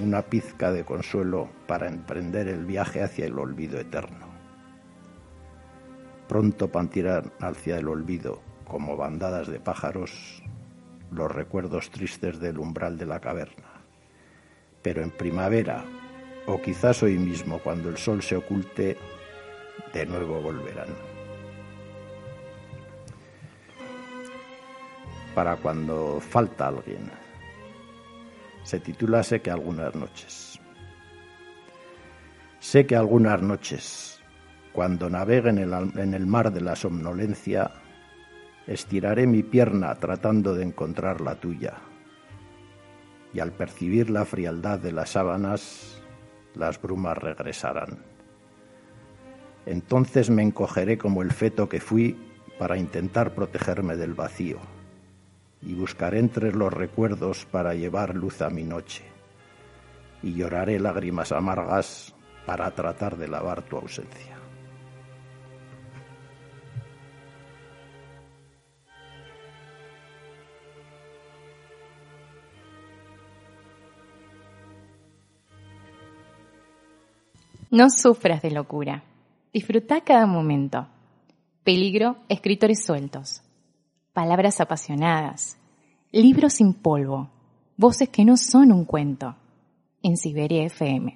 una 0.04 0.24
pizca 0.24 0.74
de 0.74 0.84
consuelo 0.84 1.50
para 1.68 1.88
emprender 1.88 2.50
el 2.50 2.66
viaje 2.66 3.02
hacia 3.02 3.28
el 3.28 3.40
olvido 3.40 3.80
eterno. 3.80 4.27
Pronto 6.28 6.72
pantirán 6.72 7.32
hacia 7.40 7.78
el 7.78 7.88
olvido, 7.88 8.42
como 8.66 8.98
bandadas 8.98 9.48
de 9.48 9.60
pájaros, 9.60 10.44
los 11.12 11.32
recuerdos 11.32 11.90
tristes 11.90 12.40
del 12.40 12.60
umbral 12.60 12.98
de 12.98 13.06
la 13.06 13.20
caverna. 13.20 13.82
Pero 14.82 15.02
en 15.02 15.12
primavera, 15.12 15.86
o 16.46 16.62
quizás 16.62 17.02
hoy 17.04 17.18
mismo, 17.18 17.60
cuando 17.60 17.90
el 17.90 17.98
sol 17.98 18.22
se 18.22 18.36
oculte, 18.36 18.98
de 19.94 20.06
nuevo 20.06 20.42
volverán. 20.42 20.90
Para 25.34 25.56
cuando 25.56 26.20
falta 26.20 26.68
alguien 26.68 27.10
se 28.68 28.82
titula 28.82 29.24
Sé 29.24 29.42
que 29.42 29.50
algunas 29.50 29.96
noches. 29.96 30.60
Sé 32.60 32.86
que 32.86 32.98
algunas 32.98 33.42
noches, 33.42 34.17
cuando 34.78 35.10
navegue 35.10 35.50
en 35.50 35.58
el, 35.58 35.74
en 35.74 36.14
el 36.14 36.28
mar 36.28 36.54
de 36.54 36.62
la 36.62 36.76
somnolencia, 36.76 37.72
estiraré 38.68 39.26
mi 39.26 39.42
pierna 39.42 39.96
tratando 39.96 40.54
de 40.54 40.62
encontrar 40.62 41.20
la 41.20 41.34
tuya. 41.34 41.74
Y 43.34 43.40
al 43.40 43.54
percibir 43.54 44.12
la 44.12 44.24
frialdad 44.24 44.78
de 44.78 44.92
las 44.92 45.10
sábanas, 45.10 46.00
las 46.54 46.80
brumas 46.80 47.18
regresarán. 47.18 48.04
Entonces 49.66 50.30
me 50.30 50.44
encogeré 50.44 51.00
como 51.00 51.24
el 51.24 51.32
feto 51.32 51.68
que 51.68 51.80
fui 51.80 52.16
para 52.60 52.78
intentar 52.78 53.34
protegerme 53.34 53.96
del 53.96 54.14
vacío 54.14 54.60
y 55.64 55.74
buscaré 55.74 56.20
entre 56.20 56.52
los 56.52 56.72
recuerdos 56.72 57.46
para 57.46 57.74
llevar 57.74 58.14
luz 58.14 58.44
a 58.44 58.52
mi 58.52 58.64
noche, 58.64 59.04
y 60.22 60.36
lloraré 60.36 60.80
lágrimas 60.80 61.32
amargas 61.32 62.14
para 62.46 62.70
tratar 62.70 63.18
de 63.18 63.28
lavar 63.28 63.64
tu 63.64 63.78
ausencia. 63.78 64.37
No 77.78 77.90
sufras 77.92 78.42
de 78.42 78.50
locura. 78.52 79.04
Disfruta 79.54 80.02
cada 80.02 80.26
momento. 80.26 80.88
Peligro, 81.64 82.18
escritores 82.28 82.84
sueltos 82.84 83.42
palabras 84.14 84.60
apasionadas, 84.62 85.58
libros 86.12 86.54
sin 86.54 86.74
polvo, 86.74 87.30
voces 87.78 88.10
que 88.10 88.26
no 88.26 88.36
son 88.36 88.72
un 88.72 88.84
cuento, 88.86 89.36
en 90.02 90.18
Siberia 90.18 90.64
FM. 90.66 91.16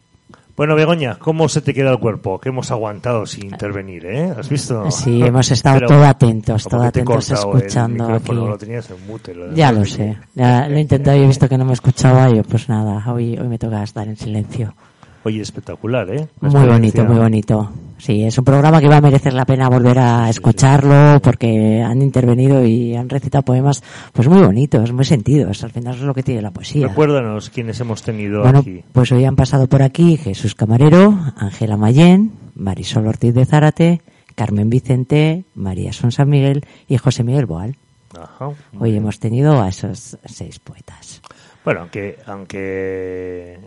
Bueno, 0.55 0.75
Begoña, 0.75 1.17
¿cómo 1.17 1.49
se 1.49 1.61
te 1.61 1.73
queda 1.73 1.89
el 1.93 1.97
cuerpo? 1.99 2.37
Que 2.39 2.49
hemos 2.49 2.69
aguantado 2.69 3.25
sin 3.25 3.45
intervenir, 3.45 4.05
¿eh? 4.05 4.31
¿Has 4.37 4.47
visto? 4.49 4.91
Sí, 4.91 5.19
hemos 5.23 5.49
estado 5.57 5.77
Pero 5.79 5.87
todo 5.87 6.05
atentos, 6.05 6.63
todo 6.65 6.83
atentos 6.83 7.29
el 7.31 7.37
escuchando 7.37 8.03
micrófono, 8.03 8.41
aquí. 8.41 8.49
Lo 8.51 8.57
tenías 8.59 8.89
en 8.91 9.07
mute. 9.07 9.33
lo- 9.33 9.51
Ya 9.55 9.71
lo 9.71 9.83
sé, 9.83 10.19
ya 10.35 10.67
lo 10.69 10.75
he 10.77 10.81
intentado 10.81 11.17
y 11.17 11.21
he 11.23 11.27
visto 11.27 11.49
que 11.49 11.57
no 11.57 11.65
me 11.65 11.73
escuchaba 11.73 12.29
yo, 12.29 12.43
pues 12.43 12.69
nada, 12.69 13.03
hoy, 13.11 13.35
hoy 13.35 13.47
me 13.47 13.57
toca 13.57 13.81
estar 13.81 14.07
en 14.07 14.15
silencio. 14.15 14.75
Oye, 15.23 15.41
espectacular, 15.41 16.09
¿eh? 16.13 16.27
La 16.41 16.49
Muy 16.49 16.67
bonito, 16.67 17.05
muy 17.05 17.17
bonito. 17.17 17.69
Sí, 17.99 18.23
es 18.23 18.35
un 18.39 18.43
programa 18.43 18.81
que 18.81 18.87
va 18.87 18.97
a 18.97 19.01
merecer 19.01 19.33
la 19.33 19.45
pena 19.45 19.69
volver 19.69 19.99
a 19.99 20.27
escucharlo 20.27 21.19
porque 21.21 21.83
han 21.83 22.01
intervenido 22.01 22.65
y 22.65 22.95
han 22.95 23.07
recitado 23.07 23.43
poemas 23.43 23.83
pues 24.11 24.27
muy 24.27 24.41
bonitos, 24.41 24.91
muy 24.91 25.05
sentidos. 25.05 25.63
Al 25.63 25.69
final 25.69 25.93
es 25.93 26.01
lo 26.01 26.13
que 26.15 26.23
tiene 26.23 26.41
la 26.41 26.49
poesía. 26.49 26.87
Recuérdanos 26.87 27.51
quiénes 27.51 27.79
hemos 27.79 28.01
tenido 28.01 28.41
Bueno, 28.41 28.59
aquí. 28.59 28.83
pues 28.91 29.11
hoy 29.11 29.23
han 29.25 29.35
pasado 29.35 29.67
por 29.67 29.83
aquí 29.83 30.17
Jesús 30.17 30.55
Camarero, 30.55 31.15
Ángela 31.37 31.77
Mayén, 31.77 32.31
Marisol 32.55 33.05
Ortiz 33.05 33.35
de 33.35 33.45
Zárate, 33.45 34.01
Carmen 34.33 34.71
Vicente, 34.71 35.43
María 35.53 35.93
Son 35.93 36.11
San 36.11 36.29
Miguel 36.29 36.65
y 36.87 36.97
José 36.97 37.23
Miguel 37.23 37.45
Boal. 37.45 37.75
Ajá. 38.19 38.49
Hoy 38.79 38.95
hemos 38.95 39.19
tenido 39.19 39.61
a 39.61 39.69
esos 39.69 40.17
seis 40.25 40.57
poetas. 40.57 41.21
Bueno, 41.63 41.81
aunque, 41.81 42.17
aunque 42.25 43.59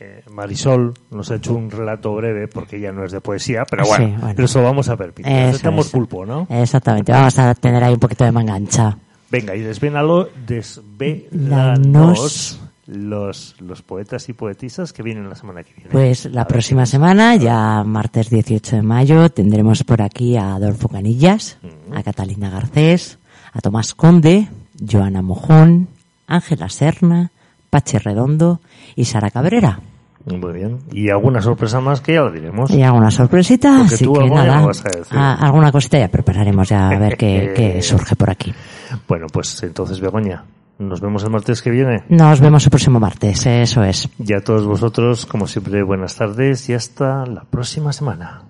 eh, 0.00 0.22
Marisol 0.30 0.94
nos 1.10 1.30
ha 1.30 1.36
hecho 1.36 1.54
un 1.54 1.70
relato 1.70 2.14
breve 2.14 2.48
porque 2.48 2.76
ella 2.76 2.92
no 2.92 3.04
es 3.04 3.12
de 3.12 3.20
poesía, 3.20 3.64
pero 3.68 3.84
Sí, 3.84 3.90
bueno, 3.90 4.18
pero 4.34 4.44
eso 4.44 4.62
vamos 4.62 4.88
a 4.88 4.96
permitir. 4.96 5.26
Aceptamos 5.32 5.88
pulpo, 5.90 6.26
¿no? 6.26 6.46
Exactamente, 6.50 7.12
vamos 7.12 7.38
a 7.38 7.54
tener 7.54 7.82
ahí 7.82 7.94
un 7.94 8.00
poquito 8.00 8.24
de 8.24 8.32
manga 8.32 8.54
ancha. 8.54 8.96
Venga, 9.30 9.54
y 9.56 9.60
desvénalo, 9.60 10.28
Lanos. 10.46 10.46
desvélanos 10.46 12.60
los, 12.86 13.56
los 13.60 13.82
poetas 13.82 14.28
y 14.28 14.32
poetisas 14.32 14.92
que 14.92 15.02
vienen 15.02 15.28
la 15.28 15.34
semana 15.34 15.64
que 15.64 15.72
viene. 15.74 15.90
Pues 15.90 16.26
la 16.26 16.46
próxima 16.46 16.86
semana, 16.86 17.36
ya 17.36 17.82
martes 17.84 18.30
18 18.30 18.76
de 18.76 18.82
mayo, 18.82 19.28
tendremos 19.30 19.82
por 19.84 20.02
aquí 20.02 20.36
a 20.36 20.54
Adolfo 20.54 20.88
Canillas, 20.88 21.58
a 21.92 22.02
Catalina 22.02 22.50
Garcés, 22.50 23.18
a 23.52 23.60
Tomás 23.60 23.94
Conde, 23.94 24.48
Joana 24.88 25.22
Mojón, 25.22 25.88
Ángela 26.26 26.68
Serna, 26.68 27.30
Pache 27.76 27.98
Redondo 27.98 28.60
y 28.94 29.04
Sara 29.04 29.30
Cabrera. 29.30 29.78
Muy 30.24 30.52
bien. 30.54 30.78
Y 30.92 31.10
alguna 31.10 31.42
sorpresa 31.42 31.78
más 31.80 32.00
que 32.00 32.14
ya 32.14 32.22
lo 32.22 32.32
diremos. 32.32 32.70
Y 32.70 32.82
alguna 32.82 33.10
sorpresita, 33.10 33.76
Porque 33.80 33.94
así 33.96 34.04
tú 34.06 34.14
que 34.14 34.30
nada, 34.30 34.60
no 34.62 34.66
vas 34.68 34.80
a 34.80 34.98
decir. 34.98 35.16
a- 35.18 35.34
alguna 35.34 35.70
cosita 35.70 35.98
ya 35.98 36.08
prepararemos 36.08 36.68
ya 36.70 36.88
a 36.88 36.98
ver 36.98 37.16
qué, 37.18 37.52
qué 37.54 37.82
surge 37.82 38.16
por 38.16 38.30
aquí. 38.30 38.52
Bueno, 39.06 39.26
pues 39.30 39.62
entonces, 39.62 40.00
Begoña, 40.00 40.42
nos 40.78 41.00
vemos 41.02 41.22
el 41.22 41.30
martes 41.30 41.60
que 41.60 41.70
viene. 41.70 42.02
Nos 42.08 42.40
vemos 42.40 42.64
el 42.64 42.70
próximo 42.70 42.98
martes, 42.98 43.44
eso 43.46 43.84
es. 43.84 44.08
Y 44.18 44.32
a 44.32 44.40
todos 44.40 44.66
vosotros, 44.66 45.26
como 45.26 45.46
siempre, 45.46 45.82
buenas 45.82 46.16
tardes 46.16 46.66
y 46.70 46.72
hasta 46.74 47.26
la 47.26 47.42
próxima 47.44 47.92
semana. 47.92 48.42